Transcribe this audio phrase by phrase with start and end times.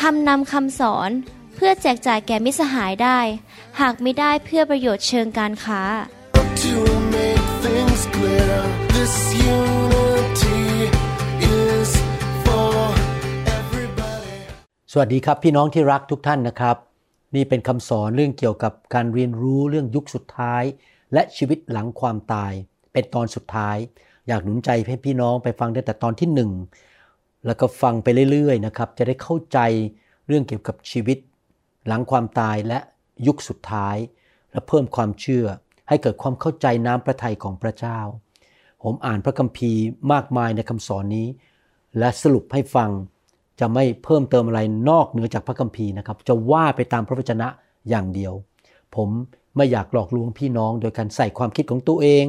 [0.00, 1.10] ทำนำคำสอน
[1.54, 3.18] เพื่อแจกจ่ายแก่มิสหายได้
[3.80, 5.82] หากไม่ได้เพื่อประโยชน์เชิงการค้า
[6.64, 6.76] To
[7.16, 8.56] make things clear,
[8.96, 9.14] this
[9.56, 10.62] unity
[11.58, 11.90] is
[12.44, 12.76] for
[13.58, 14.36] everybody.
[14.92, 16.76] สวัสดีครับพี่น้องที่รักทุกท่านนะครับ
[17.34, 20.62] นี่เป็นคำสอนเรื่องเกี่ยวกับการเรียนรู้เรื่องยุคสุดท้าย
[21.12, 22.52] และชีวิตหลังความตาย
[22.92, 23.76] เป็นตอนสุดท้าย
[24.28, 26.50] อยากหนุนใจให้พี่น้องไปฟังได้แต่ตอนที่หนึ่ง
[27.46, 29.58] แล้วก็ฟังไปเรื่อยๆนะครับ จะได้เข้าใจ
[30.26, 31.18] เรื่องเกี่ยวกับชีวิต
[31.86, 32.78] หลังความตายและ
[33.26, 33.96] ยุคสุดท้าย
[34.52, 35.46] และเพิ่มความเชื่อ
[35.88, 37.98] ให้เกิดความเข้าใจน้ำพระทัยของพระเจ้า
[38.82, 41.28] ผมอ่านพระคัมภีร์มากมายในคำสอนนี้
[41.98, 42.90] และสรุปให้ฟัง
[43.60, 47.48] จะไม่เพิ่มเติมอะไรนอกเหนือจากพระคัมภีร์นะครับ จะว่าไปตามพระวจนะ
[47.88, 48.32] อย่างเดียว
[48.96, 49.08] ผม
[49.56, 52.24] ไม่อยากหลอกลวงพี่น้องโดยการใส่ความคิดของตัวเอง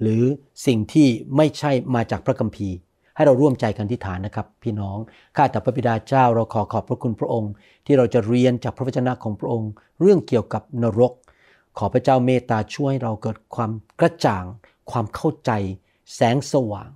[0.00, 0.22] หรือ
[0.66, 2.76] สิ่งที่ไม่ใช่มาจากพระคัมภีร์
[3.16, 4.98] ให้เราร่วมใจกันที่ฐานนะครับ พี่น้อง
[5.36, 7.52] ข้าแต่พระบิดาเจ้าเราขอขอบพระคุณพระองค์
[7.86, 9.70] ที่เราจะเรียนจากพระวจนะของพระองค์
[10.00, 11.12] เรื่องเกี่ยวกับนรก
[11.78, 13.70] ขอพระเจ้าเมตตาช่วยเราเกิดความ
[14.00, 14.44] กระจ่าง
[14.90, 15.50] ความเข้าใจ
[16.14, 16.90] แสงสว่าง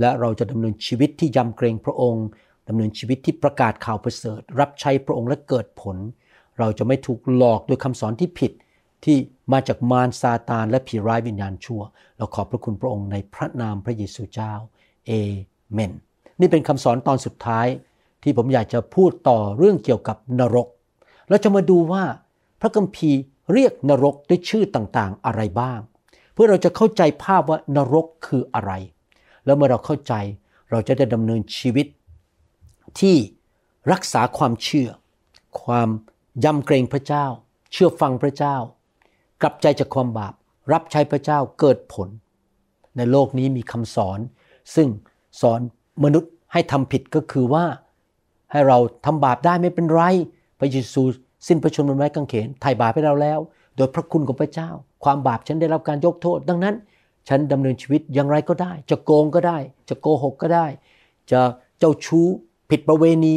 [0.00, 2.26] และเราจะดำเนินชีวิตที่ยำเกรงพระองค์
[2.68, 5.96] ดำเนินชีวิตที่ประกาศข่าวประเสริฐ รับใช้พระองค์และเกิดผล
[6.58, 8.52] เราจะไม่ถูกหลอกโดยคำสอนที่ผิด
[9.04, 9.16] ที่
[9.52, 11.82] มาจากมารซาตานและผีร้ายวิญญาณชั่ว
[12.16, 14.52] เราขอบพระคุณพระองค์ในพระนามพระเยซูเจ้า
[15.06, 15.12] เอ
[15.74, 15.92] เมน
[16.40, 17.66] นี่เป็นคำสอนตอนสุดท้าย
[18.22, 20.68] ที่ผมอยากจะพูดต่อเรื่องเกี่ยวกับนรก
[21.28, 22.04] เราจะมาดูว่า
[22.60, 23.20] พระคัมภีร์
[23.52, 25.80] เรียกนรกด้วยชื่อต่างๆ อะไรบ้าง
[26.32, 28.72] เพื่อเราจะเข้าใจภาพว่านรกคืออะไร
[29.44, 30.14] แล้วเมื่อเราเข้าใจ
[30.70, 31.86] เราจะได้ดำเนินชีวิต
[33.00, 33.16] ที่
[33.92, 34.88] รักษาความเชื่อ
[35.62, 35.88] ความ
[36.44, 37.26] ยำเกรงพระเจ้า
[37.72, 38.56] เชื่อฟังพระเจ้า
[39.42, 40.34] กลับใจจากความบาป
[40.72, 42.08] รับใช้พระเจ้าเกิดผล
[42.96, 44.18] ในโลกนี้มีคำสอน
[44.74, 44.88] ซึ่ง
[45.40, 45.60] สอน
[46.04, 47.64] มนุษย์ให้ทำผิดก็คือว่า
[48.52, 50.02] ให้เราทำบาปได้ไม่เป็นไร
[50.58, 51.02] พระเยซู
[51.48, 53.38] สิ้นพระชนม์บนไม้กางเขนไถ่บาปให้เราแล้ว
[53.76, 54.70] โดยพระคุณของพระเจ้า
[55.04, 56.74] ความบาปฉันได้รับการยกโทษ ดังนั้น
[57.28, 59.58] ฉันดำเนินชีวิตอย่างไรก็ได้ จะโกงก็ได้
[59.88, 60.66] จะโกหกก็ได้
[61.30, 61.40] จะ
[61.78, 62.26] เจ้าชู้
[62.70, 63.36] ผิดประเวณี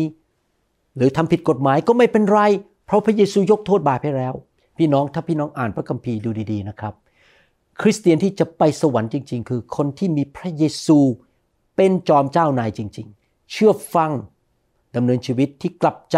[0.98, 2.40] หรือทำผิดกฎหมายก็ไม่เป็นไร
[2.86, 4.34] เพราะพระเยซูยกโทษบาปให้แล้ว
[4.78, 6.94] พี่น้องถ้าพี่น้องอ่านพระคัมภีร์ดูดี ๆนะครับ
[7.82, 11.00] คริสเตียนที่จะไปสวรรค์จริง ๆ คือคนที่มีพระเยซู
[11.78, 14.12] เป็นจอมเจ้านายจริง ๆ เชื่อฟัง
[14.96, 16.18] ดำเนินชีวิตที่กลับใจ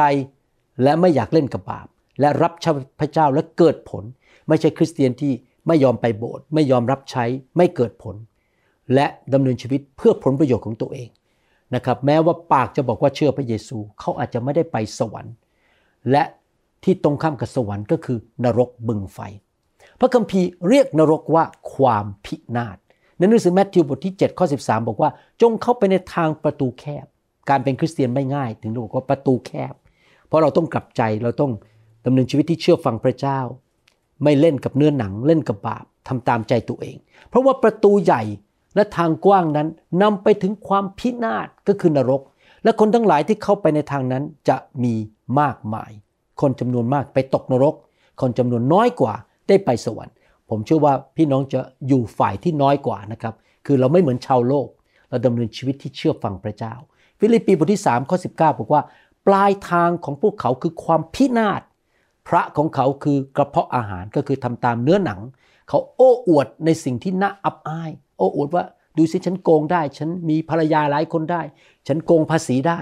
[0.83, 1.87] และไม่อยากเล่นกับบาป
[2.19, 4.03] และรับใช้พระเจ้าและเกิดผล
[4.47, 5.33] ไม่ใช่คริสเตียนที่
[5.67, 7.25] ไม่ยอมไปโบสถ์ไม่ยอมรับใช้
[7.57, 8.15] ไม่เกิดผล
[8.95, 11.09] และดำเนินชีวิตเพื่อผลประโยชน์ของตัวเอง
[11.75, 15.33] นะครับแม้ว่าปากจะบอกว่าเชื่อพระเยซูเขาอาจจะไม่ได้ไปสวรรค์
[16.11, 16.23] และ
[16.83, 19.19] ที่ตรงข้ามกับสวรรค์ก็คือนรกบึงไฟ
[19.99, 21.43] พระคัมภีร์เรียกนรกว่า
[21.73, 22.77] ความพินาศ
[23.19, 25.09] ในหนังสือแมทธิวบทที่7ข้อ13 บอกว่า
[25.41, 27.05] จงเข้าไปในทางประตูแคบ
[27.49, 29.73] การเป็นคริสเตียนไม่ง่าย ถึงบอกว่าประตูแคบ
[30.27, 31.51] เพราะเราต้องกลับใจเราต้อง
[32.05, 33.39] ดำเนินชีวิตที่เชื่อฟังพระเจ้า
[34.23, 36.97] ไม่เล่นกับเนื้อหนังเล่นกับบาปทำตามใจตัวเอง
[37.29, 38.21] เพราะว่าประตูใหญ่
[38.75, 39.67] และทางกว้างนั้น
[40.01, 42.21] นำไปถึงความพินาศก็คือนรก
[42.63, 44.93] และคนทั้งหลายที่เข้าไปในทางนั้นจะมี
[45.39, 45.91] มากมาย
[46.41, 47.75] คนจำนวนมากไปตกนรก
[48.21, 49.13] คนจำนวนน้อยกว่า
[49.47, 50.15] ได้ไปสวรรค์
[50.49, 53.33] ผมเชื่อว่าพี่น้องจะอยู่ฝ่ายที่น้อยกว่านะครับ
[53.65, 54.67] คือเราไม่เหมือนชาวโลก
[55.09, 56.73] เราดำเนินชีวิตที่เชื่อฟังพระเจ้า
[57.19, 58.81] ฟิลิปปีบทที่3ข้อ19 บอกว่า
[59.27, 61.61] ปลายทางของพวกเขาคือความพินาศ
[62.27, 65.19] พระของเขาคือกระเพาะอาหารก็คือทำตามเนื้อหนัง
[65.69, 68.63] เขาโอ้อวดในสิ่งที่น่าอับอาย โอ้อวดว่า
[68.97, 71.41] ดูสิฉันโกงได้ ฉันมีภรรยาหลายคนได้
[71.87, 72.79] ฉันโกงภาษีได้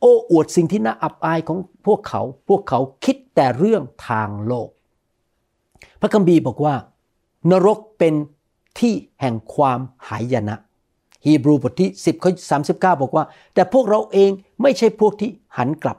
[0.00, 4.68] โอ้อวดสิ่งที่น่าอับอายของพวกเขา พวกเขาคิดแต่เรื่องทางโลก
[6.00, 6.74] พระคัมภีร์บอกว่า
[7.50, 8.14] นรกเป็น
[8.78, 10.56] ที่แห่งความหายนะ
[11.24, 12.30] ฮีบรูบทที่ 10ข้อ
[12.62, 13.24] 39 บอกว่า
[13.54, 14.30] แต่พวกเราเอง
[14.62, 15.98] ไม่ใช่พวกที่หันกลับ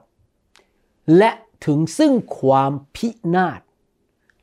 [1.18, 1.32] และ
[1.66, 3.62] ถึงซึ่งความพินาศ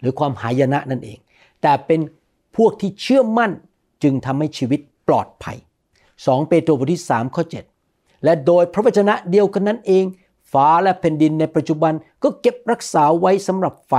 [0.01, 1.19] หรือความหายนะนั่นเอง
[1.63, 2.01] แต่เป็น
[2.57, 3.53] พวกที่เชื่อมั่น
[4.03, 5.59] จึงทำให้ชีวิตปลอดภัย
[6.05, 7.45] 2 เปโตรบทที่3ข้อ
[7.85, 10.05] 7และโดยพระวจนะเดียวกันนั้นเอง
[10.53, 11.93] ฟ้าและแผ่นดินในปัจจุบัน
[12.23, 13.95] ก็เก็บรักษาไว้สำหรับไฟ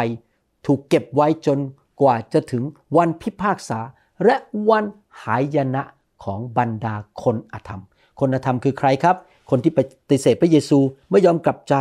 [0.65, 1.57] ถูกเก็บไว้จน
[2.01, 2.63] กว่าจะถึง
[2.97, 3.79] วันพิพากษา
[4.25, 4.35] และ
[4.69, 4.85] วัน
[5.23, 5.83] หายนะ
[6.23, 7.81] ของบรรดาคนอธรรม
[8.19, 9.15] คนอธรรมคือใครครับ
[9.49, 9.79] คนที่ป
[10.11, 11.75] ฏิเสธพระเยซูไม่ยอมกลับใจ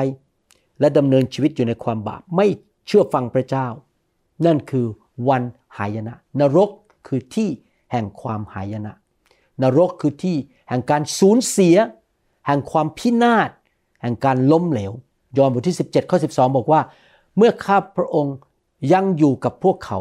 [0.80, 2.46] และดำเนินชีวิตอยู่ในความบาปไม่
[2.86, 3.66] เชื่อฟังพระเจ้า
[4.46, 4.86] นั่นคือ
[5.28, 5.42] วัน
[5.78, 6.70] หายนะ นรก
[7.06, 7.48] คือที่
[7.92, 8.92] แห่งความหายนะ
[9.62, 10.36] นรกคือที่
[10.68, 11.76] แห่งการสูญเสีย
[12.46, 13.50] แห่งความพินาศ
[14.02, 14.92] แห่งการล้มเหลว
[15.38, 16.80] ยอห์นบทที่ 17ข้อ12 บอกว่า
[17.36, 18.36] เมื่อข้าพระองค์
[18.92, 19.98] ยังอยู่กับพวกเขา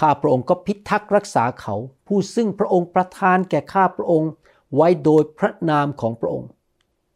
[0.00, 1.74] ข้าพระองค์ก็พิทักษ์รักษาเขา
[2.06, 4.30] ผู้ซึ่งพระองค์ประทานแก่ข้าพระองค์
[4.74, 6.48] ไว้โดยพระนามของพระองค์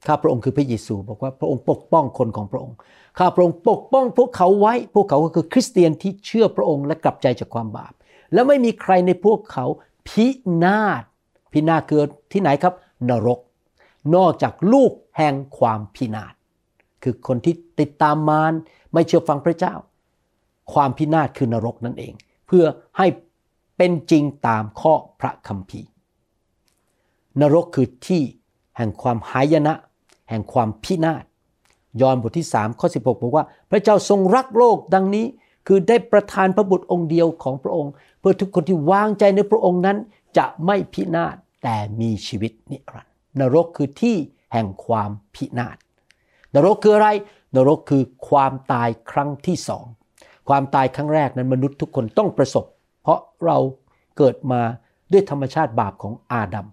[0.06, 2.76] ข้าพระองค์คือพระเยซูบอกว่าพระองค์ปกป้องคนของพระองค์
[3.18, 7.92] ข้าพระองค์ปกป้องพวกเขาไว้ พวกเขาก็คือคริสเตียนที่เชื่อพระองค์และกลับใจจากความบาป
[8.32, 9.64] และไม่มีใครในพวกเขา
[10.08, 10.26] พิ
[10.64, 11.02] นาศ
[11.52, 12.74] พินาศเกิดที่ไหนครับ
[13.08, 13.40] นรก
[14.14, 16.34] นอกจากลูกแห่งความพินาศ
[17.02, 18.52] คือคนที่ติดตามมาร
[18.92, 19.74] ไม่เชื่อฟังพระเจ้า
[20.72, 22.12] ความพินาศคือนรกนั่นเอง
[22.46, 22.64] เพื่อ
[22.98, 23.06] ให้
[23.76, 25.88] เป็นจริงตามข้อพระคัมภีร์
[27.40, 28.22] นรกคือที่
[28.76, 29.74] แห่งความหายนะ
[30.30, 31.24] แห่งความพินาศ
[32.00, 35.26] ยอห์นบทที่3ข้อ16 บอกว่า พระเจ้าทรงรักโลกดังนี้
[35.66, 39.98] คือได้ประทานพระบุตรองค์เดียวของพระองค์ เพื่อทุกคนที่วางใจในพระองค์นั้น
[40.38, 44.16] จะไม่พินาศแต่มีชีวิตนิรันดร์นรกคือที่
[44.52, 45.76] แห่งความพินาศ
[46.54, 47.08] นรกคืออะไร
[47.56, 49.86] นรกคือความตายครั้งที่สอง
[50.48, 52.64] ความตายครั้งแรกนั้นมนุษย์ทุกคนต้องประสบ
[53.02, 53.56] เพราะเรา
[54.16, 54.60] เกิดมา
[55.12, 56.66] ด้วยธรรมชาติบาปของอาดัม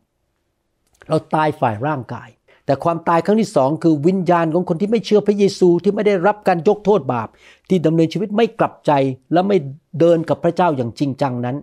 [1.10, 2.30] เราตายฝ่ายร่างกาย
[2.66, 7.28] แต่ความตายครั้งที่สองคือวิญญาณของคนที่ไม่เชื่อพระเยซูที่ไม่ได้รับการยกโทษบาป
[7.70, 8.92] ที่ดำเนินชีวิตไม่กลับใจ
[9.34, 9.58] และไม่
[10.00, 11.56] เดินกับพระเจ้าอย่างจริงจังนั้น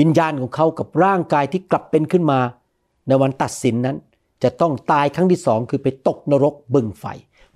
[0.00, 2.40] วิญญาณของเขากับร่างกายที่กลับเป็นขึ้นมา
[3.08, 3.96] ในวันตัดสินนั้น
[4.42, 7.04] จะต้องตายครั้งที่สองคือไปตกนรกบึงไฟ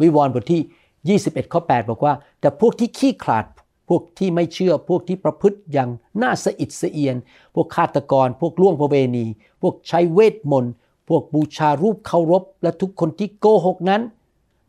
[0.00, 3.44] วิวรณ์บทที่ 21ข้อ8บอกว่า แต่พวกที่ขี้ขลาด
[3.88, 5.90] พวกที่ไม่เชื่อพวกที่ประพฤติอย่าง
[6.22, 7.16] น่าสะอิดสะเอียน
[7.54, 9.26] พวกฆาตกร พวกล่วงประเวณี
[9.62, 10.72] พวกใช้เวทมนต์
[11.08, 14.02] พวกบูชารูปเคารพ และทุกคนที่โกหกนั้น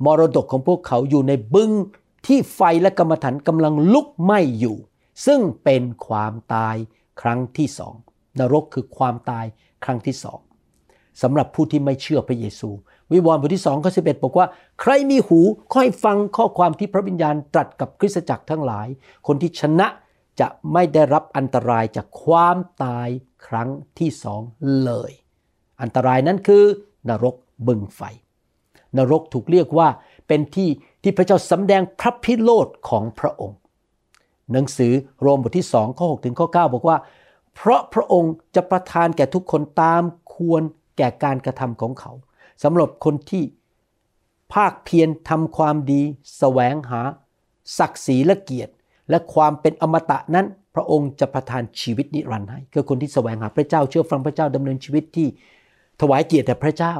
[0.05, 1.71] มรดกของพวกเขาอยู่ในบึง
[2.27, 4.77] ที่ไฟและกรรมฐานกำลังลุกไหม้อยู่
[5.25, 6.75] ซึ่งเป็นความตาย
[7.21, 7.95] ครั้งที่สอง
[8.39, 9.45] นรกคือความตาย
[9.83, 10.39] ครั้งที่สอง
[11.21, 12.69] สำหรับผู้ที่ไม่เชื่อพระเยซู
[13.12, 14.48] วิวรณ์บทที่2ข้อ11 บอกว่า
[14.81, 15.39] ใครมีหู
[15.74, 18.88] ค่อยฟังข้อความที่พระวิญญาณตรัสกับคริสตจักรทั้งหลาย
[19.27, 19.88] คนที่ชนะ
[20.39, 23.09] จะไม่ได้รับอันตรายจากความตาย
[23.48, 23.69] ครั้ง
[24.00, 24.42] ที่สอง
[24.83, 25.12] เลย
[25.81, 26.63] อันตรายนั้นคือ
[27.09, 27.36] นรก
[27.68, 28.01] บึงไฟ
[28.98, 29.88] นรกถูกเรียกว่า
[30.27, 30.69] เป็นที่
[31.03, 33.57] ที่พระเจ้าสำแดงพระพิโรธของพระองค์
[34.51, 36.98] หนังสือโรมบทที่2ข้อ6ถึงข้อ9บอกว่า
[37.56, 40.03] เพราะพระองค์จะประทานแก่ทุกคนตาม
[40.33, 40.62] ควร
[40.98, 42.12] แก่การกระทำของเขา
[42.63, 43.44] สำหรับคนที่
[44.54, 46.06] ภาคเพียรทำความดีส
[46.38, 47.01] แสวงหา
[47.77, 48.74] ศักดิ์ศรีและเกียรติ
[49.09, 50.45] และความเป็นอมตะนั้น
[50.75, 55.27] พระองค์จะประทานชีวิตนิรันดร์ให้คือคนที่แสวงหาพระเจ้าเชื่อฟังพระเจ้าดำเนินชีวิตที่
[56.01, 56.95] ถวายเกียรติแด่พระเจ้า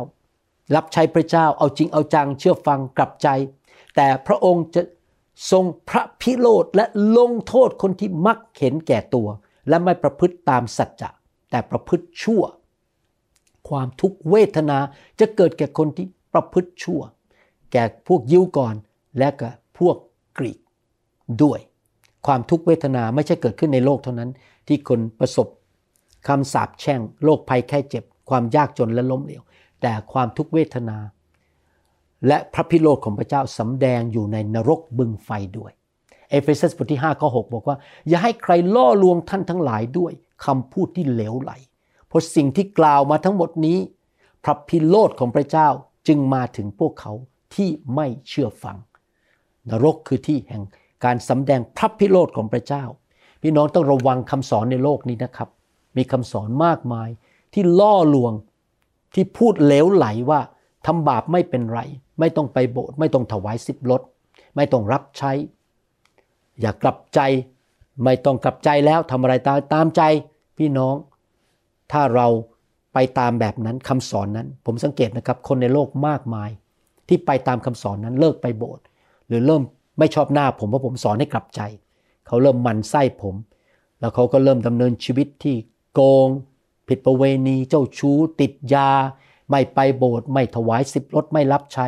[0.76, 3.28] รับใช้พระเจ้าเอาจริงเอาจังเชื่อฟังกลับใจ
[3.96, 4.82] แต่พระองค์จะ
[5.52, 6.86] ทรงพระพิโรธและ
[7.18, 9.28] ลงโทษคนที่มักเห็นแก่ตัว
[9.70, 11.10] และไม่ประพฤติตามสัจจะ
[11.52, 12.42] แต่ประพฤติชั่ว
[13.70, 14.78] ความทุกขเวทนา
[15.20, 17.02] จะเกิดแก่คนที่ประพฤติชั่ว
[17.72, 18.76] แก่พวกยิวก่อน
[19.18, 19.50] และก็
[19.80, 19.96] พวก
[20.38, 20.60] กรีก
[21.44, 21.60] ด้วย
[22.28, 24.30] ความทุกขเวทนาไม่ใช่เกิดขึ้นในโลกเท่านั้น
[24.68, 25.48] ที่คนประสบ
[26.28, 29.42] คำสาปแช่งโรคภัยแค่เจ็บ ความยากจนและล้มเหลว
[29.82, 30.98] แต่ความทุกขเวทนา
[32.28, 35.72] และพระพิโรธของพระเจ้าสำแดงอยู่ในนรกบึงไฟด้วย
[36.30, 40.12] เอเฟซัสบทที่5ข้อ6บอกว่า อย่าให้ใครล่อลวงท่านทั้งหลายด้วย
[40.46, 41.52] คำพูดที่เหลวไหล
[42.18, 43.78] พราะสิ่งที่กล่าวมาทั้งหมดนี้
[44.44, 45.68] พระพิโรธของพระเจ้า
[46.08, 47.12] จึงมาถึงพวกเขา
[47.56, 48.78] ที่ไม่เชื่อฟัง
[49.70, 50.64] นรกคือที่แห่ง
[51.06, 52.84] การสำแดงพระพิโรธของพระเจ้า
[53.42, 55.50] พี่น้องต้องระวังคำสอนในโลกนี้นะครับ
[55.98, 57.10] มีคำสอนมากมาย
[57.54, 58.34] ที่ล่อลวง
[59.14, 60.40] ที่พูดเหลวไหลว่า
[60.86, 61.80] ทำบาปไม่เป็นไร
[62.20, 64.02] ไม่ต้องไปโบสถ์ไม่ต้องถวายสิบลด
[64.56, 65.32] ไม่ต้องรับใช้
[66.60, 67.20] อย่ากลับใจ
[68.04, 70.02] ไม่ต้องกลับใจแล้วทำอะไรตามตามใจ
[70.58, 70.96] พี่น้อง
[71.92, 72.28] ถ้าเรา
[72.94, 76.50] ไปตามแบบนั้นคำสอนนั้น ผมสังเกตนะครับ คนในโลกมากมาย
[77.08, 78.84] ที่ไปตามคำสอนนั้นเลิกไปโบสถ์
[79.28, 79.64] หรือเริ่ม
[80.00, 81.62] ไม่ชอบหน้าผมเพราะผมสอนให้กลับใจ
[82.28, 83.36] เขาเริ่มมันไส้ผม
[84.00, 85.56] แล้วเขาก็เริ่มดำเนินชีวิตที่
[85.94, 86.28] โกง
[86.88, 88.90] ผิดประเวณี เจ้าชู้ ติดยา
[89.50, 91.88] ไม่ไปโบสถ์ไม่ถวายสิบลดไม่รับใช้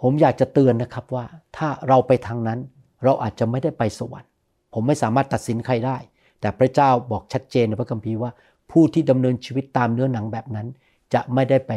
[0.00, 1.24] ผมอยากจะเตือนนะครับว่า
[1.56, 2.58] ถ้าเราไปทางนั้น
[3.04, 4.30] เราอาจจะไม่ได้ไปสวรรค์
[4.74, 5.96] ผมไม่สามารถตัดสินใครได้
[6.40, 8.30] แต่พระเจ้าบอกชัดเจนในพระคัมภีร์ว่า
[8.70, 10.66] ผู้ที่ดำเนินชีวิตตามเนื้อหนังแบบนั้น
[11.14, 11.72] จะไม่ได้ไป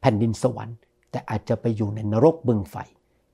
[0.00, 0.76] แผ่นดินสวรรค์
[1.10, 2.76] แต่อาจจะไปอยู่ในนรกบึงไฟ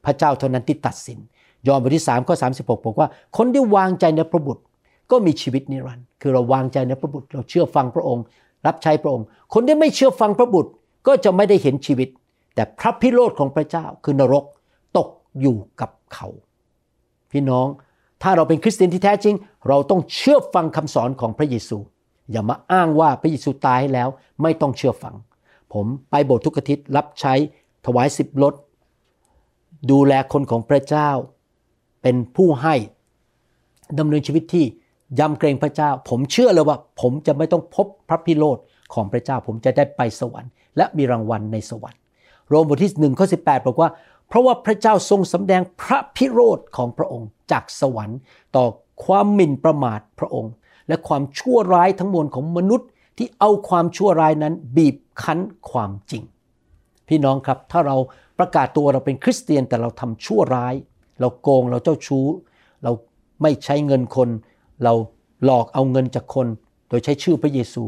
[0.04, 1.18] พระเจ้าเท่านั้นที่ตัดสิน
[1.66, 4.62] ยอห์นบทที่3ข้อ36 บอกว่า คนที่วางใจในพระบุตร
[5.10, 8.24] ก็มีชีวิตนิรันดร์คือเราวางใจในพระบุตร เราเชื่อฟังพระองค์
[8.66, 10.70] รับใช้พระองค์ คนที่ไม่เชื่อฟังพระบุตร
[11.06, 12.08] ก็จะไม่ได้เห็นชีวิต
[12.54, 14.44] แต่พระพิโรธของพระเจ้าคือนรก
[14.96, 15.08] ตก
[15.40, 16.28] อยู่กับเขา
[17.32, 17.66] พี่น้อง
[18.22, 19.34] ถ้าเราเป็นคริสเตียนที่แท้จริง
[19.68, 21.78] เราต้องเชื่อฟังคำสอนของพระเยซู
[22.30, 24.08] อย่ามาอ้างว่าพระเยซูตายแล้ว
[24.42, 25.14] ไม่ต้องเชื่อฟัง
[25.72, 27.34] ผมไปโบสถ์ทุกอาทิตย์รับใช้
[27.86, 28.54] ถวายสิบลด
[29.90, 31.10] ดูแลคนของพระเจ้า
[32.02, 32.74] เป็นผู้ให้
[33.98, 34.64] ดำเนินชีวิตที่
[35.18, 38.58] ยำเกรงพระเจ้า ผมเชื่อเลยว่า ผมจะไม่ต้องพบพระพิโรธ
[38.94, 42.00] ของพระเจ้า ผมจะได้ไปสวรรค์ และมีรางวัลในสวรรค์
[42.48, 43.90] โรมบทที่1ข้อ18 บอกว่า
[44.28, 48.18] เพราะว่าพระเจ้าทรงสำแดงพระพิโรธของพระองค์จากสวรรค์
[48.56, 48.66] ต่อ
[49.04, 50.52] ความหมิ่นประมาทพระองค์
[50.88, 55.38] และความชั่วร้ายทั้งมวลของมนุษย์ที่เอาความชั่วร้ายนั้นบีบคั้น
[55.70, 56.22] ความจริง
[57.08, 57.96] พี่น้องครับถ้าเรา
[58.38, 60.74] ประกาศตัวเราเป็นคริสเตียนแต่เราทำชั่วร้าย
[61.20, 62.26] เราโกงเราเจ้าชู้
[62.84, 62.92] เรา
[63.42, 64.28] ไม่ใช้เงินคน
[64.84, 64.94] เรา
[65.44, 66.46] หลอกเอาเงินจากคน
[66.88, 67.84] โดยใช้ชื่อพระเยซู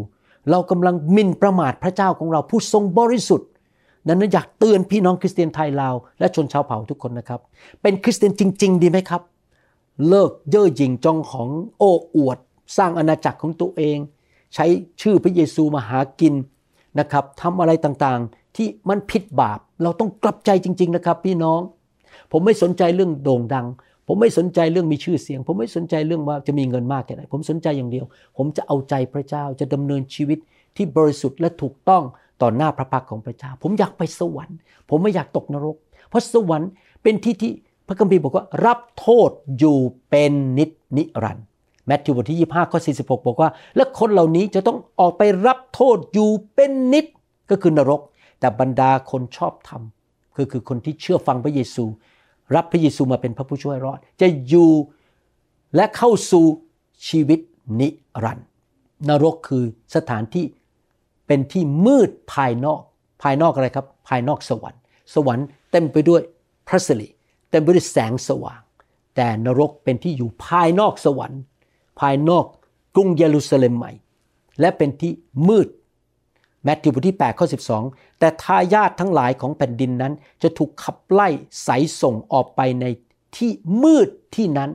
[0.50, 3.48] เรากำลังมินประมาทพระเจ้าของเราผู้ทรงบริสุทธิ์
[4.06, 7.40] ดังนั้นอยากเตือนพี่น้องคริสเตียนไทยลาวและชนชาวเผ่าทุกคนนะครับ
[7.82, 9.22] เป็นคริสเตียนจริง ๆ ดีไหมครับ
[10.08, 11.48] เลิกเย่อหยิ่งจองของ
[11.78, 12.38] โอ้อวด
[12.76, 13.98] สร้างอาณาจักรของตัวเอง
[14.54, 14.66] ใช้
[15.02, 16.34] ชื่อพระเยซูมาหากิน
[16.98, 21.60] นะครับทำอะไรต่างๆ ที่มันผิดบาป เราต้องกลับใจจริง ๆ นะครับ พี่น้อง
[22.32, 23.66] ผมไม่สนใจเรื่องโด่งดัง
[24.08, 28.04] ผมไม่สนใจเรื่องมีชื่อเสียง ผมไม่สนใจเรื่องว่าจะมีเงินมากแค่ไหน ผมสนใจอย่างเดียว
[28.36, 30.38] ผมจะเอาใจพระเจ้า จะดำเนินชีวิต
[30.76, 32.02] ที่บริสุทธิ์และถูกต้อง
[32.42, 34.56] ต่อหน้าพระพักของพระเจ้า ผมอยากไปสวรรค์
[34.90, 35.76] ผมไม่อยากตกนรก
[36.08, 36.70] เพราะสวรรค์
[37.02, 37.52] เป็นที่ที่
[37.86, 39.78] พระคัมภีร์บอกว่ารับโทษอยู่
[40.10, 41.46] เป็นนิจนิรันดร์
[41.86, 47.06] แมทธิวบทที่ 25 ข้อ 46 บอกว่า และคนเหล่านี้จะต้องออกไปรับโทษอยู่เป็นนิจ
[47.50, 48.00] ก็คือนรก
[48.40, 49.82] แต่บรรดาคนชอบธรรม
[50.38, 51.84] ก็คือคนที่เชื่อฟังพระเยซู
[52.54, 54.70] รับพระเยซูมาเป็นพระผู้ช่วยรอด จะอยู่
[55.76, 56.44] และเข้าสู่
[57.08, 57.40] ชีวิต
[57.80, 57.88] นิ
[58.24, 58.48] รันดร์
[59.08, 59.64] นรกคือ
[59.96, 60.46] สถานที่
[61.26, 62.80] เป็นที่มืดภายนอก
[63.22, 64.80] ภายนอกอะไรครับ ภายนอกสวรรค์
[65.14, 66.22] สวรรค์เต็มไปด้วย
[66.68, 67.08] พระสิริ
[67.50, 68.60] เต็มไปด้วยแสงสว่าง
[69.16, 72.46] แต่นรกเป็นที่อยู่ภายนอกสวรรค์ายนอก
[72.94, 73.92] กรุงเยรูซาเล็มใหม่
[74.60, 75.12] และเป็นที่
[75.48, 75.68] มืด
[76.64, 77.46] แมทธิวบทที่8ข้อ
[77.82, 81.28] 12 แต่ทายาททั้งหลายของแผ่นดินนั้น จะถูกขับไล่
[81.64, 81.68] ใส
[82.00, 82.86] ส่งออกไปใน
[83.36, 83.50] ที่
[83.82, 84.70] มืดที่นั้น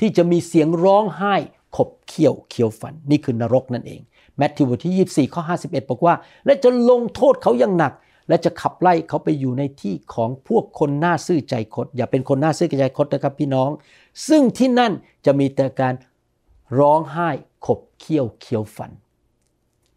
[0.00, 1.34] ที่จะมีเสียงร้องไห้
[1.76, 4.00] ขบเคี้ยวเคี้ยวฟันนี่คือนรกนั่นเอง
[4.36, 6.14] แมทธิวบทที่ 24ข้อ51 บอกว่า
[6.46, 7.92] และจะลงโทษเขาอย่างหนัก
[8.28, 13.70] และจะขับไล่เขาไปอยู่ในที่ของพวกคนหน้าซื่อใจคดอย่าเป็นคนหน้าซื่อใจคดนะครับพี่น้อง
[14.28, 14.92] ซึ่งที่นั่น
[15.26, 15.94] จะมีแต่การ
[16.78, 17.28] ร้องไห้
[17.66, 18.90] ขบเคี้ยวเคี้ยวฟัน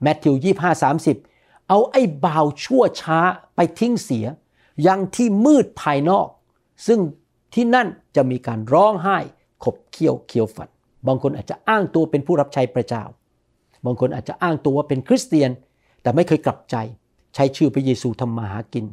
[0.01, 3.19] แมทธิว25 30เอาไอ้บ่าวชั่วช้า
[3.55, 4.25] ไปทิ้งเสีย
[4.87, 6.27] ยังที่มืดภายนอก
[6.87, 6.99] ซึ่ง
[7.53, 9.17] ที่นั่นจะมีการร้องไห้
[9.63, 10.69] ขบเคี้ยวเคี้ยวฟัน
[11.07, 13.03] บางคนอาจจะอ้างตัวเป็นผู้รับใช้พระเจ้า
[13.85, 15.49] บางคนอาจจะอ้างตัวว่าเป็นคริสเตียน
[16.01, 16.75] แต่ไม่เคยกลับใจ
[17.35, 18.85] ใช้ชื่อพระเยซูทำมาหากิน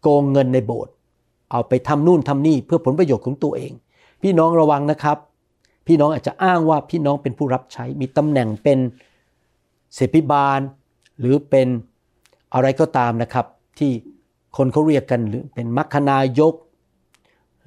[0.00, 0.92] โกงเงินในโบสถ์
[1.50, 3.72] เอาไปทำนู่นทำนี่เพื่อผลประโยชน์ของตัวเอง
[4.22, 5.18] พี่น้องระวังนะครับ
[5.86, 8.78] พี่น้องอาจจะอ้างว่าพี่น้องเป็นผู้รับใช้ มีตำแหน่งเป็น
[9.94, 10.60] เสพิบาล
[11.18, 11.68] หรือเป็น
[12.54, 13.46] อะไรก็ตามนะครับ
[13.78, 13.92] ที่
[14.56, 16.54] คนเขาเรียกกันหรือเป็นมัคคณายก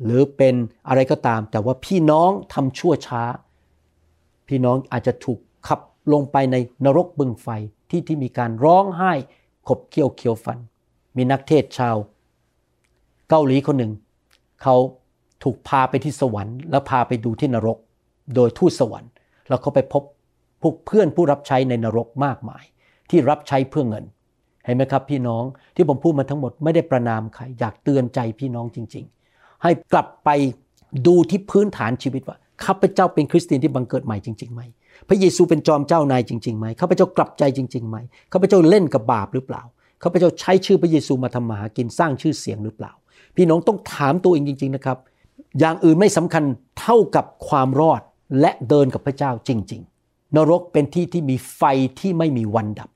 [0.03, 0.55] หรือเป็น
[0.87, 3.23] อะไรก็ตาม แต่ว่าพี่น้องทำชั่วช้า
[4.47, 5.79] พี่น้องอาจจะถูกขับ
[6.13, 6.55] ลงไปใน
[6.85, 7.47] นรกบึงไฟ
[7.89, 9.11] ที่ที่มีการร้องไห้
[9.67, 10.57] ขบเคี้ยวเคี้ยวฟัน
[11.17, 11.95] มีนักเทศชาว
[13.29, 13.91] เกาหลีคนหนึ่ง
[14.63, 14.75] เขา
[15.43, 17.77] ถูกพาไปที่สวรรค์ แล้วพาไปดูที่นรก
[18.35, 19.11] โดยทูตสวรรค์
[19.49, 20.03] แล้วเขาไปพบ
[20.61, 22.63] พวกเพื่อนผู้รับใช้ในนรกมากมาย
[23.09, 24.05] ที่รับใช้เพื่อเงิน
[24.65, 25.43] เห็นไหมครับพี่น้อง
[25.75, 30.29] ที่ผมพูดมาทั้งหมดไม่ได้ประนามใคร อยากเตือนใจพี่น้องจริง ๆ ให้กลับไป
[31.07, 34.61] ดูที่พื้นฐานชีวิตว่าข้าพเจ้าเป็นคริสเตียนที่บังเกิดใหม่จริงๆไหม
[35.07, 37.97] พระเยซูเป็นจอมเจ้านายจริงๆไหมข้าพเจ้ากลับใจจริงๆไหม
[38.33, 39.61] ข้าพเจ้าเล่นกับบาปหรือเปล่า
[40.03, 42.91] ข้าพเจ้าใช้ชื่อพระเยซูมาทำมาหากินสร้างชื่อเสียงหรือเปล่า
[43.35, 44.97] พี่น้องต้องถามตัวเองจริง ๆนะครับ
[45.59, 46.43] อย่างอื่นไม่สำคัญ
[46.79, 48.01] เท่ากับความรอด
[48.39, 51.61] และเดินกับพระเจ้าจริง ๆ นรกเป็นที่ที่มีไฟ
[51.99, 52.89] ที่ไม่มีวันดับ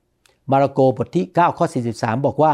[0.50, 2.52] มาระโกบทที่ 9 ข้อ 43 บอกว่า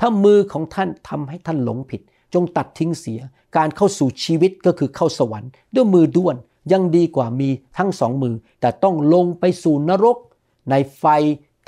[0.00, 2.00] ถ้ามือของท่านทำให้ท่านหลงผิด
[2.34, 3.20] จงตัดทิ้งเสีย
[3.56, 6.36] การเข้าสู่ชีวิตก็คือเข้าสวรรค์ ด้วยมือด้วน
[6.72, 10.16] ยังดีกว่ามีทั้งสองมือ แต่ต้องลงไปสู่นรก
[10.70, 11.04] ในไฟ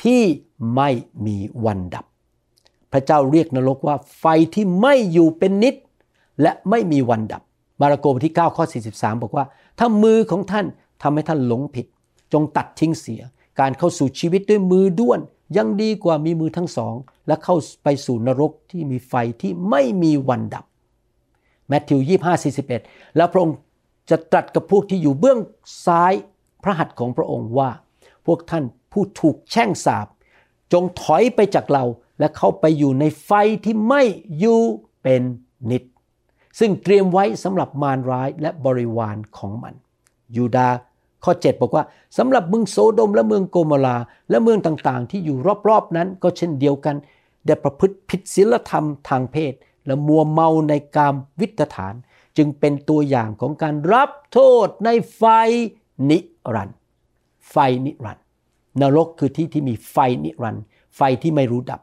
[0.05, 0.23] ที่
[0.77, 0.89] ไม่
[1.27, 2.05] มีวันดับ
[2.93, 4.25] พระเจ้าเรียกนรกว่าไฟ
[4.55, 5.75] ที่ไม่อยู่เป็นนิด
[6.43, 7.43] และไม่มีวันดับ
[7.81, 9.45] มาระโกบทที่ 9 ข้อ 43 บอกว่า
[9.83, 10.67] ถ้ามือของท่าน
[11.03, 11.87] ทำให้ท่านหลงผิด
[12.33, 13.23] จงตัดทิ้งเสีย
[13.61, 15.21] การเข้าสู่ชีวิตด้วยมือด้วน
[15.57, 16.95] ยังดีกว่ามีมือทั้งสอง
[17.27, 20.65] และเข้าไปสู่นรกที่มีไฟที่ไม่มีวันดับ
[21.69, 22.43] แมทธิว 25
[22.75, 23.57] 41 แล้วพระองค์
[24.11, 25.39] จะตรัสกับพวกที่อยู่เบื้อง
[25.87, 26.13] ซ้าย
[26.63, 27.71] พระหัตถ์ของพระองค์ว่า
[28.27, 30.07] พวกท่านผู้ถูกแช่งสาป
[30.73, 31.85] จงถอยไปจากเรา
[32.19, 33.31] และเข้าไปอยู่ในไฟ
[33.65, 34.03] ที่ไม่
[34.39, 34.61] อยู่
[35.03, 35.23] เป็น
[35.71, 35.83] นิด
[36.59, 39.75] ซึ่งเตรียมไว้สำหรับมารร้ายและบริวารของมัน
[40.37, 40.77] ยูดาห์
[41.25, 41.85] ข้อ 7 บอกว่า
[42.19, 43.97] สำหรับเมืองโซโดมและเมืองโกมรา
[44.31, 45.37] และเมืองต่างๆ ที่อยู่
[45.69, 46.97] รอบๆนั้นก็เช่นเดียวกัน
[47.47, 49.55] ได้ประพฤติผิดศีลธรรมทางเพศ
[49.87, 51.95] และมัวเมาในกามวิตฐาน
[52.37, 55.23] จึงเป็นตัวอย่างของการรับโทษในไฟ
[56.11, 56.19] นิ
[56.55, 56.77] รันต์
[57.51, 58.25] ไฟนิรันต์
[58.81, 60.65] นรกคือที่ที่มีไฟนิรันต์
[60.97, 61.81] ไฟที่ไม่รู้ดับ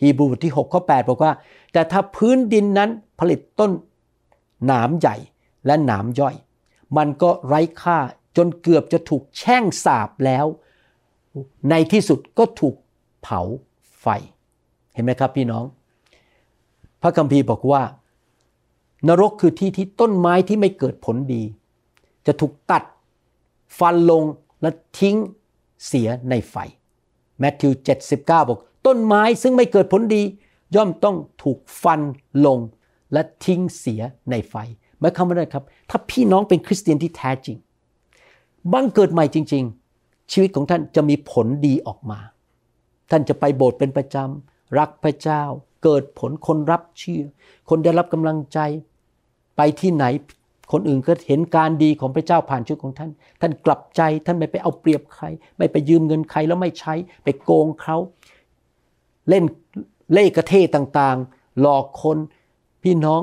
[0.00, 1.32] ฮีบรูบทที่6ข้อ8บอกว่า
[1.72, 3.70] แต่ถ้าพื้นดินนั้นผลิตต้น
[4.66, 5.16] หนามใหญ่
[5.66, 6.36] และหนามย่อย
[6.96, 7.98] มันก็ไร้ค่า
[8.36, 10.46] จนเกือบจะถูกแช่งสาบแล้ว
[11.70, 12.74] ในที่สุดก็ถูก
[13.22, 13.40] เผา
[14.00, 14.06] ไฟ
[14.94, 15.64] เห็นไหมครับพี่น้อง
[17.02, 17.82] พระคัมภีร์บอกว่า
[19.08, 21.42] นรกคือที่ที่ต้นไม้ที่ไม่เกิดผลดี
[22.26, 22.82] จะถูกตัด
[23.78, 24.22] ฟันลง
[24.62, 25.16] และทิ้ง
[25.86, 26.56] เสียในไฟ
[27.38, 30.22] แมทธิว 79 บอก ต้นไม้ซึ่งไม่เกิดผลดี
[30.76, 32.00] ย่อมต้องถูกฟัน
[32.46, 32.58] ลง
[33.12, 34.54] และทิ้งเสียในไฟ
[35.00, 37.56] หมายความว่าอะไรครับ ถ้าพี่น้องเป็นคริสเตียนที่แท้จริง
[38.72, 39.64] บังเกิดใหม่จริง
[39.98, 42.20] ๆ ชีวิตของท่านจะมีผลดีออกมา
[43.10, 45.42] ท่านจะไปโบสถ์เป็นประจำ รักพระเจ้า
[45.84, 47.22] เกิดผลคนรับเชื่อ
[47.68, 48.58] คนได้รับกำลังใจ
[49.56, 50.04] ไปที่ไหน
[50.72, 55.24] คนอื่นก็เห็นการดีของพระเจ้าผ่านชีวิตของท่าน ท่านกลับใจ ท่านไม่ไปเอาเปรียบใคร
[55.58, 57.96] ไม่ไปยืมเงินใครแล้วไม่ใช้ ไปโกงเขา
[59.28, 59.44] เล่น
[60.12, 62.18] เล่กระเทต่างๆ หลอกคน
[62.84, 63.22] พี่น้อง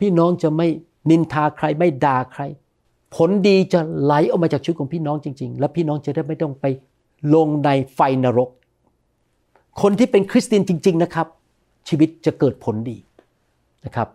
[0.00, 0.68] พี่น้องจะไม่
[1.10, 2.42] นินทาใครไม่ด่าใคร
[3.14, 6.66] ผลดีจะไหลออกมาจากชีวิตของพี่น้องจริง ๆ และพี่น้องจะได้ไม่ต้องไป
[7.34, 8.50] ลงในไฟนรก
[9.82, 11.26] คนที่เป็นคริสเตียนจริง ๆนะครับ
[11.88, 12.98] ชีวิตจะเกิดผลดี
[13.84, 14.08] นะครับ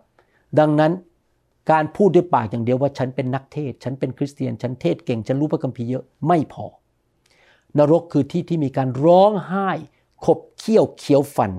[0.58, 0.92] ดังนั้น
[1.70, 6.66] การพูดด้วยปากอย่างเดียวว่าฉันเป็นนักเทศ ฉันเป็นคริสเตียน ฉันเทศเก่ง ฉันรู้พระคัมภีร์เยอะไม่พอ
[7.78, 9.68] นรกคือที่ที่มีการร้องไห้
[10.24, 11.52] ขบเคี้ยวเขียวฟัน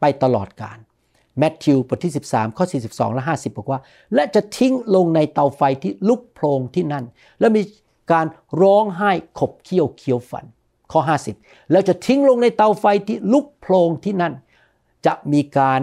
[0.00, 0.78] ไปตลอดกาล
[1.38, 3.80] แมทธิวบทที่ 13 ข้อ 42 และ 50 บอกว่า
[4.14, 7.04] และจะทิ้งลงในเตาไฟที่ลุกโพลงที่นั่น
[7.40, 7.62] และมี
[8.12, 8.26] การ
[8.62, 10.44] ร้องไห้ขบเคี้ยวเขียวฟัน
[10.92, 11.00] ข้อ
[11.36, 14.34] 50 แล้วจะทิ้งลงในเตาไฟที่ลุกโพลงที่นั่น
[15.06, 15.80] จะมีการ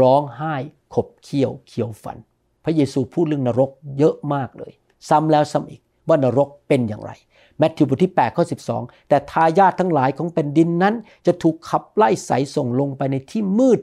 [0.00, 0.54] ร้องไห้
[0.94, 2.16] ขบเคี้ยวเขียวฟัน
[2.64, 4.72] พระเยซูพูดเรื่องนรกเยอะมากเลย
[5.08, 7.12] ซ้ำแล้วซ้ำอีกว่านรกเป็นอย่างไร
[7.58, 8.44] แมทธิวบทที่8ข้อ
[8.76, 10.94] 12 แต่ทายาททั้งหลายของแผ่นดินนั้น
[11.26, 13.80] จะถูกขับไล่ใสส่งลงไปในที่มืด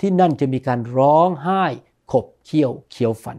[0.00, 1.64] ที่นั่นจะมีการร้องไห้
[2.12, 3.38] ขบเคี้ยวเคี้ยวฟัน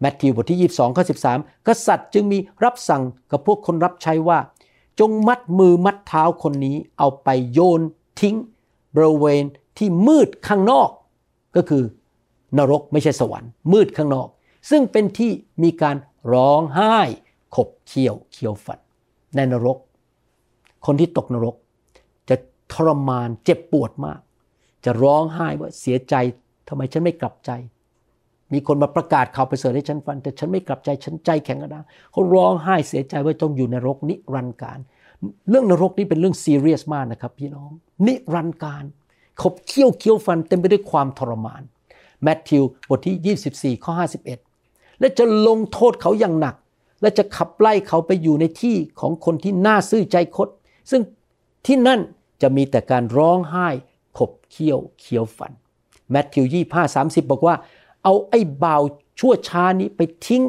[0.00, 4.38] แมทธิวบทที่ 22ข้อ13 กษัตริย์จึงมีรับสั่งกับพวกคนรับใช้ว่า
[5.00, 7.80] จงมัดมือมัดเท้าคนนี้เอาไปโยน
[8.20, 8.36] ทิ้ง
[8.94, 9.44] บริเวณ
[9.78, 10.90] ที่มืดข้างนอก
[11.56, 11.84] ก็คือ
[12.58, 14.28] นรกไม่ใช่สวรรค์ มืดข้างนอก
[14.70, 15.30] ซึ่งเป็นที่
[15.62, 15.96] มีการ
[16.32, 16.96] ร้องไห้
[17.56, 18.78] ขบเคี้ยวเคี้ยวฟัน
[19.36, 19.78] ในนรก
[20.86, 21.54] คนที่ตกนรก
[22.28, 22.36] จะ
[22.72, 24.20] ทรมานเจ็บปวดมาก
[24.84, 26.14] จะร้องไห้ว่าเสียใจ
[26.68, 27.50] ทำไมฉันไม่กลับใจ
[28.52, 34.78] มีคนมาประกาศข่าวประเสริฐให้ฉันฟังแต่ฉันไม่กลับใจฉันใจแข็งกระด้างเขาร้องไห้เสียใจว่าต้องอยู่ในนรกนิรันดร์การ
[35.50, 37.70] เรื่องนรกนี่เป็นเรื่องซีเรียสมากนะครับพี่น้อง
[38.06, 38.84] นิรันดร์การ
[39.42, 41.62] ขบเคี้ยวเคี้ยวฟันเต็มไปด้วยความทรมาน
[42.22, 43.92] แมทธิวบทที่ 24 ข้อ
[44.46, 46.56] 51 และจะลงโทษเขาอย่างหนัก
[47.02, 50.48] และจะขับไล่เขาไปอยู่ในที่ของคนที่น่าซื่อใจคด
[50.90, 51.02] ซึ่ง
[51.66, 52.00] ที่นั่น
[52.42, 53.68] จะมีแต่การร้องไห้
[54.54, 55.52] เคี้ยวเคี้ยวฟัน
[56.10, 57.54] แมทธิว25 30บอกว่า
[58.04, 58.82] เอาไอ้บ่าว
[59.18, 60.42] ชั่วช้านี้ไปทิ้ง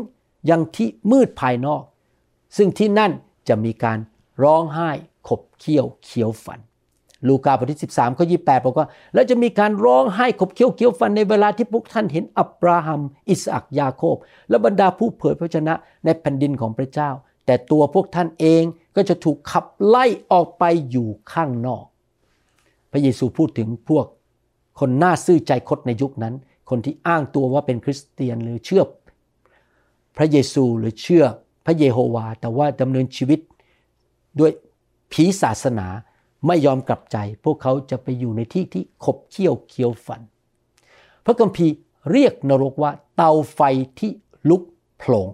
[0.50, 1.84] ยังที่มืดภายนอก
[2.58, 3.12] ซึ่งที่นั่น
[3.48, 3.98] จะมีการ
[4.44, 4.89] ร้องไห้
[5.28, 6.60] ขบเคี้ยวเคี้ยวฟัน
[7.28, 14.15] ลูกาบทที่ 13ข้อ28 บอกว่า แล้วจะมีการร้องไห้ขบเคี้ยวเคี้ยวฟันในเวลาที่พวกท่านเห็นอับราฮัม อิสอักยาโคบ
[14.50, 15.74] และบรรดาผู้เผยพระชนะ
[16.06, 17.10] ในแผ่นดินของพระเจ้า
[17.46, 18.63] แต่ตัวพวกท่านเอง
[18.96, 21.86] ก็จะถูกขับไล่ออกไปอยู่ข้างนอก
[22.95, 24.05] ระเยซูพูดถึงพวก
[24.79, 26.34] คนหน่าซื่อใจคดในยุคนั้น
[26.69, 28.84] คนที่อ้างตัวว่าเป็นคริสเตียนหรือเชื่อ
[30.17, 31.25] พระเยซูหรือเชื่อ
[31.65, 33.39] พระเยโฮวา แต่ว่าดำเนินชีวิต
[34.39, 34.51] ด้วย
[35.12, 35.88] ผีศาสนา
[36.47, 40.21] ไม่ยอมกลับใจ พวกเขาจะไปอยู่ในที่ที่ขบเคี้ยวเคี้ยวฟัน
[41.25, 41.73] พระคัมภีร์
[42.12, 43.62] เรียกนรกว่าเตาไฟ
[43.99, 44.12] ที่
[44.49, 44.62] ลุก
[44.97, 45.29] โผลง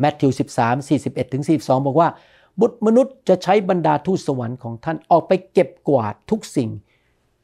[0.00, 2.08] แมทธิว 13 41ถึง42 บอกว่า
[2.60, 6.70] บุตรมนุษย์จะใช้บรรดาทูตสวรรค์ของท่านออกไปเก็บกวาดทุกสิ่ง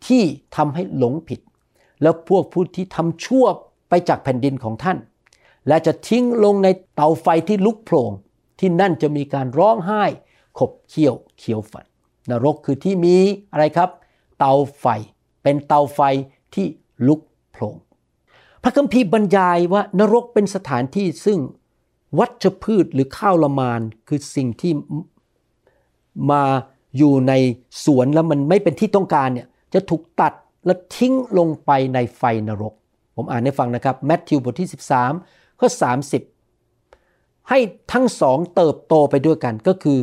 [0.06, 0.22] ที่
[0.56, 1.40] ทำให้หลงผิด
[2.02, 3.46] แล้วพวกผู้ที่ทำชั่ว
[3.88, 4.98] ไปจากแผ่นดินของท่าน
[5.68, 8.10] และจะทิ้งลงในเตาไฟที่ลุกโผลง
[8.58, 10.04] ที่นั่นจะมีการร้องไห้
[10.58, 11.86] ขบเคี้ยวเคี้ยวฟัน
[12.30, 13.16] นรกคือที่มี
[13.52, 13.90] อะไรครับ
[14.38, 14.86] เตาไฟ
[15.42, 16.00] เป็นเตาไฟ
[16.54, 16.66] ที่
[17.06, 17.20] ลุก
[17.52, 17.76] โผลง
[18.62, 21.38] พระคัมภีร์บรรยายว่านรกเป็นสถานที่ซึ่ง
[22.18, 24.72] วัชพืชหรือข้าวละมานคือสิ่งที่
[26.30, 26.42] มา
[26.96, 27.32] อยู่ใน
[27.84, 30.32] สวนแล้วมันไม่เป็นที่ต้องการเนี่ย จะถูกตัด
[30.66, 32.74] และทิ้งลงไปในไฟนรก
[33.16, 34.68] ผมอ่านให้ฟังนะครับแมทธิวบทที่
[35.14, 35.68] 13ข้อ
[36.58, 37.58] 30 ให้
[37.92, 39.98] ทั้งสองเติบโตไปด้วยกันก็คือ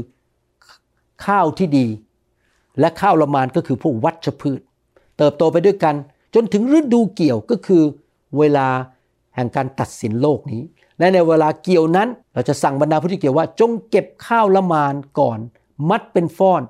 [1.26, 1.88] ข้าวที่ดี
[2.80, 4.60] และข้าวละมานก็คือพวกวัชพืช
[5.18, 5.96] เติบโตไปด้วยกัน
[6.34, 7.84] จนถึงฤดูเกี่ยวก็คือ
[8.38, 8.68] เวลา
[9.36, 10.62] แห่งการตัดสินโลกนี้
[11.00, 15.40] และในเวลาเกี่ยวนั้น เราจะสั่งบรรดาผู้ที่เกี่ยวว่า จงเก็บข้าวละมานก่อน
[15.90, 16.62] มัดเป็นฟ้อน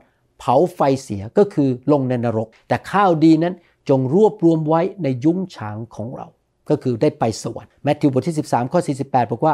[0.45, 3.53] ผาไฟเสียก็คือลงในนรก แต่ข้าวดีนั้น
[3.89, 6.27] จงรวบรวมไว้ในยุ้งฉางของเรา
[6.69, 9.53] ก็คือได้ไปสวรรค์แมทธิวบทที่ 13 ข้อ 48 บอกว่า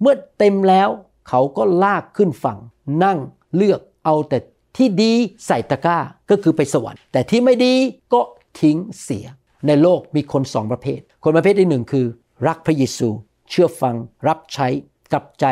[0.00, 0.88] เมื่อเต็มแล้ว
[1.28, 2.58] เขาก็ลากขึ้นฝั่ง
[3.04, 3.18] นั่ง
[3.56, 4.38] เลือกเอาแต่
[4.76, 5.12] ที่ดี
[5.46, 5.98] ใส่ตะกร้า
[6.30, 7.74] ก็คือไปสวรรค์ แต่ที่ไม่ดี
[8.12, 8.20] ก็
[8.60, 9.26] ทิ้งเสีย
[9.66, 12.06] ในโลกมีคนสองประเภท คนประเภทที่หนึ่งคือ
[12.46, 13.08] รักพระเยซู
[13.50, 13.94] เชื่อฟัง
[14.28, 14.68] รับใช้
[15.12, 15.46] กลับใจ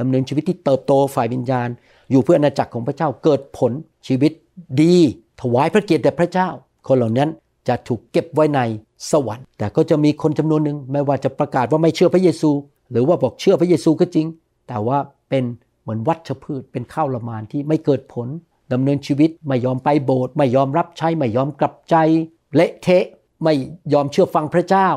[0.00, 1.68] ดำเนินชีวิตที่เติบโตฝ่ายวิญญาณ
[2.10, 3.72] อยู่เพื่ออาณาจักรของพระเจ้าเกิดผล
[4.06, 4.32] ชีวิต
[4.82, 4.96] ดี
[5.40, 6.48] ถวายพระเกียรติแด่พระเจ้า
[6.86, 7.30] คนเหล่านั้น
[7.68, 8.60] จะถูกเก็บไว้ใน
[9.10, 12.50] สวรรค์ แต่ก็จะมีคนจำนวนหนึ่งไม่ว่าจะประกาศว่าไม่เชื่อพระเยซู
[12.90, 14.26] หรือว่าบอกเชื่อพระเยซูก็จริง
[14.68, 15.44] แต่ว่าเป็น
[15.82, 18.28] เหมือนวัชพืชเป็นข้าวละมานที่ไม่เกิดผล
[18.72, 21.96] ดำเนินชีวิตไม่ยอมไปโบสถ์ไม่ยอมรับใช้ไม่ยอมกลับใจ
[22.54, 23.04] เละเทะ
[23.42, 23.54] ไม่
[23.92, 24.88] ยอมเชื่อฟังพระเจ้า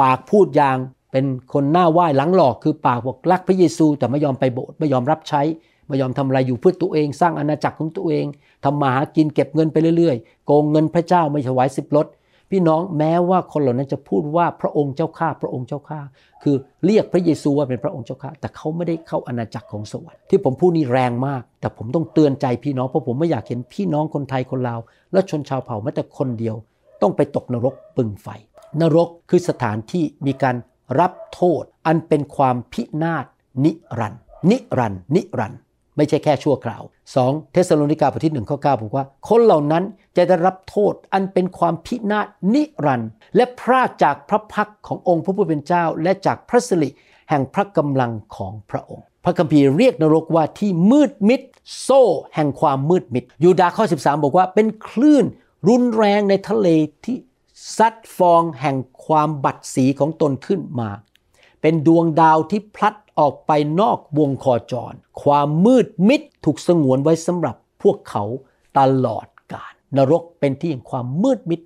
[0.00, 0.76] ปากพูดอย่าง
[1.12, 5.42] เป็นคนหน้าไหว้หลังหลอกคือปากบอกรักพระเยซู แต่ไม่ยอมไปโบสถ์ไม่ยอมรับใช้
[5.88, 8.26] ไม่ยอมทำอะไรอยู่เพื่อตัวเองสร้างอาณาจักรของตัวเอง
[8.64, 12.06] ทำมาหากินเก็บเงินไปเรื่อยๆ โกงเงินพระเจ้าไม่ถวายสิบลด
[12.50, 16.00] พี่น้องแม้ว่าคนเหล่านั้นจะพูดว่าพระองค์เจ้าข้าพระองค์เจ้าข้า
[16.42, 24.80] คือเรียกพระเยซูว่าเป็นพระองค์เจ้าข้าแต่เขาไม่ได้เข้าอาณาจักรของสวรรค์ที่ผมพูดนี่แรงมาก แต่ผมต้องเตือนใจพี่น้องเพราะผมไม่อยากเห็นพี่น้องคนไทยคนลาว
[25.12, 26.56] และชนชาวเผ่าแม้แต่คนเดียว
[27.02, 28.28] ต้องไปตกนรกบึงไฟ
[28.80, 30.56] นรกคือสถานที่มีการ
[30.98, 33.24] รับโทษอันเป็นความพินาศ
[33.64, 35.60] นิรันดร์นิรันดร์นิรันดร์
[35.96, 36.82] ไม่ใช่แค่ชั่วคราว
[37.16, 37.52] 2.
[37.52, 39.84] เทสโลนิกาบทที่1ข้อ9บอกว่า คนเหล่านั้น
[40.16, 46.90] จะได้รับโทษอันเป็นความพินาศนิรันต์และพรากจากพระพักขององค์พระผู้เป็นเจ้า และจากพระสิริ
[47.30, 51.40] แห่งพระกำลังของพระองค์ พระคัมภีร์เรียกนรกว่าที่มืดมิด
[51.80, 52.02] โซ่
[52.34, 55.24] แห่งความมืดมิด ยูดาห์ข้อ 13 บอกว่าเป็นคลื่น
[55.68, 56.68] รุนแรงในทะเล
[57.04, 57.16] ที่
[57.76, 60.90] ซัดฟองแห่งความบัดสีของตนขึ้นมา
[61.60, 68.24] เป็นดวงดาวที่พลัดออกไปนอกวงโคจร ความมืดมิดถูกสงวนไว้สำหรับพวกเขา
[68.78, 71.60] ตลอดกาลนรกเป็นที่แห่งความมืดมิด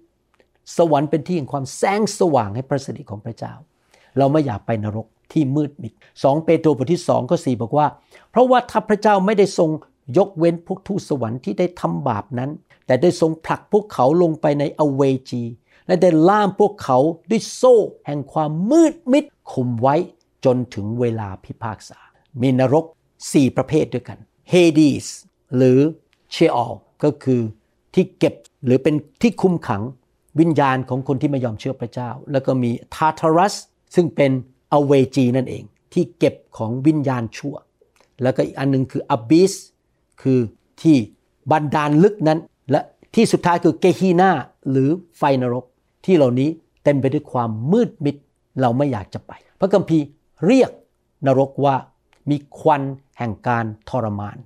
[0.76, 3.54] สวรรค์เป็นที่แห่งความแสงสว่างให้พระสิริของพระเจ้า
[4.18, 7.86] เราไม่อยากไปนรกที่มืดมิด 2 เปโตรบทที่2ข้อ4บอกว่า
[8.30, 9.70] เพราะว่าถ้าพระเจ้าไม่ได้ทรง
[10.18, 12.50] ยกเว้นพวกทูตสวรรค์ที่ได้ทำบาปนั้น
[12.86, 15.42] แต่ได้ทรงผลักพวกเขาลงไปในอเวจี
[15.86, 16.98] และได้ล่ามพวกเขา
[17.30, 19.96] ด้วยโซ่แห่งความมืดมิดคุมไว้
[20.44, 21.98] จนถึงเวลาพิพากษา
[22.42, 22.84] มีนรก
[23.20, 24.18] 4 ประเภทด้วยกัน
[24.50, 25.06] เฮดีส
[25.56, 25.78] หรือ
[26.32, 26.72] เชออล
[27.04, 27.40] ก็คือ
[27.94, 29.82] ที่เก็บหรือเป็นที่คุมขัง
[30.40, 33.54] วิญญาณของคนที่ไม่ยอมเชื่อพระเจ้า แล้วก็มีทาทารัส
[33.94, 34.30] ซึ่งเป็น
[34.72, 37.56] อเวจีนั่นเอง ที่เก็บของวิญญาณชั่ว
[38.22, 39.52] แล้วก็อีกอันหนึงคืออ b บิส
[40.22, 40.40] คือ
[40.82, 40.96] ที่
[41.50, 42.38] บันดาลลึกนั้น
[42.70, 42.80] และ
[43.14, 44.30] ที่สุดท้ายคือเกฮีนา
[44.70, 45.64] หรือไฟนรก
[46.04, 46.48] ที่เหล่านี้
[46.84, 48.16] เต็มไปด้วยความมืดมิด
[48.60, 50.04] เราไม่อยากจะไป พระคัมภีร์
[50.46, 50.70] เรียก
[51.26, 51.74] นรกว่า
[52.30, 52.82] มีควัน
[53.18, 54.36] แห่งการทรมาน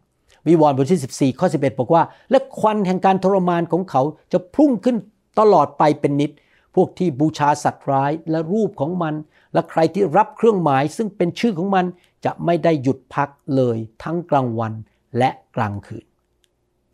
[0.47, 4.97] วิวรณ์บทที่ 14 ข้อ 11 บอกว่า และควันแห่งการทรมานของเขาจะพุ่งขึ้น
[5.39, 6.31] ตลอดไปเป็นนิด
[6.75, 9.15] พวกที่บูชาสัตว์ร้ายและรูปของมัน
[9.53, 11.85] และใครที่รับเครื่องหมายซึ่งเป็นชื่อของมัน
[12.25, 14.73] จะไม่ได้หยุดพักเลยทั้งกลางวัน
[15.19, 16.07] และกลางคืน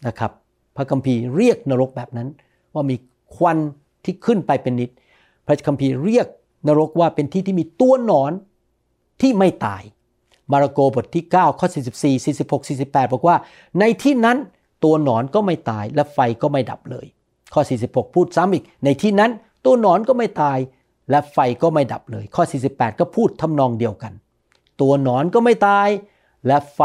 [0.07, 0.33] นะครับ
[0.77, 2.29] พระคัมภีร์เรียกนรกแบบนั้น
[2.75, 2.97] ว่ามี
[3.37, 3.59] ควัน
[4.05, 4.91] ที่ขึ้นไปเป็นนิด
[5.47, 6.27] พระคัมภีร์เรียก
[6.69, 8.33] นรกว่าเป็นที่ที่มีตัวหนอน
[9.21, 9.83] ที่ไม่ตาย
[10.53, 13.37] มาระโกบทที่ 9 ข้อ 44 46 48 บอกว่า
[13.81, 14.39] ในที่นั้น
[14.85, 17.07] ตัวหนอนก็ไม่ตายและไฟก็ไม่ดับเลย
[17.55, 19.31] ข้อ 46 พูดซ้ำอีก ในที่นั้น
[19.65, 20.59] ตัวหนอนก็ไม่ตาย
[21.11, 24.13] และไฟก็ไม่ดับเลย ข้อ 48 ก็พูดทำนองเดียวกัน
[24.81, 25.89] ตัวหนอนก็ไม่ตาย
[26.47, 26.81] และไฟ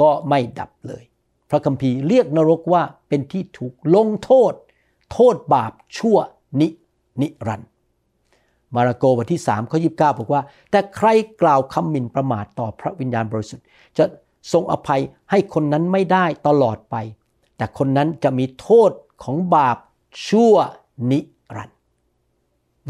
[0.00, 1.02] ก็ไม่ดับเลย
[1.50, 4.52] พระคัมภีร์เรียกนรกว่าเป็นที่ถูกลงโทษ
[5.12, 6.18] โทษบาปชั่ว
[6.60, 6.68] นิ
[7.20, 7.62] นิรัน
[8.76, 11.08] มาระโกบทที่3ข้อ29 บอกว่า แต่ใคร
[11.42, 13.66] กล่าวคำหมิ่นประมาทต่อพระวิญญาณบริสุทธิ์
[13.98, 14.04] จะ
[14.52, 16.96] ทรงอภัยให้คนนั้นไม่ได้ตลอดไป
[17.56, 18.90] แต่คนนั้นจะมีโทษ
[19.22, 19.76] ของบาป
[20.28, 20.54] ชั่ว
[21.10, 21.20] นิ
[21.56, 21.78] รันดร์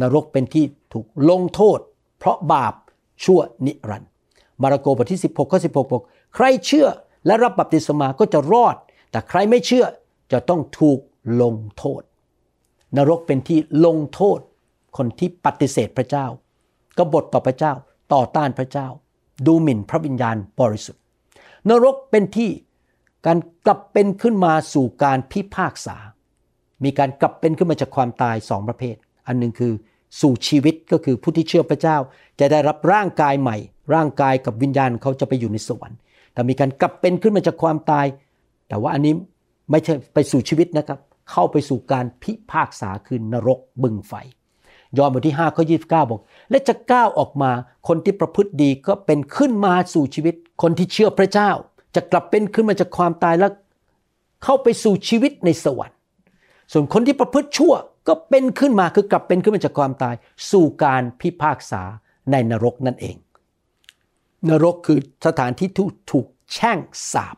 [0.01, 1.79] นรกเป็นที่ถูกลงโทษ
[2.19, 2.75] เพราะบาป
[3.25, 4.11] ชั่วนิรันดร์
[4.63, 6.03] มาระโกบทที่ 16ข้อ16บอก
[6.35, 6.89] ใครเชื่อ
[7.27, 8.77] และรับบัพติศมาก็จะรอด
[9.11, 9.85] แต่ใครไม่เชื่อ
[10.33, 10.99] จะต้องถูก
[11.43, 12.03] ลงโทษ
[12.97, 14.41] นรกเป็นที่ลงโทษ
[14.97, 16.27] คนที่ปฏิเสธพระเจ้า
[16.99, 17.73] กบฏต่อพระเจ้า
[18.13, 18.89] ต่อต้านพระเจ้า
[19.47, 21.03] ดูหมิ่นพระวิญญาณบริสุทธิ์
[21.69, 22.51] นรกเป็นที่
[23.27, 25.97] การกลับเป็นขึ้นมาสู่การพิพากษา
[26.85, 28.97] มีการกลับเป็นขึ้นมาจากความตายสองประเภท
[29.27, 29.73] อันหนึ่งคือ
[30.21, 31.97] สู่ชีวิตก็คือผู้ที่เชื่อพระเจ้า
[32.41, 33.57] จะได้รับร่างกายใหม่
[33.95, 35.99] ร่างกายกับวิญญาณเขาจะไปอยู่ในสวรรค์
[36.33, 38.07] แต่มีการกลับเป็นขึ้นมาจากความตาย
[38.69, 39.15] แต่ว่าอันนี้
[39.71, 40.99] ไม่ใช่ไปสู่ชีวิตนะครับ
[41.31, 44.13] เข้าไปสู่การพิพากษาคือนรกบึงไฟ
[44.99, 47.51] ยอห์นบทที่5ข้อ29 บอก และจะก้าวออกมา
[47.89, 51.51] คนที่ประพฤติดีก็เป็นขึ้นมาสู่ชีวิต คนที่เชื่อพระเจ้า
[51.95, 53.53] จะกลับเป็นขึ้นมาจากความตายแล้ว
[54.45, 55.99] เข้าไปสู่ชีวิตในสวรรค์
[56.73, 57.75] ส่วนคนที่ประพฤติชั่ว
[58.09, 60.15] ก็เป็นขึ้นมาคือกลับเป็นขึ้นมาจากความตาย
[60.51, 61.83] สู่การพิพากษา
[62.31, 63.17] ในนรกนั่นเอง
[64.49, 66.79] นรกคือสถานที่ที่ถูกแช่ง
[67.13, 67.37] สาป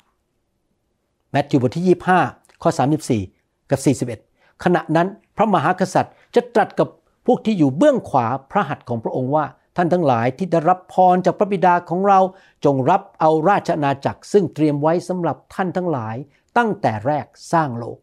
[1.30, 2.70] แมทธิวบทที่ 25 ข้อ
[3.12, 3.39] 34
[3.70, 3.80] กับ
[4.20, 6.88] 41 ขณะนั้นพระมหากษัตริย์จะตรัสกับ
[7.26, 9.44] พวกที่อยู่เบื้องขวาพระหัตถ์ของพระองค์ว่า
[9.76, 12.20] ท่านทั้งหลายที่ได้รับพรจากพระบิดาของเรา
[12.64, 16.16] จงรับเอาราชอาณาจักร ซึ่งเตรียมไว้สำหรับท่านทั้งหลาย
[16.58, 17.98] ตั้งแต่แรกสร้างโลก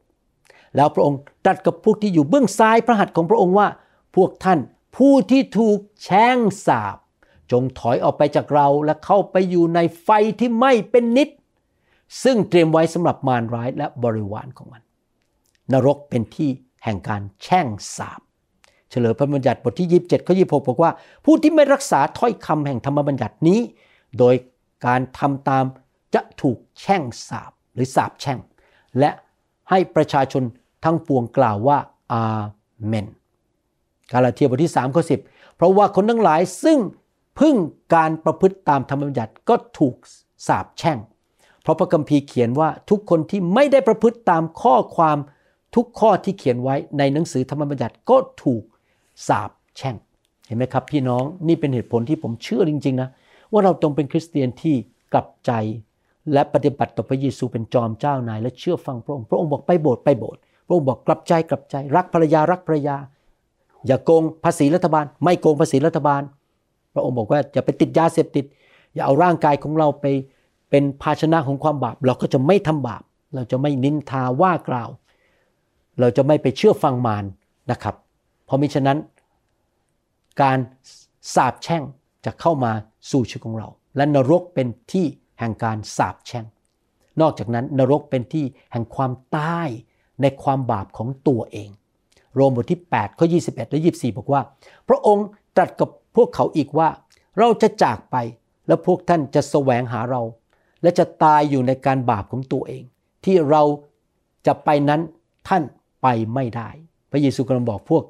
[0.75, 3.67] แล้วพระองค์ตรัสกับพวกที่อยู่เบื้องซ้ายพระหัตถ์ของพระองค์ว่า
[4.15, 4.59] พวกท่าน
[4.97, 6.97] ผู้ที่ถูกแช่งสาป
[7.51, 11.29] จงถอยออกไปจากเราและเข้าไปอยู่ในไฟที่ไม่เป็นนิด
[12.23, 14.81] ซึ่งเตรียมไว้สำหรับมารร้ายและบริวารของมัน
[15.73, 16.49] นรกเป็นที่
[16.83, 18.21] แห่งการแช่งสาป
[18.89, 20.91] เฉลยพระบัญญัติบทที่ 27ข้อ26 บอกว่า
[21.25, 23.59] ผู้ที่ไม่รักษาถ้อยคำแห่งธรรมบัญญัตินี้
[24.19, 24.35] โดย
[24.85, 25.65] การทำตาม
[26.13, 28.39] จะถูกแช่งสาปหรือสาปแช่ง
[28.99, 29.11] และ
[29.69, 30.43] ให้ประชาชน
[30.83, 31.77] ทั้งปวงกล่าวว่า
[32.11, 32.41] อา
[32.85, 33.07] เมน
[34.11, 36.79] กาลาเทียบทที่3ข้อ10 เพราะว่าคนทั้งหลายซึ่ง
[37.39, 37.55] พึ่ง
[37.95, 39.95] การประพฤติตามธรรมบัญญัติก็ถูก
[40.47, 40.97] สาปแช่ง
[41.61, 45.17] เพราะพระคัมภีร์เขียนว่าทุกคนที่ไม่ได้ประพฤติตามข้อความ
[45.75, 48.63] ทุกข้อที่เขียนไว้ในหนังสือธรรมบัญญัติก็ถูก
[49.27, 49.95] สาปแช่ง
[50.45, 53.09] เห็นไหมครับพี่น้องนี่เป็นเหตุผลที่ผมเชื่อจริงๆนะ
[53.51, 54.75] ว่าเราต้องเป็นคริสเตียนที่
[55.13, 55.51] กลับใจ
[56.33, 62.97] และปฏิบัติต่อพระเยซูเป็นจอมเจ้านาย และเชื่อฟังพระองค์ พระองค์บอกไปโบสถ์ไปโบสถ์พระองค์บอกกลับใจกลับใจ รักภรรยารักภรรยา
[63.87, 66.21] อย่าโกงภาษีรัฐบาล ไม่โกงภาษีรัฐบาล
[66.93, 68.45] พระองค์บอกว่าอย่าไปติดยาเสพติด
[68.93, 70.05] อย่าเอาร่างกายของเราไป
[70.69, 73.03] เป็นภาชนะของความบาป เราก็จะไม่ทำบาป
[73.35, 74.89] เราจะไม่นินทาว่ากล่าว
[75.99, 77.25] เราจะไม่ไปเชื่อฟังมาร
[77.71, 77.95] นะครับ
[78.45, 78.97] เพราะมิฉะนั้น
[80.41, 80.57] การ
[81.35, 81.83] สาปแช่ง
[82.25, 82.71] จะเข้ามา
[83.11, 85.05] สู่ชีวิตของเรา และนรกเป็นที่
[85.39, 86.45] แห่งการสาปแช่ง
[87.21, 89.69] นอกจากนั้นนรกเป็นที่แห่งความตาย
[90.21, 91.69] ในความบาปของตัวเอง
[92.35, 94.41] โรมบทที่8ข้อ21 และ 24 บอกว่า
[94.87, 96.89] พระองค์ตรัสกับพวกเขาอีกว่า
[97.39, 98.15] เราจะจากไป
[98.67, 100.21] และพวกท่านจะแสวงหาเรา
[100.81, 102.83] และจะตายอยู่ในการบาปของตัวเอง
[103.25, 103.63] ที่เรา
[104.47, 105.01] จะไปนั้น
[105.47, 105.63] ท่าน
[106.07, 106.69] ไปไม่ได้
[107.11, 108.03] พระเยซูกำลังบอกพวก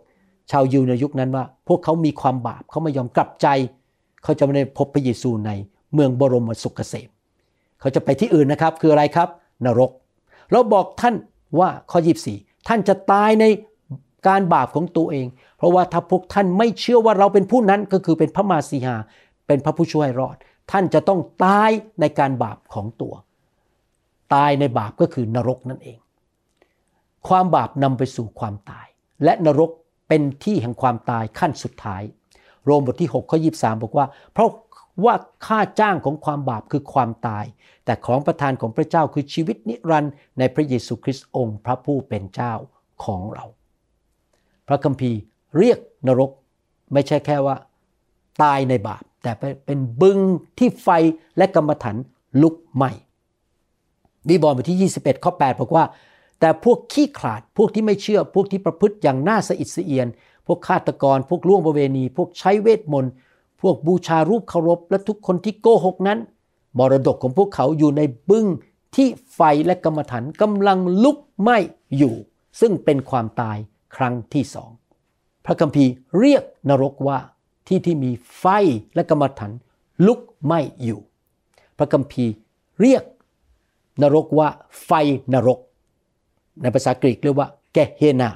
[0.52, 3.48] ชาวยิวในยุคนั้นว่า พวกเขามีความบาปเขาไม่ยอมกลับใจ
[4.24, 5.52] เขาจะไม่ได้พบพระเยซูใน
[5.94, 7.10] เมืองบรมสุขเกษม
[7.80, 9.30] เขาจะไปที่อื่นนะครับคืออะไรครับ
[9.66, 9.92] นรก
[10.52, 11.16] เราบอกท่าน
[11.60, 12.00] ว่าข้อ
[12.34, 13.46] 24 ท่านจะตายใน
[14.28, 18.96] การบาปของตัวเอง เพราะว่าถ้าพวกท่านไม่เชื่อว่าเราเป็นผู้นั้นก็คือเป็นพระมาสีหา
[19.48, 20.36] เป็นพระผู้ช่วยรอด
[20.72, 21.70] ท่านจะต้องตาย
[22.02, 23.14] ในการบาปของตัว
[24.34, 25.98] ตายในบาปก็คือนรกนั่นเอง
[27.28, 28.88] ความบาปนำไปสู่ความตาย
[29.24, 29.72] และนรก
[30.08, 32.02] เป็นที่แห่งความตายขั้นสุดท้าย
[32.66, 34.50] โรมบทที่6ข้อ23 บอกว่า เพราะ
[35.06, 37.46] ว่าค่าจ้างของความบาปคือความตาย
[37.86, 42.54] แต่ของประทานของพระเจ้าคือชีวิตนิรันดร์ในพระเยซูคริสต์องค์พระผู้เป็นเจ้า
[43.04, 43.46] ของเรา
[44.68, 45.20] พระคัมภีร์
[45.58, 46.32] เรียกนรก
[46.94, 47.56] ไม่ใช่แค่ว่า
[48.44, 49.32] ตายในบาป แต่
[49.66, 50.20] เป็นบึง
[50.58, 50.90] ที่ไฟ
[51.38, 51.96] และกรรมฐาน
[52.42, 52.92] ลุกไหม้
[54.28, 55.84] ดีบอลบทที่ 21 ข้อ 8 บอกว่า
[56.40, 60.08] แต่พวกขี้ขลาด พวกที่ไม่เชื่อ พวกที่ประพฤติอย่างน่าสะอิดสะเอียน
[60.48, 63.12] พวกฆาตกร พวกล่วงประเวณี พวกใช้เวทมนต์
[63.62, 66.20] พวกบูชารูปเคารพ และทุกคนที่โกหกนั้น
[66.78, 68.48] มรดกของพวกเขาอยู่ในบึ้ง
[68.96, 71.58] ที่ไฟและกรรมฐานกำลังลุกไหม้
[71.98, 72.16] อยู่
[72.60, 73.58] ซึ่งเป็นความตาย
[73.96, 74.72] ครั้งที่สอง
[75.46, 77.20] พระคัมภีร์เรียกนรกว่า
[77.68, 78.46] ที่ที่มีไฟ
[78.96, 79.52] และกรรมฐาน
[80.08, 81.00] ลุกไหม้อยู่
[81.78, 82.32] พระคัมภีร์
[82.82, 83.04] เรียก
[84.02, 84.50] นรกว่า
[84.86, 84.92] ไฟ
[85.34, 85.60] นรก
[86.62, 88.30] ในภาษากรีกเรียกว่าเกเฮนา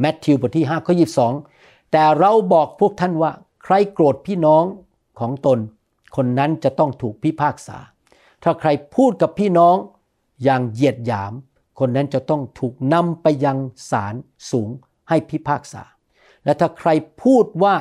[0.00, 0.94] แมทธิวบทที่5ข้อ
[1.42, 3.32] 22 แต่เราบอกพวกท่านว่า
[3.64, 4.64] ใครโกรธพี่น้อง
[5.20, 5.58] ของตน
[6.16, 7.78] คนนั้นจะต้องถูกพิพากษา
[8.42, 9.76] ถ้าใครพูดกับพี่น้อง
[10.44, 11.32] อย่างเหยียดหยาม
[11.78, 13.58] คนนั้นจะต้องถูกนำไปยัง
[13.90, 14.14] ศาล
[14.50, 14.68] สูง
[15.08, 15.82] ให้พิพากษา
[16.44, 16.88] และถ้าใคร
[17.22, 17.74] พูดว่า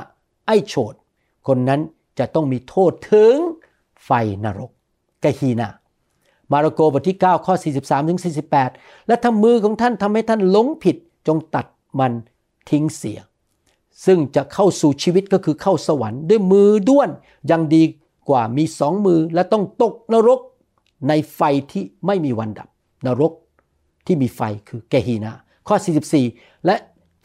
[0.47, 0.93] ไอ้โฉด
[1.47, 1.81] คนนั้น
[2.19, 3.35] จะต้องมีโทษถึง
[4.05, 4.11] ไฟ
[4.43, 4.71] นรก
[5.23, 5.69] กะฮีนา
[6.51, 8.19] มาระโกบทที่ 9 ข้อ 43ถึง
[8.63, 10.95] 48 และถ้ามือของท่านทำให้ท่านหลงผิด
[11.27, 11.65] จงตัด
[11.99, 12.13] มัน
[12.69, 13.19] ทิ้งเสีย
[14.05, 17.09] ซึ่งจะเข้าสู่ชีวิตก็คือเข้าสวรรค์ด้วยมือด้วน
[17.51, 17.83] ยังดี
[18.29, 20.39] กว่ามีสองมือและต้องตกนรก
[21.07, 22.67] ในไฟที่ไม่มีวันดับ
[23.05, 23.33] นรก
[24.05, 25.33] ที่มีไฟคือแกฮีนา
[25.67, 25.75] ข้อ
[26.21, 26.75] 44 และ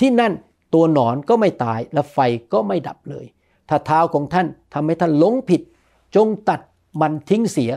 [0.01, 0.33] ที่นั่น
[0.75, 2.19] ตัวหนอนก็ไม่ตายและไฟ
[2.53, 3.27] ก็ไม่ดับเลย
[3.69, 5.63] ถ้าเท้าของท่านทำให้ท่านหลงผิด
[6.17, 6.61] จงตัด
[7.01, 7.71] มันทิ้งเสีย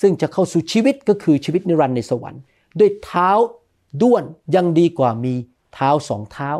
[0.00, 2.42] ซึ่งจะเข้าสู่ชีวิตก็คือชีวิตนิรันดร์ในสวรรค์
[2.78, 3.30] ด้วยเท้า
[4.02, 5.34] ด้วนยังดีกว่ามี
[5.74, 6.50] เท้าสองเท้า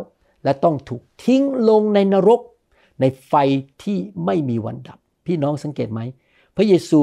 [0.44, 2.40] และต้องถูกทิ้งลงในนรก
[3.00, 3.32] ในไฟ
[3.82, 6.00] ที่ไม่มีวันดับ พี่น้องสังเกตไหม
[6.56, 7.00] พระเยซู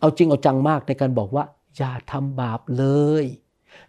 [0.00, 1.44] เอาจริงเอาจังมากในการบอกว่า
[1.76, 2.86] อย่าทำบาปเล
[3.22, 3.24] ย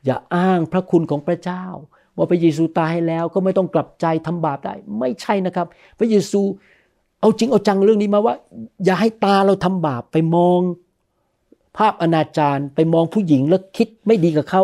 [0.06, 1.65] อย่าอ้างพระคุณของพระเจ้า
[2.17, 5.67] ว่าพระเยซูตายให้แล้วก็ไม่ต้องกลับใจทำบาปได้ ไม่ใช่นะครับ
[5.99, 6.41] พระเยซู
[7.21, 8.36] เอาจริงเอาจังเรื่องนี้มาว่า
[8.86, 10.62] อย่าให้ตาเราทำบาปไปมอง
[11.77, 14.61] ภาพอนาจารไปมองผู้หญิงแล้วคิดไม่ดีกับเขา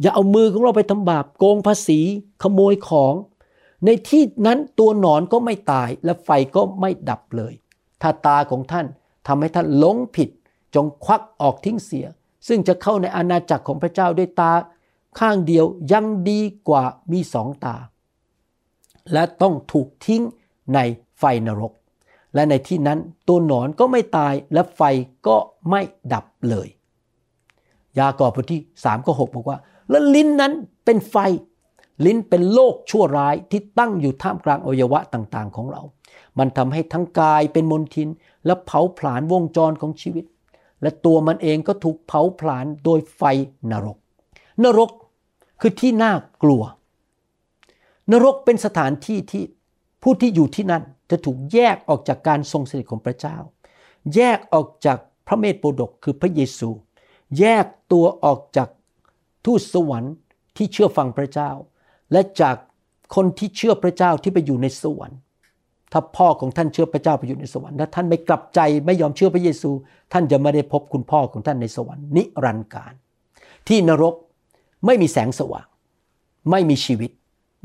[0.00, 2.00] อย่าเอามือของเราไปทำบาปโกงภาษี
[2.42, 3.14] ขโมยของ
[3.84, 7.54] ในที่นั้นตัวหนอนก็ไม่ตายและไฟก็ไม่ดับเลย
[8.02, 8.86] ถ้าตาของท่าน
[9.26, 10.28] ทำให้ท่านหลงผิด
[10.74, 12.06] จงควักออกทิ้งเสีย
[12.48, 14.52] ซึ่งจะเข้าในอาณาจักรของพระเจ้าด้วยตา
[15.18, 17.76] ข้างเดียวยังดีกว่ามีสองตา
[19.12, 20.22] และต้องถูกทิ้ง
[20.74, 20.78] ใน
[21.18, 21.72] ไฟนรก
[22.34, 24.82] และในที่นั้นตัวหนอนก็ไม่ตายและไฟ
[25.26, 25.36] ก็
[25.68, 25.80] ไม่
[26.12, 26.68] ดับเลย
[27.98, 29.58] ยากอบบทที่3ก็6บอกว่า
[29.90, 30.52] แล้วลิ้นนั้น
[30.84, 31.16] เป็นไฟ
[32.04, 35.82] ลิ้นเป็นโลกชั่วร้ายที่ตั้งอยู่ท่ามกลางอวัยวะต่างๆ ของเรา
[36.38, 38.08] มันทำให้ทั้งกายเป็นมลทิน
[38.46, 40.24] และเผาผลาญวงจรของชีวิต
[40.82, 43.22] และตัวมันเองก็ถูกเผาผลาญโดยไฟ
[43.70, 43.98] นรก
[44.64, 44.90] นรก
[45.60, 46.62] คือที่น่ากลัว
[48.12, 49.44] นรกเป็นสถานที่ที่
[50.02, 53.36] ผู้ที่อยู่ที่นั่นจะถูกแยกออกจากการทรงสถิตของพระเจ้า
[54.14, 56.70] แยกออกจาก พระเมธโปรดกคือพระเยซู
[57.38, 58.68] แยกตัวออกจาก
[59.44, 60.14] ทูตสวรรค์
[60.56, 61.50] ที่เชื่อฟังพระเจ้า
[62.12, 62.56] และจาก
[63.14, 65.18] คนที่เชื่อพระเจ้าที่ไปอยู่ในสวรรค์
[65.92, 69.70] ถ้าพ่อของท่านเชื่อพระเจ้าไปอยู่ในสวรรค์ถ้าท่านไม่กลับใจไม่ยอมเชื่อพระเยซู
[70.12, 72.92] ท่านจะไม่ได้พบคุณพ่อของท่านในสวรรค์นิรันดร์การ
[73.68, 74.14] ที่นรก
[74.86, 75.66] ไม่มีแสงสว่าง
[76.50, 77.10] ไม่มีชีวิต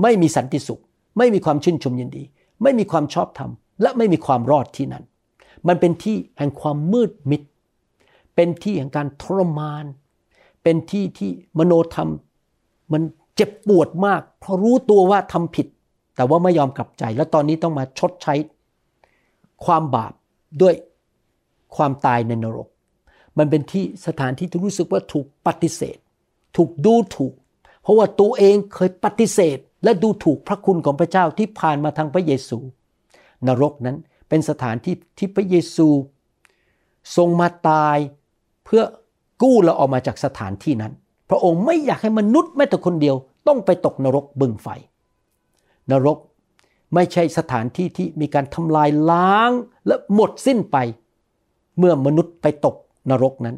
[0.02, 0.82] ไม่มีสันติสุข
[1.17, 2.23] ไม่มีความชื่นชมยินดี
[2.63, 5.04] ไม่มีความชอบธรรม และไม่มีความรอดที่นั่น
[5.67, 7.41] มันเป็นที่แห่งความมืดมิด
[8.36, 9.86] เป็นที่แห่งการทรมาน
[10.63, 12.10] เป็นที่ที่มโนธรรม
[12.91, 13.02] มัน
[13.36, 15.67] เจ็บปวดมาก เพราะรู้ตัวว่าทำผิด
[16.15, 18.34] แต่ว่าไม่ยอมกลับใจ แล้วตอนนี้ต้องมาชดใช้
[19.65, 20.13] ความบาป
[20.62, 20.76] ด้วย
[21.76, 22.67] ความตายในนรก
[23.38, 25.98] มันเป็นที่สถานที่ที่รู้สึกว่าถูกปฏิเสธ
[26.58, 27.34] ถูกดูถูก
[27.82, 32.58] เพราะว่าตัวเองเคยปฏิเสธ และดูถูกพระคุณของพระเจ้าที่ผ่านมาทางพระเยซู
[33.48, 33.98] นรกนั้น
[34.30, 35.88] เป็นสถานที่ที่พระเยซู
[37.15, 37.98] ทรงมาตาย
[38.65, 38.84] เพื่อ
[39.41, 40.93] กู้เราออกมาจากสถานที่นั้น
[41.30, 43.15] พระองค์ไม่อยากให้มนุษย์แม้แต่คนเดียว
[43.47, 44.67] ต้องไปตกนรกบึงไฟ
[45.91, 46.17] นรก
[46.93, 49.52] ไม่ใช่สถานที่ที่มีการทำลายล้าง
[49.88, 50.78] และหมดสิ้นไป
[51.80, 52.76] เมื่อมนุษย์ไปตก
[53.12, 53.56] นรกนั้น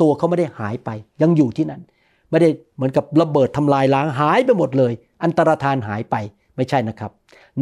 [0.00, 0.90] ตัวเขาไม่ได้หายไป
[1.22, 1.82] ยังอยู่ที่นั่น
[2.30, 6.16] ไม่ได้เหมือนกับระเบิดทำลายล้างหายไปหมดเลย อันตรธานหายไป
[6.56, 7.12] ไม่ใช่นะครับ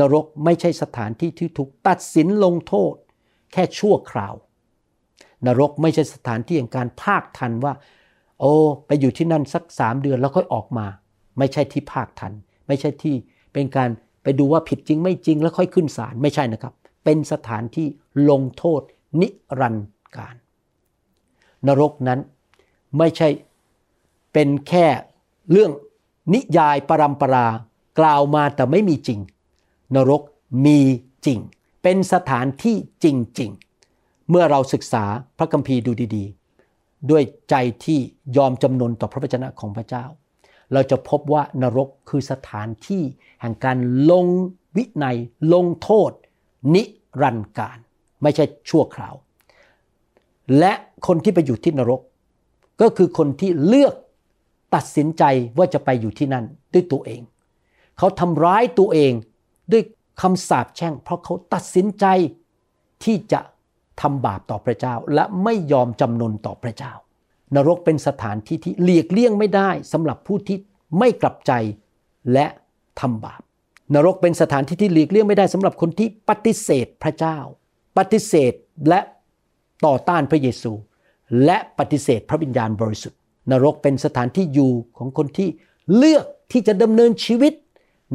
[0.01, 2.95] นรกไม่ใช่สถานที่ที่ถูกตัดสินลงโทษ
[3.53, 4.35] แค่ชั่วคราว
[5.47, 7.73] นรกไม่ใช่สถานที่แห่งการภาคทันว่า
[8.41, 8.53] โอ้
[8.87, 10.87] ไปอยู่ที่นั่นสักสามเดือนแล้วค่อยออกมา
[11.39, 12.33] ไม่ใช่ที่ภาคทัน
[12.67, 13.15] ไม่ใช่ที่
[13.53, 13.89] เป็นการ
[14.23, 16.75] ไปดูว่าผิดจริงไม่จริงแล้วค่อยขึ้นศาลไม่ใช่นะครับ
[17.05, 17.87] เป็นสถานที่
[18.31, 18.81] ลงโทษ
[19.21, 19.29] นิ
[19.61, 20.35] รันดร์การ
[21.67, 22.21] นรกนั้น
[22.99, 23.29] ไม่ใช่
[24.33, 24.87] เป็นแค่
[25.51, 25.71] เรื่อง
[26.35, 27.47] นิยายปรำปรา
[27.99, 29.21] กล่าวมาแต่ไม่มีจริง
[29.95, 30.23] นรก
[30.67, 30.81] มี
[31.27, 31.39] จริง
[31.83, 33.07] เป็นสถานที่จ
[33.41, 33.70] ริงๆ
[34.31, 35.05] เมื่อเราศึกษา
[35.39, 37.99] พระคัมภีร์ดูดีๆ ด้วยใจที่
[38.37, 40.05] ยอมจำนนต่อพระวจนะของพระเจ้า
[40.73, 43.03] เราจะพบว่านรกคือสถานที่
[43.41, 43.77] แห่งการ
[44.11, 44.27] ลง
[44.77, 45.17] วินัย
[45.55, 46.11] ลงโทษ
[46.75, 46.83] นิ
[47.23, 47.79] รันดร์การ
[48.23, 49.15] ไม่ใช่ชั่วคราว
[50.59, 50.73] และ
[51.07, 52.01] คนที่ไปอยู่ที่นรก
[52.81, 53.95] ก็คือคนที่เลือก
[54.75, 55.25] ตัดสินใจ
[55.59, 57.21] ว่าจะไปอยู่ที่นั่นด้วยตัวเอง
[57.99, 59.13] เขาทำร้ายตัวเอง
[59.73, 59.83] ด้วย
[60.21, 62.07] คำสาปแช่ง เพราะเขาตัดสินใจ
[63.05, 63.41] ที่จะ
[64.03, 66.93] ทำบาปต่อพระเจ้า และไม่ยอมจำนนต่อพระเจ้า
[67.57, 70.59] นรกเป็นสถานที่ที่เลียกเลี่ยงไม่ได้สำหรับผู้ที่
[70.99, 71.53] ไม่กลับใจ
[72.33, 72.47] และ
[73.01, 73.41] ทำบาป
[73.95, 77.39] นรกเป็นสถานที่ที่หลีกเลี่ยงไม่ได้สำหรับคนที่ปฏิเสธพระเจ้า
[77.99, 78.53] ปฏิเสธ
[78.89, 79.01] และ
[79.87, 80.73] ต่อต้านพระเยซู
[81.45, 83.19] และปฏิเสธพระวิญญาณบริสุทธิ์
[83.51, 85.49] นรกเป็นสถานที่อยู่ของคนที่
[85.97, 87.53] เลือกที่จะดำเนินชีวิต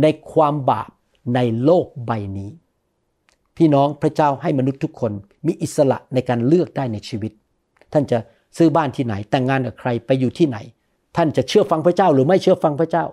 [0.01, 0.89] ในความบาป
[1.35, 2.51] ในโลกใบนี้
[3.57, 5.11] พี่น้องพระเจ้าให้มนุษย์ทุกคน
[5.47, 7.31] มีอิสระในการเลือกได้ในชีวิต
[7.93, 8.17] ท่านจะ
[8.57, 10.57] ซื้อบ้านที่ไหน แต่งงานกับใครไปอยู่ที่ไหน
[11.17, 13.05] ท่านจะเชื่อฟังพระเจ้าหรือไม่เชื่อฟังพระเจ้า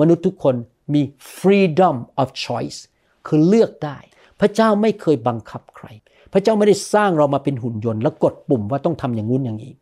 [0.00, 0.54] มนุษย์ทุกคน
[0.94, 1.02] มี
[1.38, 2.78] freedom of choice
[3.26, 3.98] คือเลือกได้
[4.40, 5.86] พระเจ้าไม่เคยบังคับใคร
[6.32, 9.72] พระเจ้าไม่ได้สร้างเรามาเป็นหุ่นยนต์ แล้วกดปุ่มว่าต้องทำอย่างงู้นอย่างนี้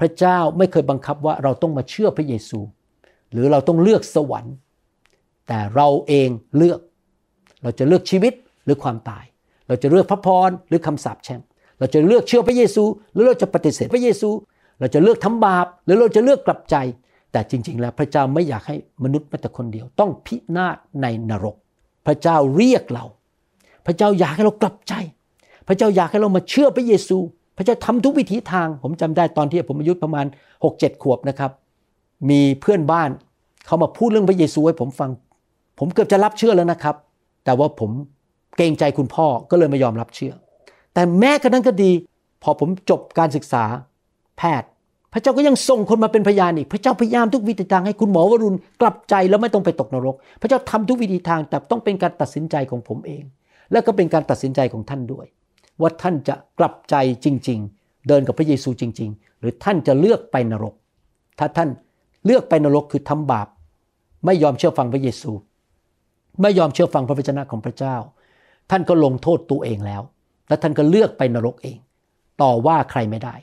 [0.00, 2.60] พระเจ้าไม่เคยบังคับว่าเราต้องมาเชื่อพระเยซู
[3.32, 4.54] หรือเราต้องเลือกสวรรค์
[5.48, 6.78] แต่เราเองเลือก
[7.62, 8.32] เราจะเลือกชีวิต
[8.64, 9.24] หรือความตาย
[9.68, 11.40] เราจะเลือกพระพรหรือคำสาปแช่ง
[11.78, 14.30] เราจะเลือกเชื่อพระเยซู หรือเราจะปฏิเสธพระเยซู
[14.80, 16.76] เราจะเลือกทำบาป หรือเราจะเลือกกลับใจ
[17.32, 21.56] แต่จริง ๆ แล้วพระเจ้าไม่อยากให้มนุษย์แม้แต่คนเดียว ต้องพินาศในนรก
[22.06, 23.04] พระเจ้าเรียกเรา
[23.86, 24.94] พระเจ้าอยากให้เรากลับใจ
[25.68, 27.18] พระเจ้าอยากให้เรามาเชื่อพระเยซู
[27.56, 30.26] พระเจ้าทำทุกวิถีทาง ผมจำได้ตอนที่ผมอายุประมาณ
[30.64, 31.50] 6 7 ขวบนะครับ
[32.30, 33.10] มีเพื่อนบ้าน
[33.66, 35.10] เขามาพูดเรื่องพระเยซูให้ผมฟัง
[35.78, 36.96] ผมเกือบจะรับเชื่อแล้วนะครับ
[37.44, 37.90] แต่ว่าผม
[38.58, 40.34] เกรงใจคุณพ่อก็เลยไม่ยอมรับเชื่อ
[40.94, 41.90] แต่แม้กระนั้นก็ดี
[42.42, 43.64] พอผมจบการศึกษา
[44.38, 44.68] แพทย์
[45.12, 53.22] พระเจ้าก็ยังส่งคนมาเป็นพยานอีก พระเจ้าพยายามทุกวิธีทางให้คุณหมอวรุณกลับใจแล้วไม่ต้องไปตกนรก พระเจ้าทำทุกวิธีทางแต่ต้องเป็นการตัดสินใจของผมเอง
[53.72, 55.26] แล้วก็เป็นการตัดสินใจของท่านด้วย
[55.80, 56.94] ว่าท่านจะกลับใจ
[57.24, 60.74] จริง ๆ เดินกับพระเยซูจริง ๆ หรือท่านจะเลือกไปนรก
[61.38, 61.68] ถ้าท่าน
[62.24, 63.48] เลือกไปนรกคือทำบาป
[64.26, 65.32] ไม่ยอมเชื่อฟังพระเยซู
[66.42, 67.96] ไม่ยอมเชื่อฟังพระวจนะของพระเจ้า
[68.70, 70.02] ท่านก็ลงโทษตัวเองแล้ว
[70.48, 71.78] และท่านก็เลือกไปนรกเอง
[72.42, 73.34] ต่อว่าใครไม่ได้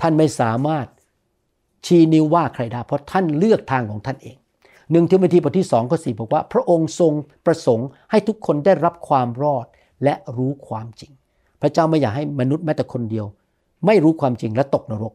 [0.00, 0.86] ท่านไม่สามารถ
[1.86, 4.36] ชี้นิ้วว่าใครได้ เพราะท่านเลือกทางของท่านเอง
[4.90, 7.12] หนึ่งทิโมธีบทที่สองข้อสี่บอกว่า พระองค์ทรง
[7.46, 9.66] ประสงค์ให้ทุกคนได้รับความรอด
[10.04, 11.12] และรู้ความจริง
[11.60, 13.26] พระเจ้าไม่อยากให้มนุษย์แม้แต่คนเดียว
[13.86, 15.14] ไม่รู้ความจริงและตกนรก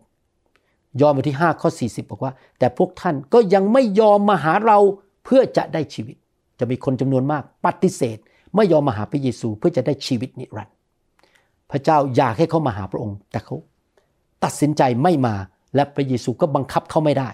[1.01, 4.77] ยอห์นบทที่5ข้อ40 บอกว่า แต่พวกท่านก็ยังไม่ยอมมาหาเรา
[5.23, 6.15] เพื่อจะได้ชีวิต
[6.59, 8.17] จะมีคนจำนวนมากปฏิเสธ
[8.55, 10.75] ไม่ยอมมาหาพระเยซูเพื่อจะได้ชีวิตนิรันดร์
[11.71, 13.55] พระเจ้าอยากให้เขามาหาพระองค์ แต่เขา
[14.43, 15.35] ตัดสินใจไม่มา
[15.75, 17.29] และพระเยซูก็บังคับเขาไม่ได้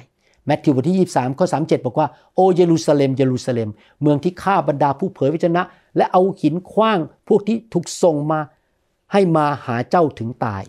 [0.46, 3.70] แมทธิวบทที่ 23 ข้อ 37 บอกว่า โอเยรูซาเล็ม เยรูซาเล็ม
[4.02, 5.64] เมืองที่ฆ่าบรรดาผู้เผยพระชนะ
[5.98, 8.40] และเอาหินคว้างพวกที่ถูกส่งมา
[9.12, 10.64] ให้มาหาเจ้าถึงตาย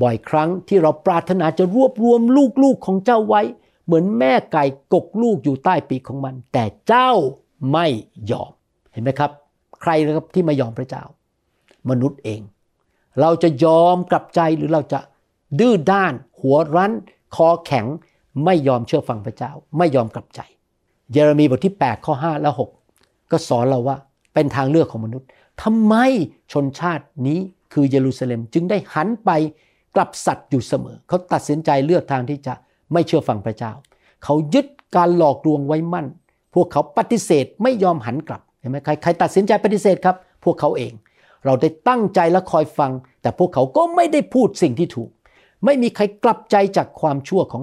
[0.00, 2.20] บ่อยครั้งที่เราปรารถนาจะรวบรวม
[2.62, 3.42] ลูกๆของเจ้าไว้
[3.84, 4.64] เหมือนแม่ไก่
[4.94, 7.10] กกลูกอยู่ใต้ปีกของมัน แต่เจ้า
[7.72, 7.86] ไม่
[8.30, 8.50] ยอม
[8.92, 9.30] เห็นไหมครับ
[9.82, 11.04] ใครนะครับที่ไม่ยอมพระเจ้า
[11.90, 12.40] มนุษย์เอง
[13.20, 15.00] เราจะยอมกลับใจหรือเราจะ
[15.60, 16.92] ดื้อด้าน หัวรั้น
[17.36, 17.86] คอแข็ง
[18.44, 20.40] ไม่ยอมเชื่อฟังพระเจ้า ไม่ยอมกลับใจ
[21.12, 22.50] เยเรมีบทที่ 8 ข้อ 5 และ
[22.90, 23.96] 6 ก็สอนเราว่า
[24.34, 25.26] เป็นทางเลือกของมนุษย์
[25.62, 25.94] ทำไม
[26.52, 27.38] ชนชาตินี้
[27.72, 29.30] คือเยรูซาเล็มจึงได้หันไป
[29.94, 32.54] กลับสัตว์อยู่เสมอ เขาตัดสินใจเลือกทางที่จะ
[32.92, 33.72] ไม่เชื่อฟังพระเจ้า
[34.24, 34.66] เขายึด
[34.96, 36.06] การหลอกลวงไว้มั่น
[36.54, 40.92] พวกเขาปฏิเสธไม่ยอมหันกลับ ไหมใครใครตัดสินใจปฏิเสธครับ พวกเขาเอง
[41.44, 42.92] เราได้ตั้งใจและคอยฟัง
[43.22, 45.10] แต่พวกเขาก็ไม่ได้พูดสิ่งที่ถูก
[45.64, 47.62] ไม่มีใครกลับใจจากความชั่วของ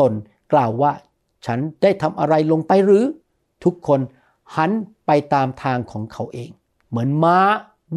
[0.00, 0.12] ตน
[0.52, 0.92] กล่าวว่า
[1.46, 3.04] ฉันได้ทำอะไรลงไปหรือ
[3.64, 4.00] ทุกคน
[4.56, 4.70] หัน
[5.06, 6.50] ไปตามทางของเขาเอง
[6.88, 7.38] เหมือนม้า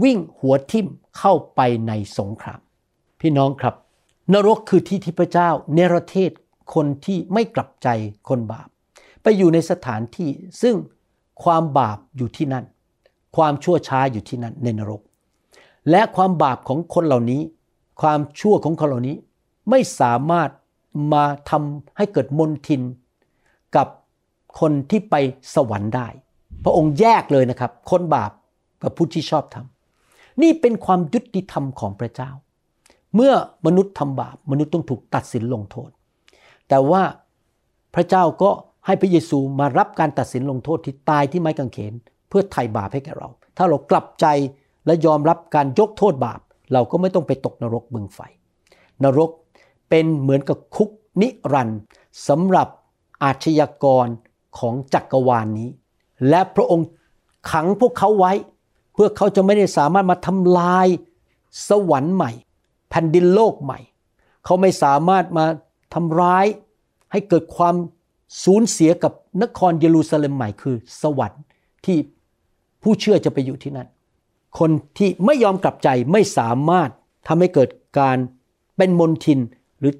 [0.04, 0.88] วิ่งหัวทิ่ม
[1.18, 2.60] เข้าไปในสงคราม
[3.22, 3.76] พี่น้องครับ
[4.34, 6.32] นรกคือที่ที่พระเจ้า เนรเทศ
[6.74, 7.88] คนที่ไม่กลับใจ
[8.30, 8.68] คนบาป
[9.22, 10.30] ไปอยู่ในสถานที่
[10.62, 10.76] ซึ่ง
[11.44, 12.66] ความบาปอยู่ที่นั่น
[13.36, 15.02] ความชั่วช้าอยู่ที่นั่นในนรก
[15.90, 17.42] และความบาปของคนเหล่านี้
[18.02, 19.16] ความชั่วของคนเหล่านี้
[19.70, 20.50] ไม่สามารถ
[21.14, 22.82] มาทำให้เกิดมนทิน
[23.76, 23.88] กับ
[24.60, 25.16] คนที่ไป
[25.56, 26.08] สวรรค์ได้
[26.64, 28.32] พระองค์แยกเลยนะครับ คนบาป
[28.84, 32.30] กับผู้ที่ชอบทำนี่เป็นความยุติธรรมของพระเจ้า
[33.16, 33.34] เมื่อ
[33.66, 35.90] มนุษย์ทำบาป มนุษย์ต้องถูกตัดสินลงโทษ
[36.70, 37.04] แต่ว่า
[37.96, 38.52] พระเจ้าก็
[38.86, 41.94] ให้พระเยซูมารับการตัดสินลงโทษที่ตายที่ไม้กางเขน
[42.30, 44.26] เพื่อไถ่บาปให้แก่เรา ถ้าเรากลับใจ
[44.86, 46.40] และยอมรับการยกโทษบาป
[46.74, 48.20] เราก็ไม่ต้องไปตกนรกบึงไฟ
[49.04, 49.30] นรก
[49.90, 50.90] เป็นเหมือนกับคุก
[51.22, 51.80] นิรันดร์
[52.28, 52.68] สำหรับ
[53.24, 54.08] อาชญากร
[54.58, 55.70] ของจักรวาลนนี้
[56.30, 56.88] และพระองค์
[57.52, 58.34] ขังพวกเขาไว้
[58.94, 60.88] เพื่อเขาจะไม่ได้สามารถมาทำลาย
[61.70, 62.32] สวรรค์ใหม่
[62.90, 63.80] แผ่นดินโลกใหม่
[64.46, 65.46] เขาไม่สามารถมา
[65.94, 66.46] ทำร้าย
[67.12, 67.76] ให้เกิดความ
[68.44, 71.44] สูญเสียกับนครเยรูซาเล็มใหม่คือ สวรรค์
[71.86, 71.98] ที่
[72.84, 73.88] ผู้เชื่อจะไปอยู่ที่นั่น
[74.60, 76.90] คนที่ไม่ยอมกลับใจไม่สามารถ
[77.28, 77.70] ทำให้เกิด
[78.00, 78.18] การ
[78.78, 79.40] เป็นมนทิน
[79.80, 79.94] หรือ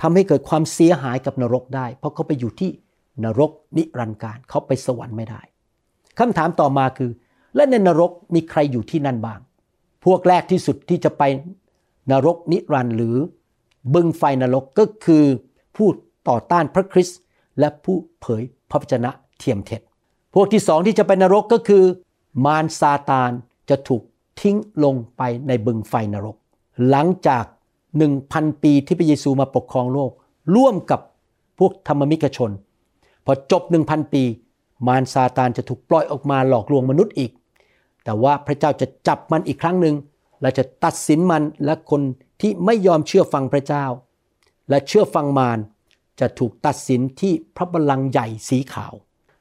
[0.00, 2.70] ทำให้เกิดความเสียหายกับนรกได้ เพราะเขาไปอยู่ที่
[3.24, 5.40] นรกนิรันดร์การเขาไปสวรรค์ไม่ได้
[6.18, 7.10] คำถามต่อมาคือ
[7.56, 9.40] และในนรกมีใครอยู่ที่นั่นบ้าง
[10.04, 11.22] พวกแรกที่สุดที่จะไป
[12.10, 13.16] นรกนิรันดร์หรือ
[13.94, 15.24] บึงไฟนรกก็คือ
[15.76, 15.88] ผู้
[16.28, 17.18] ต่อต้านพระคริสต์
[17.58, 19.80] และผู้เผยพระวจนะเทียมเท็จ
[20.34, 21.84] พวกที่สองที่จะไปนรกก็คือ
[22.44, 23.30] มารซาตาน
[23.70, 24.02] จะถูก
[24.40, 26.36] ทิ้งลงไปในบึงไฟนรก
[26.88, 27.44] หลังจาก
[27.96, 30.10] หนึ่งพันปีที่พระเยซูมาปกครองโลก
[30.56, 31.00] ร่วมกับ
[31.58, 32.50] พวกธรรมมิกชน
[33.24, 34.22] พอจบหนึ่งพันปี
[34.86, 37.32] มารซาตานจะถูกปล่อยออกมาหลอกลวงมนุษย์อีก
[38.04, 39.94] แต่ว่าพระเจ้าจะจับมันอีกครั้งหนึ่ง
[40.40, 42.02] และจะตัดสินมันและคน
[42.40, 43.84] ที่ไม่ยอมเชื่อฟังพระเจ้า
[44.68, 45.58] และเชื่อฟังมาร
[46.22, 48.92] จะถูกตัดสินที่พระบัลลังก์ใหญ่สีขาว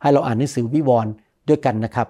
[0.02, 1.12] ให้เราอ่านหนังสือวิวรณ์
[1.50, 2.08] ด้วยกันนะครับ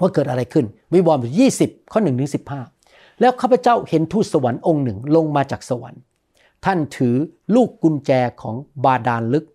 [0.00, 2.30] ว่าเกิดอะไรขึ้นวิวรณ์บท20ข้อ1ถึง
[2.74, 6.00] 15แล้วข้าพเจ้าเห็นทูตสวรรค์องค์หนึ่งลงมาจากสวรรค์
[6.64, 7.14] ท่านถือ
[7.54, 8.10] ลูกกุญแจ
[8.42, 9.46] ของบาดาลลึก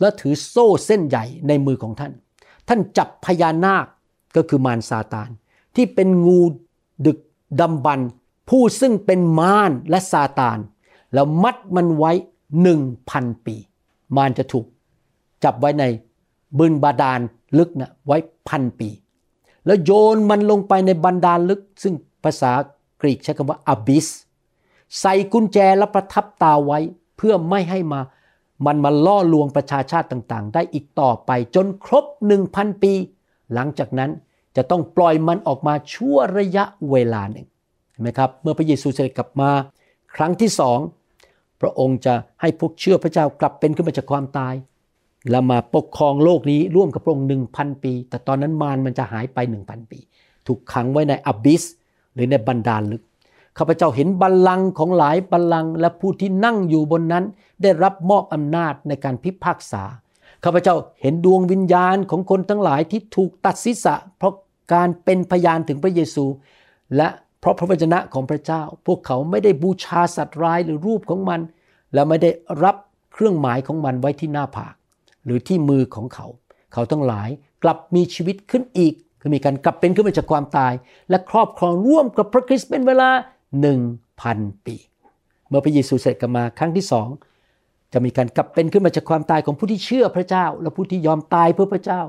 [0.00, 2.12] และถือโซ่เส้นใหญ่ในมือของท่าน
[2.68, 3.86] ท่านจับพญานาค
[4.36, 5.30] ก็คือมารซาตาน
[5.76, 6.40] ที่เป็นงู
[7.06, 7.18] ดึก
[7.60, 8.00] ดำบรร
[8.48, 10.58] ผู้ซึ่งเป็นมารและซาตาน
[11.14, 12.12] แล้วมัดมันไว้
[12.62, 13.56] หนึ่งพันปี
[14.16, 14.64] มารจะถูก
[15.44, 15.84] จับไว้ใน
[16.58, 17.20] บึนบาดาล
[17.58, 18.16] ลึกนะไว้
[18.48, 18.88] พันปี
[19.66, 21.94] แล้วโยนมันลงไปในบันดาลลึก ซึ่ง
[22.24, 22.52] ภาษา
[23.00, 24.06] กรีกใช้คำว่า abyss
[25.00, 26.78] ใส่กุญแจและประทับตาไว้
[27.16, 28.00] เพื่อไม่ให้มา
[28.66, 32.04] มันมาล่อลวงประชาชาติต่างๆ ได้อีกต่อไปจนครบ
[32.44, 32.92] 1,000 ปี
[33.54, 34.10] หลังจากนั้น
[34.56, 37.46] จะต้องปล่อยมันออกมาชั่วระยะเวลาหนึ่ง
[37.90, 39.50] เห็นไหมครับ เมื่อพระเยซูเสด็จกลับมา
[40.16, 40.78] ครั้งที่สอง
[41.60, 44.54] พระองค์จะให้พวกเชื่อพระเจ้ากลับเป็นขึ้นมาจากความตาย
[45.30, 49.98] แล้วมาปกครองโลกนี้ร่วมกับพระองค์หนึ่งพันปี แต่ตอนนั้นมารมันจะหายไปหนึ่งพันปี
[50.46, 51.62] ถูกขังไว้ในอบิส
[52.14, 53.02] หรือในบันดาลลึก
[53.58, 57.24] ข้าพเจ้าเห็นบัลลังก์ของหลายบัลลังก์และผู้ที่นั่งอยู่บนนั้น
[57.62, 59.82] ได้รับมอบอำนาจในการพิพากษา
[60.44, 64.34] ข้าพเจ้าเห็นดวงวิญญาณของคนทั้งหลายที่ถูกตัดศีรษะ เพราะ
[64.74, 66.24] การเป็นพยานถึงพระเยซู
[66.96, 67.08] และ
[67.40, 71.40] เพราะพระวจนะของพระเจ้า พวกเขาไม่ได้บูชาสัตว์ร้ายหรือรูปของมัน
[71.94, 72.30] และไม่ได้
[72.64, 72.76] รับ
[73.12, 74.74] เครื่องหมายของมันไว้ที่หน้าผาก
[75.24, 76.26] หรือที่มือของเขา
[76.72, 77.28] เขาทั้งหลาย
[77.62, 80.72] กลับมีชีวิตขึ้นอีก คือมีการกลับเป็นขึ้นมาจากความตาย
[81.10, 83.08] และครอบครองร่วมกับพระคริสต์เป็นเวลา
[83.86, 84.76] 1,000 ปี
[85.48, 87.08] เมื่อพระเยซูเสด็จกลับมาครั้งที่สอง
[87.92, 92.00] จะมีการกลับเป็นขึ้นมาจากความตายของผู้ที่เชื่อพระเจ้า และผู้ที่ยอมตายเพื่อพระเจ้า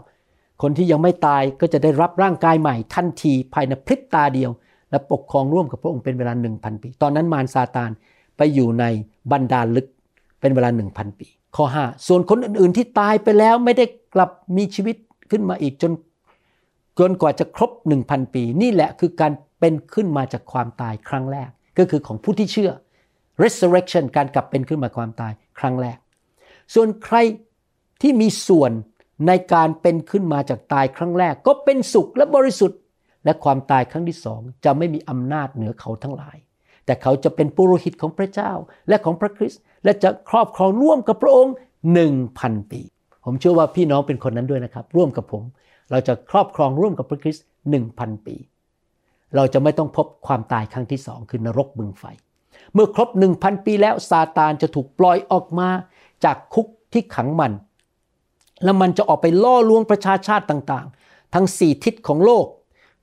[0.61, 4.51] คนที่ยังไม่ตายก็จะได้รับร่างกายใหม่ทันทีภายในพริบตาเดียว
[4.91, 7.91] และปกครองร่วมกับพระองค์เป็นเวลา 1,000 ปี ตอนนั้นมารซาตาน
[8.37, 8.85] ไปอยู่ใน
[9.31, 9.87] บันดาลลึก
[10.41, 13.85] เป็นเวลา 1,000 ปี ข้อ 5 ส่วนคนอื่นๆที่ตายไปแล้วไม่ได้
[14.15, 14.95] กลับมีชีวิต
[15.31, 15.91] ขึ้นมาอีกจน
[16.99, 17.71] จนกว่าจะครบ
[18.03, 22.71] 1,000 ปี นี่แหละคือการเป็นขึ้นมาจากความตายครั้งแรก ก็คือของผู้ที่เชื่อ
[23.43, 25.97] resurrection การกลับเป็นขึ้นมาความตายครั้งแรก
[26.73, 27.17] ส่วนใคร
[28.01, 28.71] ที่มีส่วน
[29.27, 32.79] ในการเป็นขึ้นมาจากตายครั้งแรก ก็เป็นสุขและบริสุทธิ์
[33.27, 36.37] และความตายครั้งที่สองจะไม่มีอำนาจเหนือเขาทั้งหลาย
[36.85, 38.51] แต่เขาจะเป็นปุโรหิตของพระเจ้า
[38.89, 41.53] และของพระคริสต์และจะครอบครองร่วมกับพระองค์
[41.93, 42.81] หนึ่งพันปี
[43.25, 45.43] ผมเชื่อว่าพี่น้องเป็นคนนั้นด้วยนะครับ ร่วมกับผม
[45.91, 48.35] เราจะครอบครองร่วมกับพระคริสต์หนึ่งพันปี
[49.35, 52.03] เราจะไม่ต้องพบความตายครั้งที่สองคือนรกบึงไฟ
[52.73, 55.69] เมื่อครบหนึ่งพันปีแล้วซาตานจะถูกปล่อยออกมา
[56.25, 57.51] จากคุกที่ขังมัน
[58.63, 62.45] แล้วมันจะออกไปล่อลวงประชาชาติต่างๆ ทั้งสี่ทิศของโลก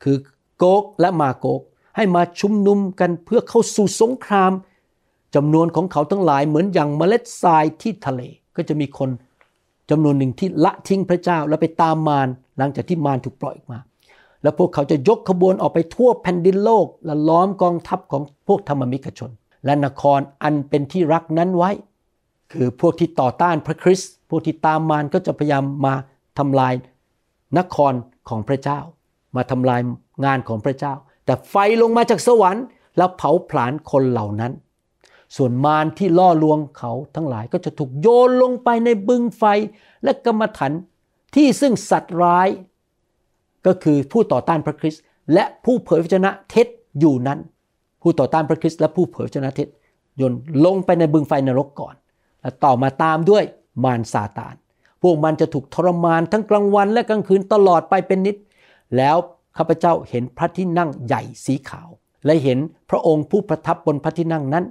[0.05, 0.17] คือ
[0.59, 1.63] โกกและมาโกก
[1.97, 4.53] ให้มาชุมนุมกันเพื่อเข้าสู่สงคราม
[5.35, 8.21] จำนวนของเขาทั้งหลายเหมือนอย่างเมล็ดทรายที่ทะเล
[8.57, 9.11] ก็จะมีคน
[9.91, 12.29] จำนวนหนึ่งที่ละทิ้งพระเจ้าแล้วไปตามมาร
[12.59, 13.79] หลังจากที่มารถูกปล่อยออกมา
[14.43, 19.31] แล้วพวกเขาจะยกขบวนออกไปทั่วแผ่นดินโลก และล้อมกองทัพของพวกธรรมมิกชน
[19.65, 21.71] และนครอันเป็นที่รักนั้นไว้
[22.53, 25.95] คือพวกที่ต่อต้านพระคริสต์พวกที่ตามมารก็จะพยายามมา
[26.39, 26.75] ทำลาย
[27.59, 27.93] นคร
[28.29, 28.81] ของพระเจ้า
[29.37, 29.81] มาทำลาย
[30.25, 32.65] งานของพระเจ้า แต่ไฟลงมาจากสวรรค์
[32.97, 34.53] แล้วเผาผลาญคนเหล่านั้น
[35.37, 39.45] ส่วนมารที่ล่อลวงเขาทั้งหลายก็จะถูกโยนลงไปในบึงไฟ
[40.05, 40.73] และกรรมฐาน
[41.37, 42.49] ที่ซึ่งสัตว์ร้าย
[43.67, 45.03] ก็คือผู้ต่อต้านพระคริสต์
[45.35, 46.67] และผู้เผยพระชนะเท็จ
[47.01, 47.39] อยู่นั้น
[48.03, 49.69] ผู้ต่อต้านพระคริสต์และผู้เผยพระชนะเท็จ
[50.17, 50.33] โยน
[50.65, 51.95] ลงไปในบึงไฟนรกก่อน
[52.41, 53.45] และต่อมาตามด้วย
[53.85, 54.55] มารซาตาน
[55.03, 58.37] พวกมันจะถูกทรมานทั้งกลางวันและกลางคืนตลอดไปเป็นนิด
[58.97, 59.17] แล้ว
[59.57, 61.89] ข้าพเจ้าเห็นพระที่นั่งใหญ่สีขาว
[62.25, 62.59] และเห็น
[62.91, 64.65] พระองค์ผู้ประทับบนพระที่นั่งนั้น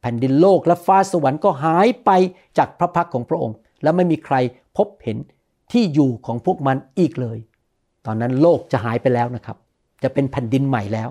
[0.00, 2.10] แผ่นดินโลกและฟ้าสวรรค์ก็หายไป
[2.58, 4.36] จากพระพักของพระองค์ และไม่มีใคร
[4.76, 5.18] พบเห็น
[5.72, 7.38] ที่อยู่ของพวกมันอีกเลย
[8.06, 9.56] ตอนนั้นโลกจะหายไปแล้วนะครับ
[10.02, 11.10] จะเป็นแผ่นดินใหม่แล้ว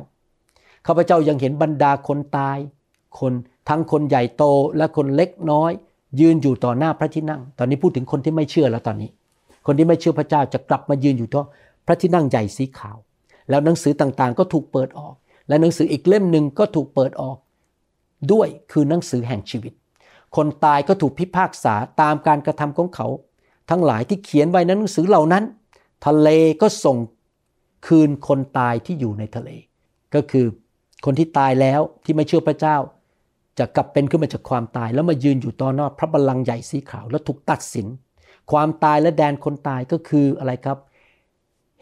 [0.88, 2.58] ข้าพเจ้ายังเห็นบรรดาคนตาย
[3.20, 3.34] คน
[3.70, 4.44] ทั้งคนใหญ่โต
[4.78, 5.72] และคนเล็กน้อย
[6.20, 9.10] ยืนอยู่ต่อหน้าพระที่นั่ง ตอนนี้พูดถึงคนที่ไม่เชื่อแล้วตอนนี้
[9.66, 11.44] คนที่ไม่เชื่อพระเจ้าจะกลับมายืนอยู่ต่อ
[11.88, 12.98] พระที่นั่งใหญ่สีขาว
[13.50, 15.16] แล้วหนังสือต่างๆ ก็ถูกเปิดออก
[15.48, 17.38] และหนังสืออีกเล่มหนึ่งก็ถูกเปิดออก
[18.32, 19.74] ด้วยคือหนังสือแห่งชีวิต
[20.36, 23.08] คนตายก็ถูกพิพากษาตามการกระทำของเขา
[23.70, 25.44] ทั้งหลายที่เขียนไว้ในหนังสือเหล่านั้น
[26.06, 26.30] ทะเล
[26.62, 26.98] ก็ส่ง
[27.88, 29.50] คืนคนตายที่อยู่ในทะเล
[30.16, 30.46] ก็คือ
[31.06, 32.78] คนที่ตายแล้วที่ไม่เชื่อพระเจ้า
[33.60, 37.88] จะกลับเป็นขึ้นมาจากความตาย แล้วมายืนอยู่ต่อหน้าพระบัลลังก์ใหญ่สีขาวแล้วถูกตัดสิน
[38.52, 40.78] ความตายและแดนคนตายก็คืออะไรครับ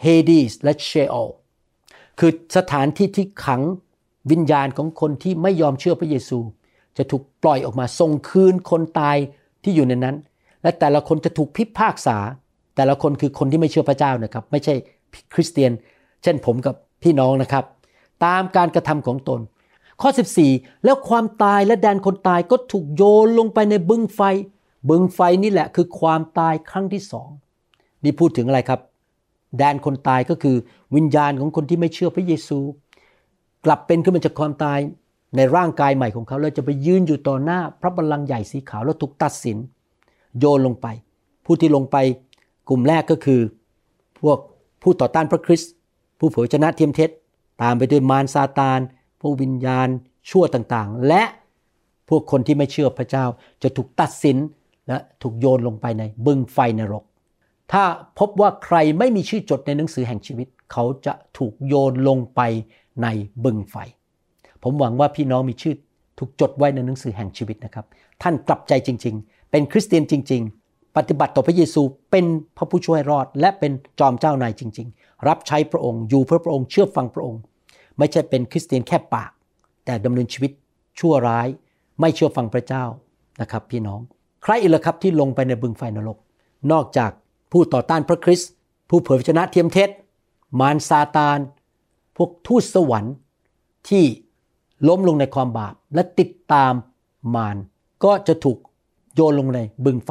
[0.01, 1.15] เฮดีสและเชโอ
[2.19, 3.61] คือสถานที่ที่ขัง
[4.31, 6.39] วิญญาณของคนที่ไม่ยอมเชื่อพระเยซู
[6.97, 9.17] จะถูกปล่อยออกมาส่งคืนคนตาย
[9.63, 10.15] ที่อยู่ในนั้น
[10.61, 12.17] และแต่ละคนจะถูกพิพากษา
[12.75, 14.73] แต่ละคนคือคนที่ไม่เชื่อพระเจ้านะครับ ไม่ใช่
[15.33, 15.71] คริสเตียน
[16.23, 17.63] เช่นผมกับพี่น้องนะครับ
[18.25, 19.39] ตามการกระทำของตน
[20.01, 20.09] ข้อ
[20.47, 24.21] 14 แล้วความตายและแดนคนตายก็ถูกโยนลงไปในบึงไฟ
[24.89, 27.29] บึงไฟนี่แหละคือความตายครั้งที่สอง
[28.03, 28.79] นี่พูดถึงอะไรครับ
[29.57, 30.55] แดนคนตายก็คือ
[30.95, 32.59] วิญญาณของคนที่ไม่เชื่อพระเยซู
[33.65, 34.79] กลับเป็นขึ้นมาจากความตาย
[35.35, 39.57] ในร่างกายใหม่ของเขาแล้วจะไปยืนอยู่ต่อหน้าพระบัลลังก์ใหญ่สีขาวแล้วถูกตัดสิน
[40.39, 40.87] โยนลงไป
[41.45, 41.97] ผู้ที่ลงไป
[42.69, 43.41] กลุ่มแรกก็คือ
[44.21, 44.39] พวก
[44.81, 45.71] ผู้ต่อต้านพระคริสต์
[46.19, 47.09] ผู้เผยชนะเทียมเท็จ
[47.61, 48.79] ตามไปด้วยมารซาตาน
[49.21, 49.87] พวกวิญญาณ
[50.29, 51.23] ชั่วต่างๆ และ
[52.09, 53.25] พวกคนที่ไม่เชื่อพระเจ้า
[53.63, 54.37] จะถูกตัดสิน
[54.87, 57.03] และถูกโยนลงไปในบึงไฟนรก
[57.72, 57.84] ถ้า
[58.20, 62.41] พบว่าใครไม่มีชื่อจดในหนังสือแห่งชีวิต เขาจะถูกโยนลงไป
[63.03, 63.07] ใน
[63.43, 63.76] บึงไฟ
[64.63, 65.76] ผมหวังว่าพี่น้องมีชื่อ
[66.20, 67.86] ถูกจดไว้ในหนังสือแห่งชีวิตนะครับ
[68.22, 72.26] ท่านกลับใจจริง ๆ เป็นคริสเตียนจริง ๆ ปฏิบัติต่อพระเยซูเป็น
[72.57, 77.41] พระผู้ช่วยรอด และเป็นจอมเจ้านายจริง ๆ รับใช้พระองค์อยู่เพื่อพระองค์เชื่อฟังพระองค์
[77.97, 79.32] ไม่ใช่เป็นคริสเตียนแค่ปาก
[79.86, 80.51] แต่ดำเนินชีวิต
[80.99, 81.47] ชั่วร้าย
[81.99, 82.84] ไม่เชื่อฟังพระเจ้า
[83.41, 83.99] นะครับ พี่น้อง
[84.43, 86.18] ใครอีกล่ะครับที่ลงไปในบึงไฟนรก
[86.72, 87.11] นอกจาก
[87.57, 88.49] ผู้ต่อต้านพระคริสต์
[88.89, 89.89] ผู้เผยพระชนะเทียมเท็จ
[90.59, 91.39] มารซาตาน
[92.17, 93.15] พวกทูตสวรรค์
[93.89, 94.03] ที่
[94.87, 96.73] ล้มลงในความบาปและติดตาม
[97.35, 97.57] มาร
[98.03, 98.57] ก็จะถูก
[99.15, 100.09] โยนลงในบึงไฟ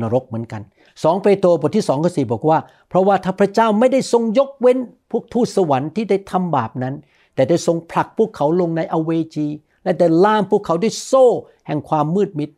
[0.00, 4.78] นรกเหมือนกัน 2 เปโตรบทที่2ข้อ4บอกว่า เพราะว่าถ้าพระเจ้าไม่ได้ทรงยกเว้น
[5.10, 6.94] พวกทูตสวรรค์ที่ได้ทำบาปนั้น
[7.34, 9.46] แต่ได้ทรงผลักพวกเขาลงในอเวจี
[9.82, 11.26] และได้ล่ามพวกเขาด้วยโซ่
[11.66, 12.50] แห่งความมืดมิด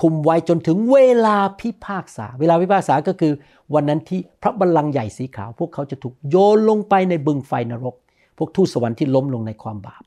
[0.00, 3.32] คุมไว้จนถึงเวลาพิพากษา เวลาพิพากษาก็คือ
[3.74, 7.96] วันนั้นที่พระบัลลังก์ใหญ่สีขาว พวกเขาจะถูกโยนลงไปในบึงไฟนรก
[8.38, 10.02] พวกทูตสวรรค์ที่ล้มลงในความบาป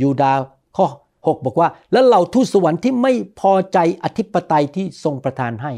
[0.00, 0.40] ยูดาห์
[0.76, 0.86] ข้อ
[1.16, 5.72] 6บอกว่า แล้วเหล่าทูตสวรรค์ที่ไม่พอใจอธิปไตยที่ทรงประทานให้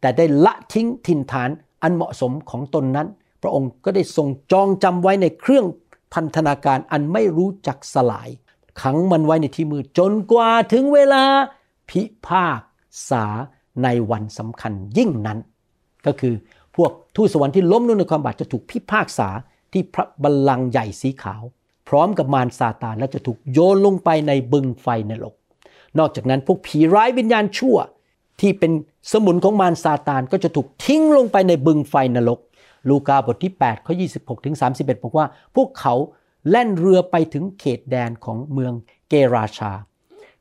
[0.00, 1.50] แต่ได้ละทิ้งถิ่นฐาน
[1.82, 3.08] อันเหมาะสมของตนนั้น
[3.42, 5.66] พระองค์ก็ได้ทรงจองจำไว้ในเครื่อง
[6.14, 8.28] พันธนาการอันไม่รู้จักสลาย
[8.82, 11.24] ขังมันไว้ในที่มืดจนกว่าถึงเวลา
[11.90, 12.60] พิพาก
[13.10, 13.24] ษา
[13.82, 15.38] ในวันสำคัญยิ่งนั้น
[16.06, 16.34] ก็คือ
[16.76, 19.28] พวกทูตสวรรค์ที่ล้มลงในความบาปจะถูกพิพากษา
[19.72, 21.42] ที่พระบัลลังก์ใหญ่สีขาว
[21.88, 25.34] พร้อมกับมารซาตานและจะถูกโยนลงไปในบึงไฟนรก
[25.98, 27.76] นอกจากนั้นพวกผีร้ายวิญญาณชั่ว
[28.40, 28.72] ที่เป็น
[29.12, 32.40] สมุนของมารซาตานก็จะถูกทิ้งลงไปในบึงไฟนรก
[32.88, 35.26] ลูกาบทที่8ข้อ26ถึง31 บอกว่า
[35.56, 35.94] พวกเขา
[36.50, 38.72] แล่นเรือไปถึงเขตแดนของเมือง
[39.08, 39.72] เกราชา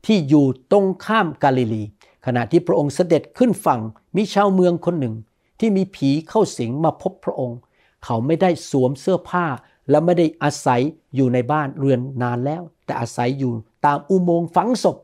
[0.06, 1.84] ที่อยู่ตรงข้ามกาลิลี
[2.26, 3.82] ขณะที่พระองค์เสด็จขึ้นฝั่ง
[4.16, 5.16] มีชาวเมืองคนหนึ่ง
[5.60, 7.58] ที่มีผีเข้าสิงมาพบพระองค์
[8.06, 9.46] เขาไม่ได้สวมเสื้อผ้า
[9.90, 10.82] และไม่ได้อาศัย
[11.16, 13.52] อยู่ในบ้านเรือนนานแล้ว แต่อาศัยอยู่
[13.86, 14.98] ตามอุโมงค์ฝังศพ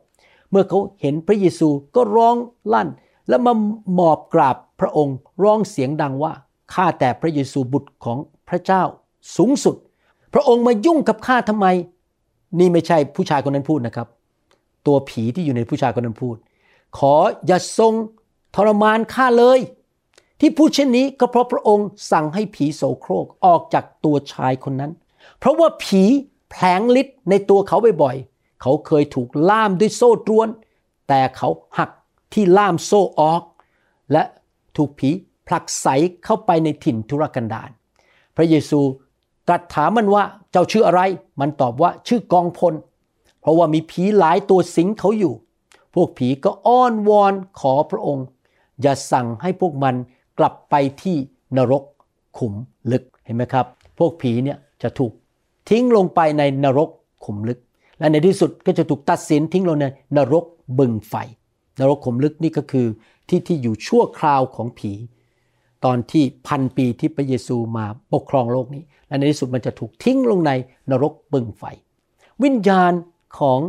[0.50, 2.36] เมื่อเขาเห็นพระเยซูก็ร้อง
[2.72, 2.88] ลั่น
[3.28, 3.52] และมา
[3.94, 6.32] หมอบกราบพระองค์ร้องเสียงดังว่า
[6.72, 8.18] ข้าแต่พระเยซูบุตรของ
[8.48, 8.82] พระเจ้า
[9.36, 9.76] สูงสุด
[10.34, 11.66] พระองค์มายุ่งกับข้าทำไม
[12.58, 14.08] นี่ไม่ใช่ผู้ชายคนนั้นพูดนะครับ
[14.86, 16.36] ตัวผีที่อยู่ในผู้ชายคนนั้นพูด
[16.98, 17.14] ขอ
[17.46, 17.94] อย่าทรง
[18.54, 19.60] ทรมานข้าเลย
[20.40, 24.92] ที่พูดเช่นนี้ก็เพราะพระองค์สั่งให้ผีโสโครกออกจากตัวชายคนนั้น
[25.38, 26.02] เพราะว่าผี
[26.50, 30.48] แผลงฤทธิ์ในตัวเขาบ่อยๆ เขาเคยถูกล่ามด้วยโซ่ตรวน
[31.08, 31.90] แต่เขาหัก
[32.32, 33.42] ที่ล่ามโซ่ออก
[34.12, 34.22] และ
[34.76, 35.10] ถูกผี
[35.46, 35.86] ผลักไส
[36.24, 37.70] เข้าไปในถิ่นทุรกันดาร
[38.36, 38.80] พระเยซู
[39.46, 41.00] ตรัสถามมันว่าเจ้าชื่ออะไร
[41.40, 42.74] มันตอบว่าชื่อกองพล
[43.40, 45.34] เพราะว่ามีผีหลายตัวสิงเขาอยู่
[45.94, 48.26] พวกผีก็อ้อนวอนขอพระองค์
[48.82, 49.94] อย่าสั่งให้พวกมัน
[50.38, 51.16] กลับไปที่
[51.56, 51.84] นรก
[52.38, 52.54] ขุม
[52.92, 53.66] ลึกเห็นไหมครับ
[53.98, 55.12] พวกผีเนี่ยจะถูก
[55.70, 56.88] ทิ้งลงไปในนรก
[57.24, 57.58] ขุมลึก
[57.98, 59.86] และในที่สุดก็จะถูกตัดสินทิ้งลงใน
[60.16, 60.44] นรก
[60.78, 61.14] บึงไฟ
[61.80, 62.86] นรกขุมลึกนี่ก็คือ
[63.28, 64.92] ที่ที่อยู่ชั่วคราวของผี
[65.84, 70.52] ตอนที่พันปีที่พระเยซูมาปกครองโลกนี้ และในที่สุดมันจะถูกทิ้งลงใน
[70.90, 71.64] นรกบึงไฟ
[72.42, 72.92] วิญญาณ
[73.38, 73.60] ของ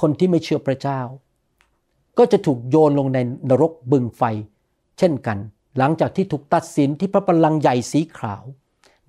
[0.00, 1.00] คนที่ไม่เชื่อพระเจ้า
[2.18, 3.18] ก็จะถูกโยนลงใน
[3.50, 4.22] นรกบึงไฟ
[4.98, 5.38] เช่นกัน
[5.78, 8.44] หลังจากที่ถูกตัดสินที่พระบัลลังก์ใหญ่สีขาว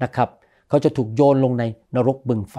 [0.03, 0.29] นะครับ
[0.69, 1.63] เขาจะถูกโยนลงใน
[1.95, 2.57] นรกบึงไฟ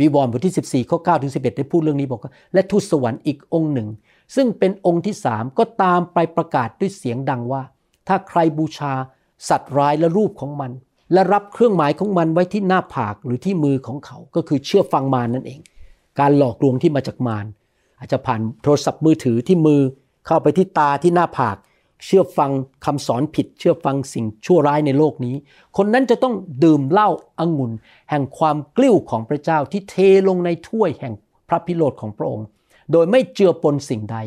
[0.00, 3.88] วิวรณ์บทที่ 14ข้อ9ถึง11 ได้พูดเรื่องนี้บอกว่าและทูตสวรรค์อีกองค์หนึ่ง
[4.36, 7.62] ซึ่งเป็นองค์ที่สามก็ตามไปประกาศด้วยเสียงดังว่า
[8.08, 8.92] ถ้าใครบูชา
[9.48, 10.70] สัตว์ร้ายและรูปของมัน
[11.12, 15.60] และรับเครื่องหมายของมันไว้ที่หน้าผากหรือที่มือของเขา ก็คือเชื่อฟังมารนนั่นเอง
[16.18, 17.46] การหลอกลวงที่มาจากมาร
[18.02, 19.80] อาจจะผ่านโทรศัพท์มือถือที่มือ
[20.26, 21.56] เข้าไปที่ตาที่หน้าผาก
[22.04, 22.50] เชื่อฟัง
[22.84, 25.34] คำสอนผิด เชื่อฟังสิ่งชั่วร้ายในโลกนี้
[25.76, 26.34] คนนั้นจะต้อง
[26.64, 27.08] ดื่มเหล้า
[27.40, 27.72] องุ่น
[28.10, 29.96] แห่งความกลิ้วของพระเจ้าที่เท
[30.28, 31.14] ลงในถ้วยแห่ง
[31.48, 32.46] พระพิโรธของพระองค์
[32.92, 34.18] โดยไม่เจือปนสิ่งใด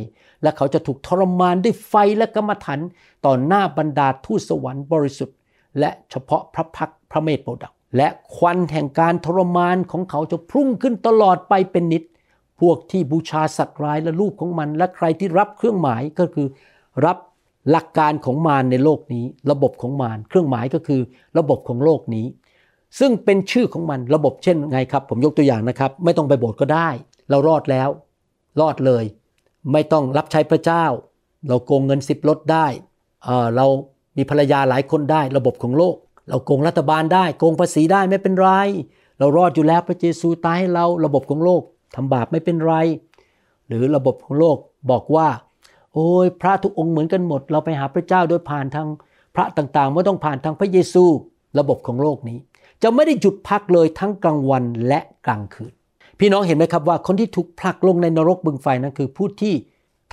[0.41, 2.79] และเขาจะถูกทรมานด้วยไฟและกรรมฐาน
[3.25, 5.37] ต่อหน้าบรรดาทูตสวรรค์บริสุทธิ์
[5.79, 12.03] และเฉพาะพระพักพระเมธโปรดักและควันแห่งการทรมานของเขาจะพุ่งขึ้นตลอดไปเป็นนิด
[12.61, 16.47] พวกที่บูชาสัตว์ร้ายและรูปของมัน และใครที่รับเครื่องหมายก็คือ
[17.05, 17.17] รับ
[17.71, 21.01] หลักการของมารในโลกนี้ ระบบของมารเครื่องหมายก็คือ
[21.37, 22.25] ระบบของโลกนี้
[22.99, 26.89] ซึ่งเป็นชื่อของมันระบบเช่นไงครับ ผมยกตัวอย่างนะครับ ไม่ต้องไปโบสถ์ก็ได้
[27.29, 27.89] เรารอดแล้ว
[28.61, 29.03] รอดเลย
[29.71, 30.85] ไม่ต้องรับใช้พระเจ้า
[31.47, 32.67] เราโกงเงินสิบลดได้
[33.23, 33.65] เออเรา
[34.17, 35.95] มีภรรยาหลายคนได้ ระบบของโลก
[36.29, 38.49] เราโกงรัฐบาลได้ โกงภาษีได้ไม่เป็นไร
[39.19, 41.61] เรารอดอยู่แล้วพระเยซูตายให้เราระบบของโลก
[41.95, 42.73] ทำบาปไม่เป็นไร
[43.67, 44.57] หรือระบบของโลก
[44.91, 45.27] บอกว่า
[45.93, 48.87] โอ้ยพระทุกองค์เหมือนกันหมด เราไปหาพระเจ้าโดยผ่านทาง
[49.35, 51.03] พระต่างๆไม่ต้องผ่านทางพระเยซู
[51.59, 52.37] ระบบของโลกนี้
[52.83, 55.73] จะไม่ได้หยุดพักเลยทั้งกลางวันและกลางคืน
[56.19, 59.53] พี่น้องเห็นไหมครับว่าคนที่ถูกผลักลงในนรกบึงไฟนั้นคือผู้ที่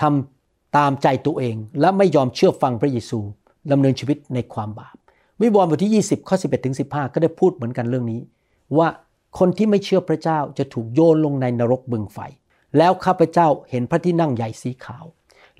[0.01, 3.19] ทำตามใจตัวเอง และไม่ยอมเชื่อฟังพระเยซู
[3.71, 4.97] ดำเนินชีวิตในความบาป
[5.41, 8.21] วิวรณ์บทที่ 20ข้อ11ถึง15 ก็ได้พูดเหมือนกันเรื่องนี้
[8.79, 8.89] ว่า
[9.39, 12.19] คนที่ไม่เชื่อพระเจ้าจะถูกโยนลงในนรกบึงไฟ
[12.79, 15.05] แล้วข้าพเจ้าเห็นพระที่นั่งใหญ่สีขาว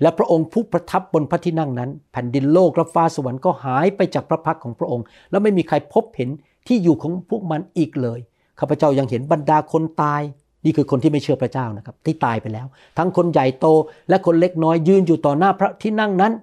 [0.01, 6.29] และพระองค์ผู้ประทับบนพระที่นั่งนั้น แผ่นดินโลกและฟ้าสวรรค์ก็หายไปจากพระพักของพระองค์ แล้วไม่มีใครพบเห็น
[6.67, 8.19] ที่อยู่ของพวกมันอีกเลย
[8.59, 10.21] ข้าพเจ้ายังเห็นบรรดาคนตาย
[10.65, 12.67] นี่คือคนที่ไม่เชื่อพระเจ้านะครับ ที่ตายไปแล้ว
[12.97, 13.67] ทั้งคนใหญ่โต
[14.09, 16.33] และคนเล็กน้อยยืนอยู่ต่อหน้าพระที่นั่งนั้น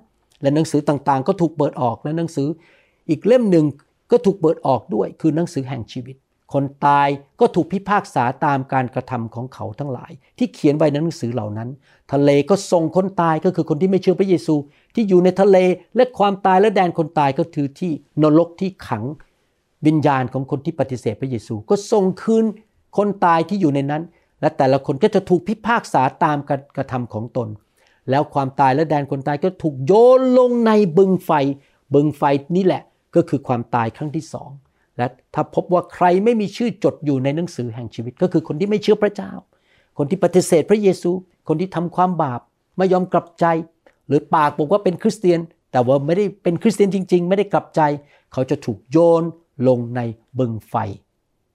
[0.43, 2.49] และหนังสือต่างๆ ก็ถูกเปิดออกและหนังสือ
[3.11, 3.65] อีกเล่มหนึ่ง
[4.11, 6.17] ก็ถูกเปิดออกด้วยคือหนังสือแห่งชีวิต
[6.53, 7.09] คนตาย
[7.41, 11.69] ก็ถูกพิพากษาตามการกระทำของเขาทั้งหลาย ที่เขียนไว้ในหนังสือเหล่านั้น
[12.13, 14.55] ทะเลก็ส่งคนตายก็คือคนที่ไม่เชื่อพระเยซู
[14.95, 15.57] ที่อยู่ในทะเล
[15.97, 17.93] และความตายและแดนคนตายก็คือที่
[18.23, 19.05] นรกที่ขัง
[19.87, 22.45] วิญญาณของคนที่ปฏิเสธพระเยซู ก็ส่งคืน
[22.97, 24.03] คนตายที่อยู่ในนั้น
[24.41, 27.49] และแต่ละคนก็จะถูกพิพากษาตามการกระทำของตน
[28.11, 31.31] แล้วความตายและแดนคนตายก็ถูกโยนลงในบึงไฟ
[31.95, 32.23] บึงไฟ
[32.57, 32.83] นี่แหละ
[33.15, 34.51] ก็คือความตายครั้งที่สอง
[35.01, 39.33] และถ้าพบว่าใครไม่มีชื่อจดอยู่ในหนังสือแห่งชีวิต ก็คือคนที่ไม่เชื่อพระเจ้า
[39.99, 41.11] คนที่ปฏิเสธพระเยซู
[41.49, 42.41] คนที่ทำความบาป
[42.77, 43.45] ไม่ยอมกลับใจ
[44.07, 45.41] หรือปากบอกว่าเป็นคริสเตียน
[45.73, 47.81] แต่ว่าไม่ได้เป็นคริสเตียนจริง ๆ ไม่ได้กลับใจ
[48.33, 49.23] เขาจะถูกโยน
[49.69, 50.01] ลงใน
[50.39, 50.75] บึงไฟ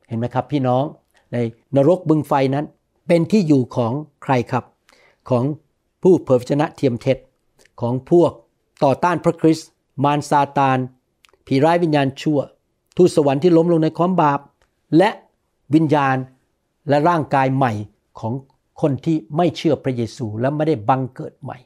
[0.07, 0.83] เห็นไหมครับ พี่น้อง
[1.33, 1.37] ใน
[1.75, 2.65] นรกบึงไฟนั้น
[3.07, 3.93] เป็นที่อยู่ของ
[4.23, 4.63] ใครครับ
[5.29, 5.43] ของ
[6.03, 7.17] ผู้เผยพระชนะเทียมเท็จ
[7.81, 8.31] ของพวก
[8.83, 9.69] ต่อต้านพระคริสต์
[10.03, 10.77] มารซาตาน
[11.47, 12.39] ผีร้ายวิญญาณชั่ว
[12.97, 14.39] ทูตสวรรค์ที่ล้มลงในความบาป
[14.97, 15.09] และ
[15.75, 16.17] วิญญาณ
[16.89, 17.73] และร่างกายใหม่
[18.19, 18.33] ของ
[18.81, 21.57] คนที่ไม่เชื่อพระเยซูและไม่ได้บังเกิดใหม่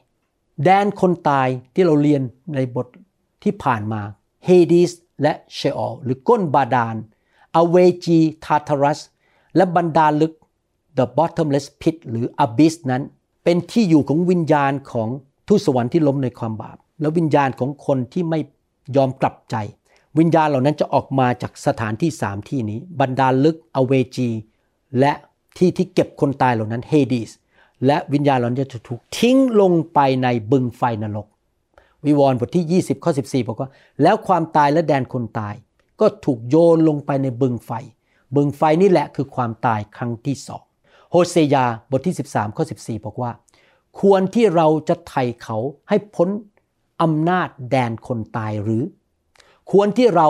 [0.64, 2.22] แดนคนตายที่เราเรียน
[2.54, 2.86] ในบท
[3.42, 4.00] ที่ผ่านมา
[4.44, 4.90] เฮดิส
[5.22, 6.96] และเชออลหรือก้นบาดาล
[7.56, 9.00] อเวจีทาทารัส
[9.56, 10.34] และบรรดาลึก
[10.98, 13.02] The Bottomless Pit หรือ Abyss นั้น
[13.44, 15.08] เป็นที่อยู่ของวิญญาณของ
[15.48, 18.38] ทูตสวรรค์ที่ล้มในความบาป และวิญญาณของคนที่ไม่
[18.96, 19.56] ยอมกลับใจ
[20.18, 24.30] วิญญาณเหล่านั้นจะออกมาจากสถานที่สามที่นี้ บรรดาลึกอเวจี
[24.98, 25.12] และ
[25.58, 27.30] ที่ที่เก็บคนตายเหล่านั้นเฮดิส
[27.86, 31.26] และวิญญาณเหล่านั้นจะถูกทิ้งลงไปในบึงไฟนรก
[32.06, 33.70] วิวรณ์บทที่ 20ข้อ14 บอกว่า
[34.02, 35.54] แล้วความตายและแดนคนตาย
[36.00, 37.70] ก็ถูกโยนลงไปในบึงไฟ
[38.36, 40.62] บึงไฟนี่แหละคือความตายครั้งที่สอง
[41.10, 43.30] โฮเซยาบทที่ 13ข้อ14 บอกว่า
[44.00, 45.56] ควรที่เราจะไถ่เขา
[45.88, 46.28] ให้พ้น
[47.02, 48.82] อำนาจแดนคนตายหรือ
[49.72, 50.28] ควรที่เรา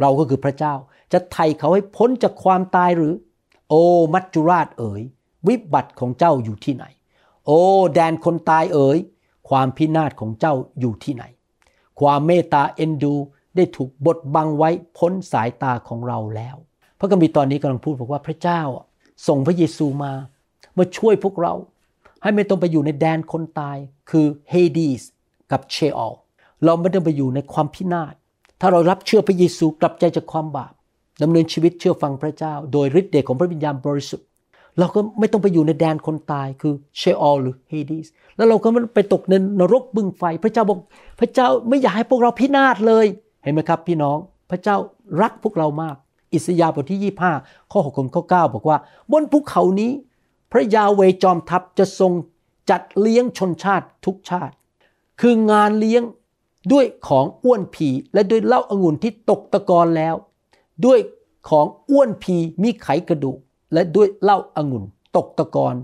[0.00, 0.74] เราก็คือพระเจ้า
[1.12, 3.14] จะไถ่เขาให้พ้นจากความตายหรือ
[3.68, 3.82] โอ้
[4.14, 5.02] มัจจุราชเอ๋ย
[5.48, 6.84] วิบัติของเจ้าอยู่ที่ไหน
[7.46, 7.60] โอ้
[7.94, 8.98] แดนคนตายเอ๋ย
[9.48, 11.24] ความพินาศของเจ้าอยู่ที่ไหน
[12.00, 13.14] ความเมตตาเอ็นดู
[13.56, 16.56] ได้ถูกบดบังไว้พ้นสายตาของเราแล้ว
[16.98, 18.60] พระคัมภีร์ตอนนี้กำลังพูดบอกว่าพระเจ้า
[19.26, 20.12] ส่งพระเยซูมา
[20.78, 21.54] มาช่วยพวกเรา
[22.22, 23.76] ให้ไม่ต้องไปอยู่ในแดนคนตาย
[24.10, 25.02] คือเฮดีส
[25.50, 26.14] กับเชออล
[26.64, 28.14] เราไม่ต้องไปอยู่ในความพินาศ
[28.60, 30.72] ถ้าเรารับเชื่อพระเยซูกลับใจจากความบาป
[31.22, 34.26] ดำเนินชีวิตเชื่อฟังพระเจ้า โดยฤทธิ์เดชของพระวิญญาณบริสุทธิ์
[34.78, 38.06] เราก็ไม่ต้องไปอยู่ในแดนคนตายคือเชออลหรือเฮดีส
[38.36, 40.78] แล้วเราก็ไม่ไปตกในนรกบึงไฟ พระเจ้าบอก
[41.20, 43.06] พระเจ้าไม่อยากให้พวกเราพินาศเลย
[43.42, 44.18] เห็นไหมครับ พี่น้อง
[44.50, 44.76] พระเจ้า
[45.22, 45.96] รักพวกเรามาก
[46.32, 48.78] อิสยาห์บทที่ 25 ข้อ6ข้อ9บอกว่า
[49.12, 49.90] บนภูเขานี้
[50.52, 52.12] พระยาเวจอมทัพจะทรง
[52.70, 54.54] จัดเลี้ยงชนชาติทุกชาติ
[55.20, 56.02] คืองานเลี้ยง
[56.72, 60.14] ด้วยของอ้วนผีและด้วยเหล้าองุ่นที่ตกตะกอนแล้ว
[60.84, 60.98] ด้วย
[61.48, 63.38] ของอ้วนผีมีไขกระดูก
[63.72, 64.84] และด้วยเหล้าองุ่น
[65.16, 65.74] ตกตะกอน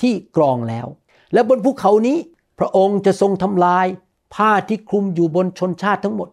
[0.00, 0.86] ที่กรองแล้ว
[1.32, 2.16] และบนภูเขานี้
[2.58, 3.86] พระองค์จะทรงทำลาย
[4.34, 6.28] ผ้าที่คลุมอยู่บนชนชาติทั้งหมด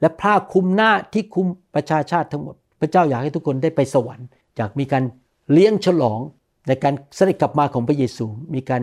[0.00, 4.26] และผ้าคลุมหน้าที่คลุมประชาชาติทั้งหมด พระเจ้าอยากให้ทุกคนได้ไปสวรรค์
[4.56, 5.04] อยากมีการ
[5.52, 6.20] เลี้ยงฉลอง
[6.68, 8.82] ในการเสด็จกลับมาของพระเยซูมีการ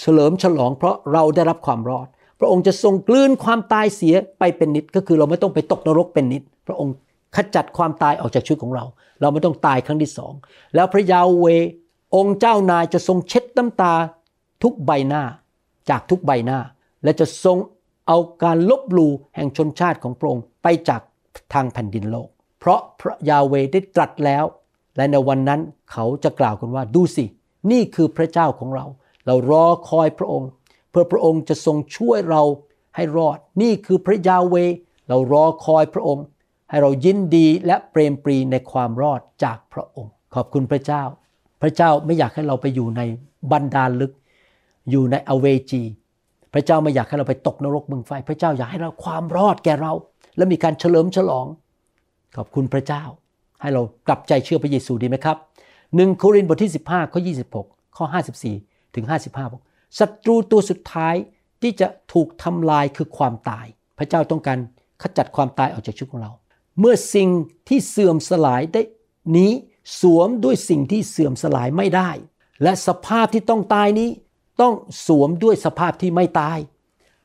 [0.00, 2.08] เฉลิมฉลองเพราะเราได้รับความรอด
[2.38, 6.94] พระองค์จะทรงกลืนความตายเสียไปเป็นนิด ก็คือเราไม่ต้องไปตกนรกเป็นนิด พระองค์
[7.36, 8.84] ขจัดความตายออกจากชีวิตของเรา
[9.20, 10.32] เราไม่ต้องตายครั้งที่สอง
[10.74, 11.46] แล้วพระยาเว
[12.16, 13.94] องค์เจ้านายจะทรงเช็ดน้ำตา
[14.62, 15.22] ทุกใบหน้า
[15.90, 16.58] จากทุกใบหน้า
[17.04, 17.58] และจะทรง
[18.08, 21.00] เอาการลบลู่แห่งชนชาติของพระองค์ไปจาก
[21.52, 22.28] ทางแผ่นดินโลก
[22.60, 24.44] เพราะพระยาเวได้ตรัสแล้ว
[24.96, 25.60] และในวันนั้น
[25.92, 27.24] เขาจะกล่าวกันว่าดูสิ
[27.70, 28.86] นี่คือพระเจ้าของเรา
[29.26, 30.48] เรารอคอยพระองค์
[30.90, 32.42] เพื่อพระองค์จะทรงช่วยเรา
[32.96, 34.54] ให้รอด นี่คือพระยาเว
[35.08, 36.24] เรารอคอยพระองค์
[36.70, 41.02] ให้เรายินดีและเปรมปรีในความรอดจากพระองค์ ขอบคุณพระเจ้า
[41.62, 43.02] พระเจ้าไม่อยากให้เราไปอยู่ใน
[43.50, 44.12] บันดาลลึก
[44.90, 45.82] อยู่ในอเวจี
[46.54, 49.92] พระเจ้าไม่อยากให้เราไปตกนรกบึงไฟ พระเจ้าอยากให้เราความรอดแก่เรา
[50.36, 51.46] และมีการเฉลิมฉลอง
[52.36, 53.02] ขอบคุณพระเจ้า
[53.60, 55.36] ให้เรากลับใจเชื่อพระเยซูดีไหมครับ
[55.96, 57.20] หนึ่งโครินธ์บทที่ 15 ข้อ
[57.58, 58.04] 26 ข้อ
[58.50, 59.62] 54 ถึง 55บอก
[59.98, 61.14] ศัตรูตัวสุดท้าย
[61.62, 63.66] ที่จะถูกทำลายคือความตาย
[63.98, 64.58] พระเจ้าต้องการ
[65.02, 66.32] ขจัดความตายออกจากชีวิตของเรา
[66.78, 67.28] เมื่อสิ่ง
[67.68, 68.82] ที่เสื่อมสลายได้
[69.36, 69.52] นี้
[70.00, 72.10] สวมด้วยสิ่งที่เสื่อมสลายไม่ได้
[72.62, 74.10] และสภาพที่ต้องตายนี้
[74.60, 74.74] ต้อง
[75.06, 76.58] สวมด้วยสภาพที่ไม่ตาย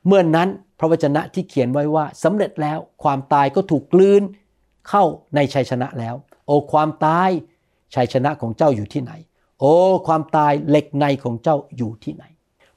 [0.06, 0.48] เมื่อนนั้น
[0.78, 4.22] พระวจนะที่เขียนไว้ว่าสำเร็จแล้วความตายก็ถูกกลืน
[4.88, 5.04] เข้า
[5.34, 6.14] ในชัยชนะแล้ว
[6.46, 7.30] โอ้ความตาย
[7.94, 9.12] ชัยชนะของเจ้าอยู่ที่ไหน
[9.60, 9.72] โอ้
[10.06, 12.24] ความตายเหล็กในของเจ้าอยู่ที่ไหน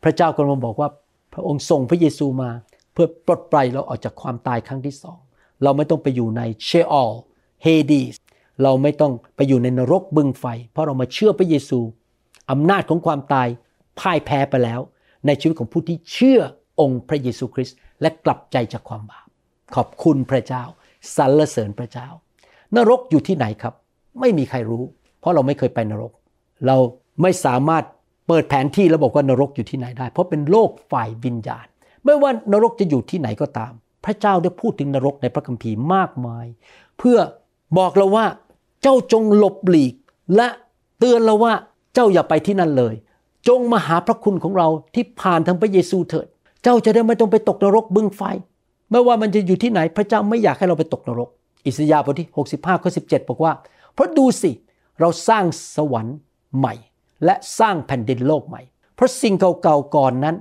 [0.03, 0.89] พระเจ้ากำลังบอกว่า
[1.33, 2.49] พระองค์ส่งพระเยซูมา
[2.93, 5.19] เพื่อปลดปล่อยเราออกจากความตายครั้งที่สอง
[5.63, 7.11] เราไม่ต้องไปอยู่ในเชออล
[7.63, 8.15] เฮดีส
[8.63, 11.79] เราไม่ต้องไปอยู่ในนรกบึงไฟ เพราะเรามาเชื่อพระเยซู
[12.51, 13.47] อำนาจของความตาย
[13.99, 14.81] พ่ายแพ้ไปแล้ว
[15.25, 16.39] ในชีวิตของผู้ที่เชื่อ
[16.79, 19.27] องค์พระเยซูคริสต์และกลับใจจากความบาป
[19.75, 20.63] ขอบคุณพระเจ้า
[21.15, 22.07] สรรเสริญพระเจ้า
[22.75, 23.73] นรกอยู่ที่ไหนครับ
[24.19, 24.83] ไม่มีใครรู้
[25.19, 26.11] เพราะเราไม่เคยไปนรก
[26.65, 26.77] เรา
[27.21, 27.83] ไม่สามารถ
[28.27, 31.67] เปิดแผนที่แล้วบอกว่านรกอยู่ที่ไหนได้ เพราะเป็นโลกฝ่ายวิญญาณ
[32.03, 33.73] ไม่ว่านรกจะอยู่ที่ไหนก็ตาม
[34.05, 36.45] พระเจ้าได้พูดถึงนรกในพระคัมภีร์มากมาย
[36.97, 37.17] เพื่อ
[37.77, 38.25] บอกเราว่า
[38.81, 39.93] เจ้าจงหลบหลีก
[40.35, 40.47] และ
[40.99, 41.53] เตือนเราว่า
[41.93, 42.93] เจ้าอย่าไปที่นั่นเลย
[43.47, 46.27] จงมาหาพระคุณของเราที่ผ่านทางพระเยซูเถิด
[46.63, 48.21] เจ้าจะได้ไม่ต้องไปตกนรกบึงไฟ
[48.91, 51.29] ไม่ว่ามันจะอยู่ที่ไหนพระเจ้าไม่อยากให้เราไปตกนรก
[51.65, 53.53] อิสยาห์บทที่ 65ข้อ17 บอกว่า
[53.93, 54.51] เพราะดูสิ
[54.99, 56.17] เราสร้างสวรรค์
[56.57, 56.73] ใหม่
[57.25, 58.61] และสร้างแผ่นดินโลกใหม่
[58.95, 60.35] เพราะสิ่งเก่าๆก่อนนั้น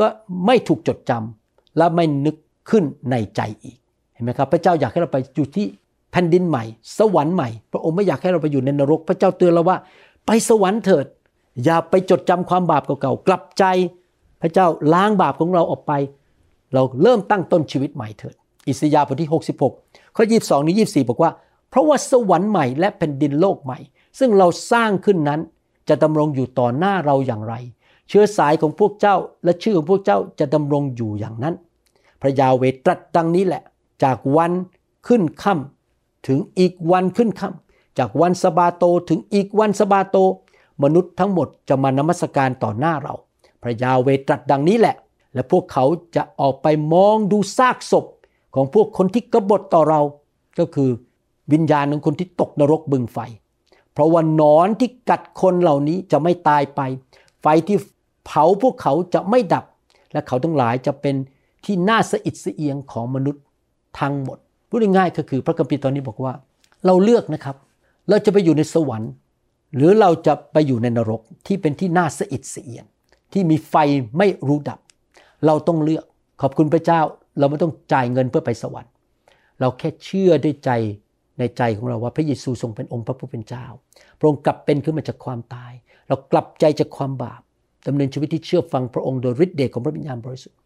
[0.00, 0.06] ก็
[0.46, 2.36] ไม่ถูกจดจำและไม่นึก
[2.70, 3.76] ขึ้นในใจอีก
[4.12, 5.66] เห็นไหมครับพระเจ้าอยากให้เราไปอยู่ที่
[6.12, 6.64] แผ่นดินใหม่
[6.98, 9.76] สวรรค์ใหม่ พระองค์ไม่อยากให้เราไปอยู่ในนรก พระเจ้าเตือนเราว่า
[10.26, 11.06] ไปสวรรค์เถิด
[11.64, 13.64] อย่าไปจดจำความบาปเก่าๆกลับใจ
[14.42, 15.92] พระเจ้าล้างบาปของเราออกไป
[16.74, 18.34] เราเริ่มตั้งต้นชีวิตใหม่เถิด
[18.68, 19.30] อิสยาห์บทที่
[19.72, 21.30] 66 ข้อ 22 นี้ 24 บอกว่า
[21.70, 23.78] เพราะว่าสวรรค์ใหม่และแผ่นดินโลกใหม่
[24.18, 25.40] ซึ่งเราสร้างขึ้นนั้น
[25.88, 27.54] จะดำรงอยู่ต่อหน้าเราอย่างไร
[28.08, 31.54] เชื้อสายของพวกเจ้าและชื่อของพวกเจ้าจะดำรงอยู่อย่างนั้น
[32.20, 33.62] พระยาเวตรัสดังนี้แหละ
[34.04, 34.52] จากวัน
[35.06, 40.16] ขึ้นค่ำถึงอีกวันขึ้นค่ำจากวันสบาโตถึงอีกวันสบาโต
[40.82, 43.14] มนุษย์ทั้งหมดจะมานมัสการต่อหน้าเรา
[43.62, 44.96] พระยาเวตรัสดังนี้แหละ
[45.34, 45.84] และพวกเขา
[46.16, 48.06] จะออกไปมองดูซากศพ
[48.54, 50.00] ของพวกคนที่กบฏต่อเรา
[50.58, 50.90] ก็คือ
[51.52, 53.18] วิญญาณของคนที่ตกนรกบึงไฟ
[53.96, 56.80] เพราะว่านอนที่กัดคนเหล่านี้จะไม่ตายไป
[57.42, 57.76] ไฟที่
[58.26, 59.64] เผาพวกเขาจะไม่ดับ
[60.12, 61.14] และเขาทั้งหลายจะเป็น
[61.64, 63.42] ที่น่าสะอิดสะเอียงของมนุษย์
[64.00, 64.38] ทั้งหมด
[64.68, 66.32] พูดง่ายๆก็คือพระคัมภีร์ตอนนี้บอกว่า
[66.86, 67.56] เราเลือกนะครับ
[68.08, 69.10] เราจะไปอยู่ในสวรรค์
[69.76, 72.84] หรือเราจะไปอยู่ในนรกที่เป็นที่น่าสะอิดสะเอียน
[73.32, 73.74] ที่มีไฟ
[74.18, 74.78] ไม่รู้ดับ
[75.46, 76.04] เราต้องเลือก
[76.42, 77.00] ขอบคุณพระเจ้า
[77.38, 78.92] เราไม่ต้องจ่ายเงินเพื่อไปสวรรค์
[79.60, 80.70] เราแค่เชื่อด้วยใจ
[81.38, 83.64] ในใจของเราว่าพระเยซูทรงเป็นองค์พระผู้เป็นเจ้า
[84.18, 85.72] พระองค์กลับเป็นขึ้นมาจากความตาย
[86.08, 87.40] เรากลับใจจากความบาป
[87.86, 90.58] ดำเนินชีวิตที่เชื่อฟังพระองค์โดยฤทธิ์เดชของพระวิญญาณบริสุทธิ์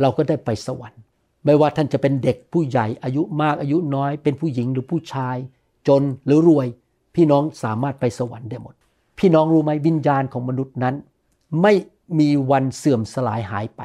[0.00, 1.00] เราก็ได้ไปสวรรค์
[1.44, 5.36] ไม่ว่าท่านจะเป็นเด็กผู้ใหญ่อายุมากอายุน้อย เป็นผู้หญิงหรือผู้ชาย
[5.88, 6.66] จนหรือรวย
[7.14, 8.74] พี่น้องสามารถไปสวรรค์ได้หมด
[9.18, 10.94] พี่น้องรู้ไหมวิญญาณของมนุษย์นั้น
[11.62, 11.72] ไม่
[12.18, 13.82] มีวันเสื่อมสลายหายไป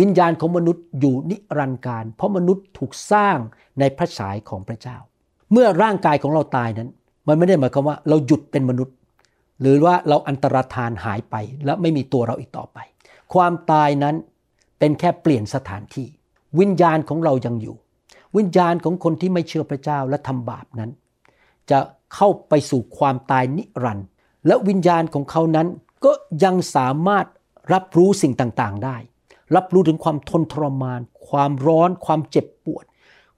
[0.00, 3.38] วิญญาณของมนุษย์อยู่นิรันดร์การ เพราะมนุษย์ถูกสร้าง
[3.78, 4.98] ในพระฉายของพระเจ้า
[5.52, 6.88] เมื่อร่างกายของเราตายนั้น
[7.28, 8.96] มันไม่ได้หมายความว่าเราหยุดเป็นมนุษย์
[9.60, 11.34] หรือว่าเราอันตรธานหายไป
[11.64, 12.78] และไม่มีตัวเราอีกต่อไป
[13.34, 14.14] ความตายนั้น
[14.78, 16.08] เป็นแค่เปลี่ยนสถานที่
[16.60, 17.76] วิญญาณของเรายังอยู่
[18.36, 20.90] วิญญาณของคนที่ไม่เชื่อพระเจ้าและทำบาปนั้น
[21.70, 21.78] จะ
[22.14, 24.06] เข้าไปสู่ความตายนิรันดร์
[24.46, 25.68] และวิญญาณของเขานั้น
[26.04, 26.12] ก็
[26.44, 27.26] ยังสามารถ
[27.72, 28.96] รับรู้สิ่งต่างๆได้
[29.56, 32.84] รับรู้ถึงความทนทรมาน ความร้อน ความเจ็บปวด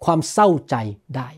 [0.04, 0.76] ความเศร้าใจ
[1.16, 1.28] ได้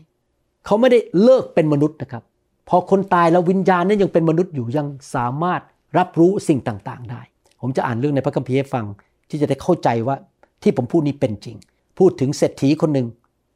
[0.65, 2.23] เขาไม่ได้เลิกเป็นมนุษย์นะครับ
[2.69, 5.61] พอคนตายแล้ววิญญาณนั้นยังเป็นมนุษย์อยู่ยังสามารถ
[5.97, 7.21] รับรู้สิ่งต่างๆ ได้
[7.61, 8.85] ผมจะอ่านเรื่องในพระคัมภีร์ให้ฟัง
[9.29, 10.15] ที่จะได้เข้าใจว่า
[10.63, 11.55] ที่ผมพูดนี้เป็นจริง
[11.99, 13.07] พูดถึงเศรษฐีคนหนึ่ง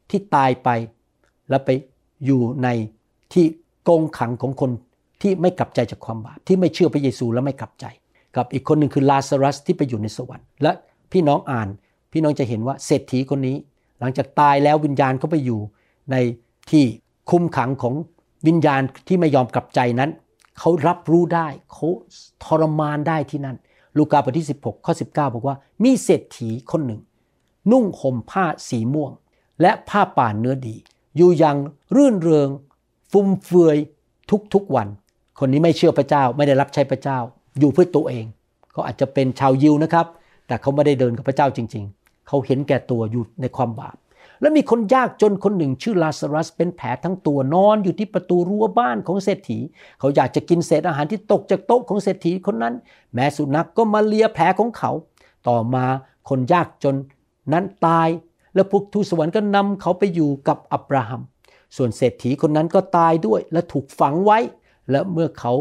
[0.10, 0.70] ที่ตายไป
[1.49, 1.70] แล้วไป
[2.26, 2.68] อยู่ใน
[3.34, 3.45] ที่
[3.88, 4.72] กรงขังของคน
[5.22, 7.86] ที่ไม่กลับใจจากความบาปที่ไม่เชื่อพระเยซูและไม่กลับใจ
[8.36, 10.72] กับอีกคนหนึ่งคือลาซารัสที่ไปอยู่ในสวรรค์ และ
[11.12, 11.68] พี่น้องอ่าน
[12.12, 13.55] พี่น้องจะเห็นว่าเศรษฐีคนนี้
[13.99, 15.60] หลังจากตายแล้ววิญญาณเขาไปอยู่
[16.12, 16.16] ใน
[16.72, 16.84] ที่
[17.32, 17.93] คุมขังของ
[18.47, 20.11] วิญญาณที่ไม่ยอมกลับใจนั้น
[20.59, 21.88] เขารับรู้ได้เขา
[22.43, 23.57] ทรมานได้ที่นั่น
[23.97, 27.01] ลูกาบทที่ 16 ข้อ 19 บอกว่า มีเศรษฐีคนหนึ่ง
[27.72, 29.11] นุ่งห่มผ้าสีม่วง
[29.61, 30.76] และผ้าป่านเนื้อดี
[31.18, 31.57] อยู่อย่าง
[31.95, 32.49] รื่นเริง
[33.11, 33.78] ฟุ่มเฟือย
[34.53, 34.88] ทุกๆวัน
[35.39, 37.18] คนนี้ไม่เชื่อพระเจ้าไม่ได้รับใช้พระเจ้า
[37.59, 38.26] อยู่เพื่อตัวเอง
[38.72, 40.05] เขาอาจจะเป็นชาวยิวนะครับ
[40.47, 43.97] แต่เขาไม่ได้เดินกับพระเจ้าจริง ๆ เขาเห็นแก่ตัวอยู่ในความบาป
[44.41, 49.59] และมีคนยากจนคนหนึ่งชื่อลาซารัสเป็นแผลทั้งตัวนอนอยู่ที่ประตูรั้วบ้านของเศรษฐี
[49.99, 52.73] เขาอยากจะกินเศษอาหารที่ตกจากโต๊ะของเศรษฐีคนนั้น
[53.13, 54.91] แม้สุนัขกก็มาเลียแผลของเขา
[55.47, 55.85] ต่อมา
[56.29, 56.95] คนยากจน
[57.53, 58.09] นั้นตาย
[58.55, 61.21] แล้วพวกทูตสวรรค์ก็นำเขาไปอยู่กับอับราฮัม
[61.75, 64.39] ส่วนเศรษฐีคนนั้นก็ตายด้วยและถูกฝังไว้
[64.91, 65.53] และเมื่อเขา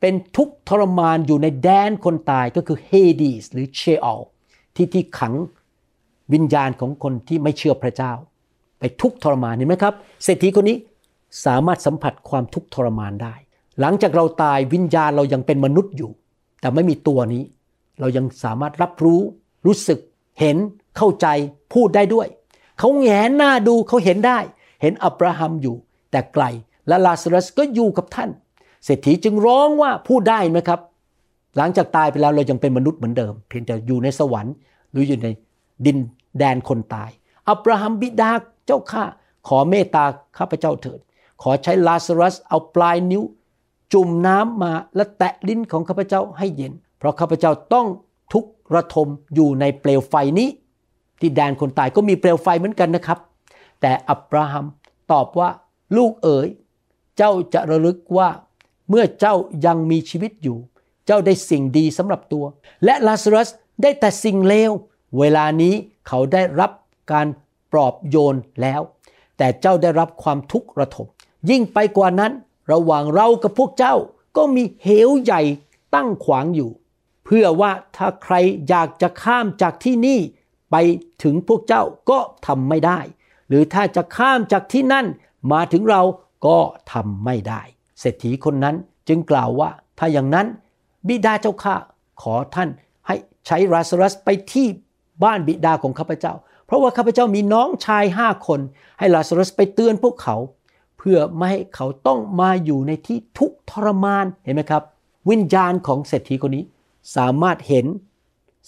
[0.00, 2.90] เป็นทุกข์ทรมานอยู่ในแดนคนตายก็คือเฮ
[3.22, 4.20] ดีสหรือเชอล
[4.76, 5.34] ที่ที่ขัง
[6.32, 8.12] วิญญาณของคนที่ไม่เชื่อพระเจ้า
[8.78, 10.76] ไปทุกทรมานเห็นไหมครับเศรษฐีคนนี้
[11.46, 13.34] สามารถสัมผัสความทุกทรมานได้
[13.80, 16.10] หลังจากเราตายวิญญาณเรายังเป็นมนุษย์อยู่
[16.60, 17.42] แต่ไม่มีตัวนี้
[18.00, 19.20] เรายังสามารถรับรู้
[19.66, 19.98] รู้สึก
[20.40, 20.56] เห็น
[20.96, 21.26] เข้าใจ
[21.74, 22.28] พูดได้ด้วย
[22.78, 24.38] เขาแงนหน้าดูเขาเห็นได้
[24.82, 25.76] เห็นอับราฮัมอยู่
[26.10, 26.44] แต่ไกล
[26.88, 28.30] และลาซารัสก็อยู่กับท่าน
[28.84, 30.80] เศรษฐีจึงร้องว่าพูดได้ไหมครับ
[31.56, 34.54] หลังจากตายไปแล้วเรายังเป็นมนุษย์เหมือนเดิม เพียงแต่อยู่ในสวรรค์
[34.92, 35.28] หรืออยู่ใน
[35.86, 35.98] ดิน
[36.38, 37.10] แดนคนตาย
[37.48, 38.30] อับราฮัมบิดา
[38.66, 39.04] เจ้าข้า
[39.48, 40.04] ขอเมตตา
[40.38, 41.00] ข้าพเจ้าเถิด
[41.42, 43.22] ขอใช้ลาซารัสเอาปลายนิ้ว
[43.92, 47.86] จุ่มน้ำมาและแตะลิ้นของข้าพเจ้าให้เย็น เพราะข้าพเจ้าต้อง
[48.32, 50.48] ทุกข์ระทมอยู่ในเปลวไฟนี้
[51.20, 53.18] ที่แดนคนตายก็มีเปลวไฟเหมือนกันนะครับ
[53.80, 54.66] แต่อับราฮัม
[55.12, 55.48] ตอบว่า
[55.96, 56.48] ลูกเอ๋ย
[57.16, 58.28] เจ้าจะระลึกว่า
[58.88, 59.34] เมื่อเจ้า
[59.66, 60.58] ยังมีชีวิตอยู่
[61.06, 62.44] เจ้าได้สิ่งดีสำหรับตัว
[62.84, 63.48] และลาซารัส
[63.82, 64.70] ได้แต่สิ่งเลว
[65.18, 65.74] เวลานี้
[66.12, 66.72] เขาได้รับ
[67.12, 67.26] การ
[67.72, 68.80] ปลอบโยนแล้ว
[69.38, 71.06] แต่เจ้าได้รับความทุกข์ระทม
[71.50, 72.32] ยิ่งไปกว่านั้น
[72.72, 73.94] ระหว่างเรากับพวกเจ้า
[74.36, 75.42] ก็มีเหวใหญ่
[75.94, 76.70] ตั้งขวางอยู่
[77.24, 78.34] เพื่อว่าถ้าใคร
[78.68, 80.18] อยากจะข้ามจากที่นี่
[80.70, 80.76] ไป
[81.22, 82.98] ถึงพวกเจ้าก็ทำไม่ได้
[83.48, 85.06] หรือถ้าจะข้ามจากที่นั่น
[85.52, 86.02] มาถึงเรา
[86.46, 86.58] ก็
[86.92, 87.62] ทำไม่ได้
[88.00, 88.76] เศรษฐีคนนั้น
[89.08, 90.46] จึงกล่าวว่าถ้าอย่างนั้น
[91.08, 91.76] บิดาเจ้าข้า
[92.22, 92.68] ขอท่าน
[93.06, 94.66] ให้ใช้ราซารัสไปที่
[95.22, 96.34] บ้านบิดาของข้าพเจ้า
[96.66, 98.60] เพราะว่าข้าพเจ้ามีน้องชายห้าคน
[98.98, 100.36] ให้ลาซารัสไปเตือนพวกเขา
[100.98, 104.82] เพื่อไม่ให้เขาต้องมาอยู่ในที่ทุกทรมานเห็นไหมครับ
[105.30, 106.64] วิญญาณของเศรษฐีคนนี้
[107.16, 107.86] สามารถเห็น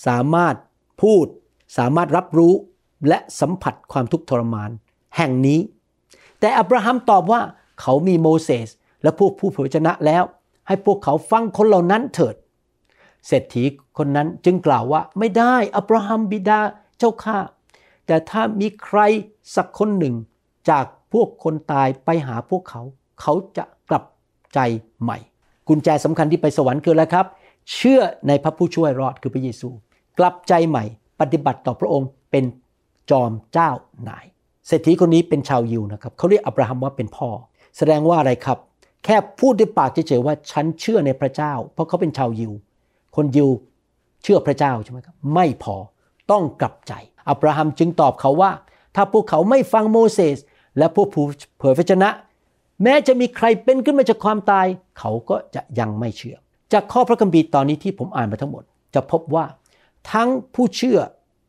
[0.06, 0.54] สามารถ
[1.02, 1.26] พูด
[1.78, 2.54] สามารถรับรู้
[3.08, 4.70] และสัมผัสความทุกข์ทรมาน
[5.16, 5.60] แห่งนี้
[6.40, 7.40] แต่อับราฮัมตอบว่า
[7.80, 8.68] เขามีโมเสส
[9.02, 10.24] และพวกผู้เผยชนะแล้ว
[10.66, 12.34] ให้พวกเขาฟังคนเหล่านั้นเถิด
[13.26, 13.64] เศรษฐี
[13.98, 16.60] คนนั้นจึงกล่าวว่าไม่ได้อับราฮัมบิดา
[16.98, 17.38] เจ้าข้า
[18.06, 19.00] แต่ถ้ามีใคร
[19.56, 20.14] สักคนหนึ่ง
[20.70, 22.82] จากพวกคนตายไปหาพวกเขา
[23.20, 24.04] เขาจะกลับ
[24.54, 24.58] ใจ
[25.02, 25.18] ใหม่
[25.68, 27.26] กุญแจสำคัญที่ไปสวรรค์คืออะไรครับ
[27.74, 29.68] เชื่อในพระผู้ช่วยรอดคือพระเยซู
[30.18, 30.84] กลับใจใหม่
[31.20, 32.44] ปฏิบัติต่อพระองค์เป็น
[33.10, 33.70] จอมเจ้า
[34.08, 34.26] นาย
[34.66, 37.28] เศรษฐีคนนี้เป็นชาวยิวนะครับเขาเรียกอับราฮัมว่าเป็นพ่อ
[37.76, 38.58] แสดงว่าอะไรครับ
[39.04, 42.52] แค่พูดด้วยปากเฉยๆว่าฉันเชื่อในพระเจ้า เพราะเขาเป็นชาวยิว
[43.16, 43.48] คนยิว
[44.22, 45.76] เชื่อพระเจ้าใช่ไหมครับไม่พอ
[46.30, 46.92] ต้องกลับใจ
[47.28, 48.50] อับราฮัมจึงตอบเขาว่า
[48.94, 50.38] ถ้าพวกเขาไม่ฟังโมเสส
[50.78, 51.24] และพวกผู้
[51.58, 52.08] เผยพระชนะ
[52.82, 54.66] แม้จะมีใครเป็นขึ้นมาจากความตาย
[54.98, 56.36] เขาก็จะยังไม่เชื่อ
[56.72, 58.62] จากข้อพระคัมภีร์ตอนนี้ที่ผมอ่านมาทั้งหมด
[58.94, 59.44] จะพบว่า
[60.12, 60.98] ทั้งผู้เชื่อ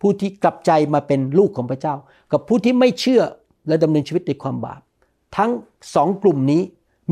[0.02, 1.96] ผู้ที่กลับใจมาเป็นลูกของพระเจ้า
[2.32, 3.22] กับผู้ที่ไม่เชื่อ
[3.68, 4.82] และดำเนินชีวิตในความบาป
[5.38, 5.52] ทั้ง
[5.96, 6.62] สองกลุ่มนี้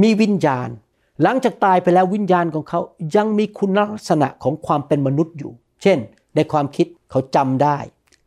[0.02, 0.70] มีวิญญาณ
[1.22, 2.80] หลังจากตายไปแล้ววิญญาณของเขา
[3.16, 5.52] ยังมีคุณลักษณะของความเป็นมนุษย์อยู่
[5.82, 5.98] เช่น
[6.36, 7.78] ในความคิดเขาจำได้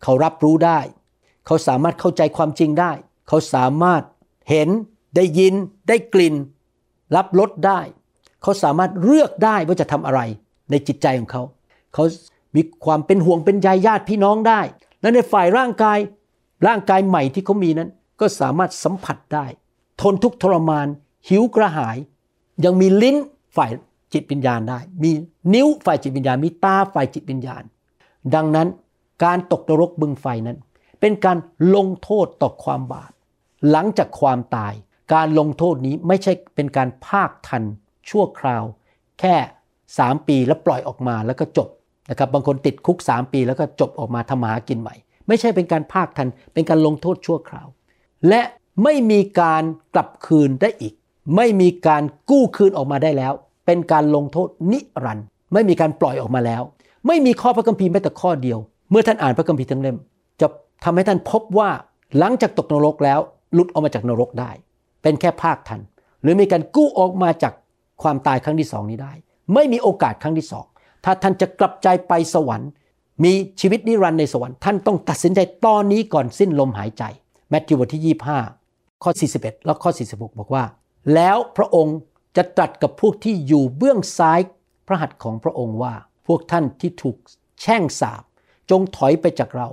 [0.02, 0.80] เขารับรู้ได้
[1.46, 2.92] เขาสามารถเข้าใจความจริงได้
[3.28, 4.02] เขาสามารถ
[4.50, 4.68] เห็น
[5.16, 5.54] ได้ยิน
[5.88, 6.34] ได้กลิ่น
[7.16, 7.80] รับรสได้
[8.42, 10.20] เขาสามารถเลือกได้ว่าจะทำอะไร
[10.70, 11.42] ในจิตใจของเขา
[11.94, 12.04] เขา
[12.54, 14.60] มีความเป็นห่วงเป็นใยญาติพี่น้องได้
[15.00, 15.98] และในฝ่ายร่างกาย
[16.66, 17.90] ร่างกายใหม่ที่เขามีนั้น
[18.20, 19.46] ก็สามารถสัมผัสได้
[20.00, 20.86] ทนทุกข์ทรมาน
[21.28, 21.96] หิวกระหาย
[22.64, 23.16] ยังมีลิ้น
[23.56, 23.70] ฝ่าย
[24.12, 25.10] จิตวิญญาณได้ มี
[25.54, 27.62] นิ้วฝ่ายจิตวิญญาณ มีตาฝ่ายจิตวิญญาณ
[28.34, 28.68] ดังนั้น
[29.24, 30.58] การตกนรกบึงไฟนั้น
[31.00, 31.38] เป็นการ
[31.76, 33.12] ลงโทษต่อความบาป
[33.70, 34.74] หลังจากความตาย
[35.14, 37.62] การลงโทษนี้ไม่ใช่เป็นการภาคทัน
[38.10, 38.64] ชั่วคราว
[39.20, 39.36] แค่
[39.82, 41.68] 3 ปีแล้วปล่อยออกมาแล้วก็จบ
[42.10, 44.94] นะครับบางคนติดคุก 3 ปีแล้วก็จบออกมาทำมาหากินใหม่
[45.28, 47.66] ไม่ใช่เป็นการภาคทันเป็นการลงโทษชั่วคราว
[48.28, 48.40] และ
[48.82, 49.62] ไม่มีการ
[49.94, 50.94] กลับคืนได้อีก
[51.36, 53.32] ไม่มีการกู้คืนออกมาได้แล้ว
[53.66, 56.62] เป็นการลงโทษนิรันด์ไม่มีการปล่อยออกมาแล้ว
[57.06, 58.58] ไม่มีข้อพระคัมภีร์แม้แต่ข้อเดียว
[58.90, 59.96] เมื่อท่านอ่านพระคัมภีร์ทั้งเล่ม
[60.40, 60.46] จะ
[60.84, 61.70] ทำให้ท่านพบว่า
[62.18, 63.20] หลังจากตกนรกแล้ว
[63.54, 64.50] หลุดออกมาจากนรกได้
[65.02, 65.80] เป็นแค่ภาคทัน
[66.22, 67.52] หรือมีการกู้ออกมาจาก
[68.02, 69.12] ความตายครั้งที่สองนี้ได้
[69.54, 70.66] ไม่มีโอกาสครั้งที่สอง
[71.04, 72.70] ถ้าท่านจะกลับใจไปสวรรค์
[73.24, 77.02] มีชีวิตนิรันดร์ในสวรรค์ท่านต้องตัดสินใจตอนนี้ก่อนสิ้นลมหายใจ
[77.50, 78.16] แมทธิวบทที่
[78.54, 80.64] 25 ข้อ 41 แล้วข้อ 46 บอกว่า
[81.14, 81.98] แล้วพระองค์
[82.36, 84.40] จะตรัสกับพวกที่อยู่เบื้องซ้าย
[84.86, 85.94] พระหัตถ์ของพระองค์ว่า
[86.26, 87.16] พวกท่านที่ถูก
[87.60, 88.22] แช่งสาบ
[88.70, 89.68] จงถอยไปจากเรา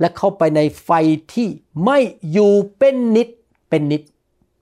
[0.00, 0.90] และเข้าไปในไฟ
[1.34, 1.48] ที่
[1.84, 1.98] ไม่
[2.32, 3.28] อยู่เป็นนิด
[3.68, 4.02] เป็นนิด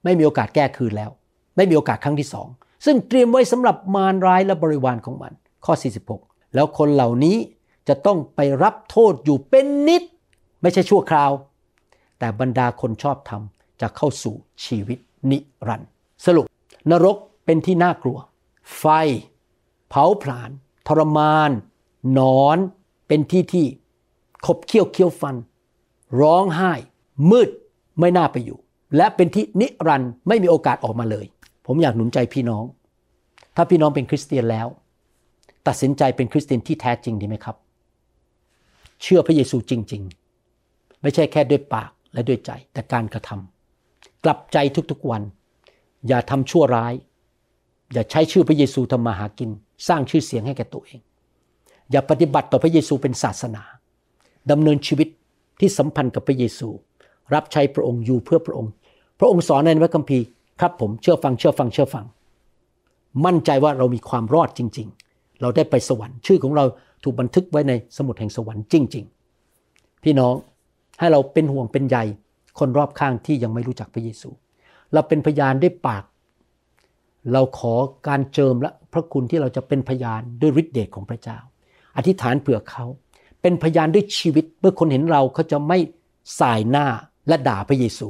[0.05, 1.11] ไม่มีโอกาสแก้คืนแล้ว
[1.57, 2.49] ไม่มีโอกาสครั้งที่สอง
[2.85, 5.33] ซึ่งเตรียมไว้สำหรับมารร้ายและบริวารของมัน
[5.65, 5.75] ข้อ
[6.15, 7.37] 46 แล้วคนเหล่านี้
[7.89, 10.03] จะต้องไปรับโทษอยู่เป็นนิด
[10.63, 11.31] ไม่ใช่ชั่วคราว
[12.19, 13.43] แต่บรรดาคนชอบธรรม
[13.81, 14.99] จะเข้าสู่ชีวิต
[15.31, 15.91] นิรันดร์
[16.27, 16.47] สรุป
[16.91, 18.19] นรกเป็นที่น่ากลัว
[18.79, 18.85] ไฟ
[19.89, 20.51] เผาผลาญ
[20.87, 21.51] ทรมาน
[22.19, 22.59] นอน
[23.09, 23.67] เป็นที่ที่
[24.47, 25.37] ขบเคี้ยวเคี้ยวฟัน
[26.21, 26.73] ร้องไห้
[27.31, 27.49] มืด
[27.99, 28.59] ไม่น่าไปอยู่
[28.97, 31.27] และเป็นที่นิรันดร์ไม่มีโอกาสออกมาเลย
[31.67, 32.65] ผมอยากหนุนใจพี่น้อง
[33.57, 34.67] ถ้าพี่น้องเป็นคริสเตียนแล้ว
[35.67, 37.57] ตัดสินใจเป็นคริสเตียนที่แท้จริงดีไหมครับ
[39.03, 40.03] เชื่อพระเยซูจริง
[40.53, 44.57] ๆ ไม่ใช่แค่ด้วยปากและด้วยใจแต่การกระทำกลับใจ
[44.91, 45.23] ทุกๆวัน
[46.09, 46.95] อย่าทำชั่วร้าย
[47.93, 49.51] อย่าใช้ชื่อพระเยซูทำมาหากิน
[49.89, 51.01] สร้างชื่อเสียงให้แก่ตัวเอง
[51.91, 53.63] อย่าปฏิบัติต่อพระเยซูเป็นศาสนา
[54.51, 55.09] ดำเนินชีวิต
[55.61, 56.69] ที่สัมพันธ์กับพระเยซู
[57.35, 58.73] รับใช้พระองค์อยู่เพื่อพระองค์
[59.19, 60.25] พระองค์สอนในพระคัมภีร์
[60.61, 62.05] ครับผมเชื่อฟังเชื่อฟังเชื่อฟัง
[63.25, 66.65] มั่นใจว่าเรามีความรอดจริง ๆ เราได้ไปสวรรค์ ชื่อของเรา
[67.03, 69.05] ถูกบันทึกไว้ในสมุดแห่งสวรรค์จริง
[69.55, 70.35] ๆ พี่น้อง
[70.99, 71.97] ให้เราเป็นห่วงเป็นใย
[72.59, 74.31] คนรอบข้างที่ยังไม่รู้จักพระเยซู
[74.95, 76.05] เราเป็นพยานด้วยปาก
[77.33, 77.75] เราขอ
[78.09, 81.39] การเจิมและพระคุณที่เราจะเป็นพยานด้วยฤทธิเดชของพระเจ้า
[81.97, 82.85] อธิษฐานเผื่อเขา
[83.43, 85.79] เป็นพยานด้วยชีวิตเมื่อคนเห็นเราเขาจะไม่
[86.41, 86.87] สายหน้า
[87.29, 88.09] และด่าพระเยซู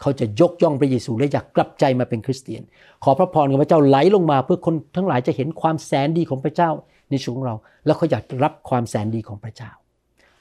[0.00, 2.62] เขาจะยกย่องพระเยซูและอยากกลับใจมาเป็นคริสเตียน
[3.04, 6.70] ขอพระพรของพระเจ้าไหลลงมาเพื่อคนทั้งหลายจะเห็นความแสนดีของพระเจ้า
[7.10, 7.56] ในชีวิตของเรา
[7.86, 9.70] แล้วเขาอยากรับความแสนดีของพระเจ้า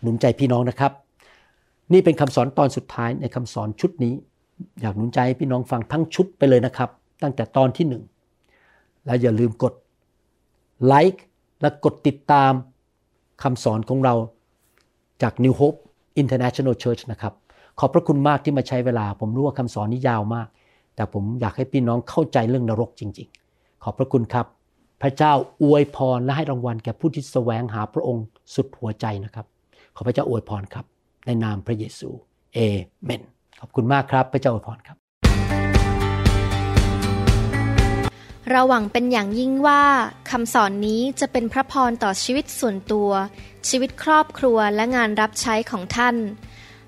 [0.02, 0.92] หนุนใจพี่น้องนะครับ
[1.94, 4.14] นี่เป็นคำสอนตอนสุดท้ายในคำสอนชุดนี้
[4.82, 6.90] อยากหนุนใจให้พี่น้องฟังทั้งชุดไปเลยนะครับ
[7.24, 8.04] ตั้งแต่ตอนที่หนึ่ง
[9.06, 9.74] และอย่าลืมกด
[10.86, 11.24] ไลค์
[11.62, 12.52] และกดติดตาม
[13.44, 14.16] คำสอนของเรา
[15.22, 15.80] จาก New Hope
[16.22, 17.34] International Church นะครับ
[17.80, 20.48] ขอบพระคุณมากที่มาใช้เวลา ผมรู้ว่าคำสอนนี้ยาวมาก
[20.96, 24.46] แต่ผมอยากให้พี่น้องเข้าใจเรื่องนรกจริง ๆ ขอบพระคุณครับ
[25.02, 25.34] พระเจ้า
[25.64, 29.46] อวยพรและให้รางวัลแก่ผู้ที่แสวงหาพระองค์สุดหัวใจนะครับ
[29.96, 30.86] ขอพระเจ้าอวยพรครับ
[31.26, 32.10] ในนามพระเยซู
[32.54, 32.60] เอ
[33.04, 33.22] เมน
[33.66, 34.98] ขอบคุณมากครับ พระเจ้าอวยพรครับ
[38.50, 39.84] เราหวังเป็นอย่างยิ่งว่า
[40.32, 43.10] คำสอนนี้จะเป็นพระพรต่อชีวิตส่วนตัว
[43.70, 46.16] ชีวิตครอบครัวและงานรับใช้ของท่าน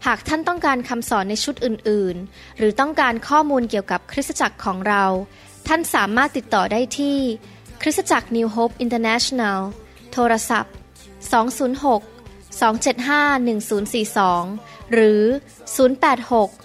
[0.05, 5.03] หากท่านต้องการคำสอนในชุดอื่น ๆ หรือต้องการข้อมูลเกี่ยวกับคริสตจักรของเรา
[5.67, 7.17] ท่านสามารถติดต่อได้ที่
[7.81, 9.59] คริสตจักร New Hope International
[10.13, 10.73] โทรศัพท์
[11.45, 12.15] 206
[12.61, 13.45] 275
[14.43, 15.21] 1042 หรือ
[15.75, 16.64] 086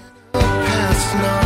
[0.33, 1.40] past now.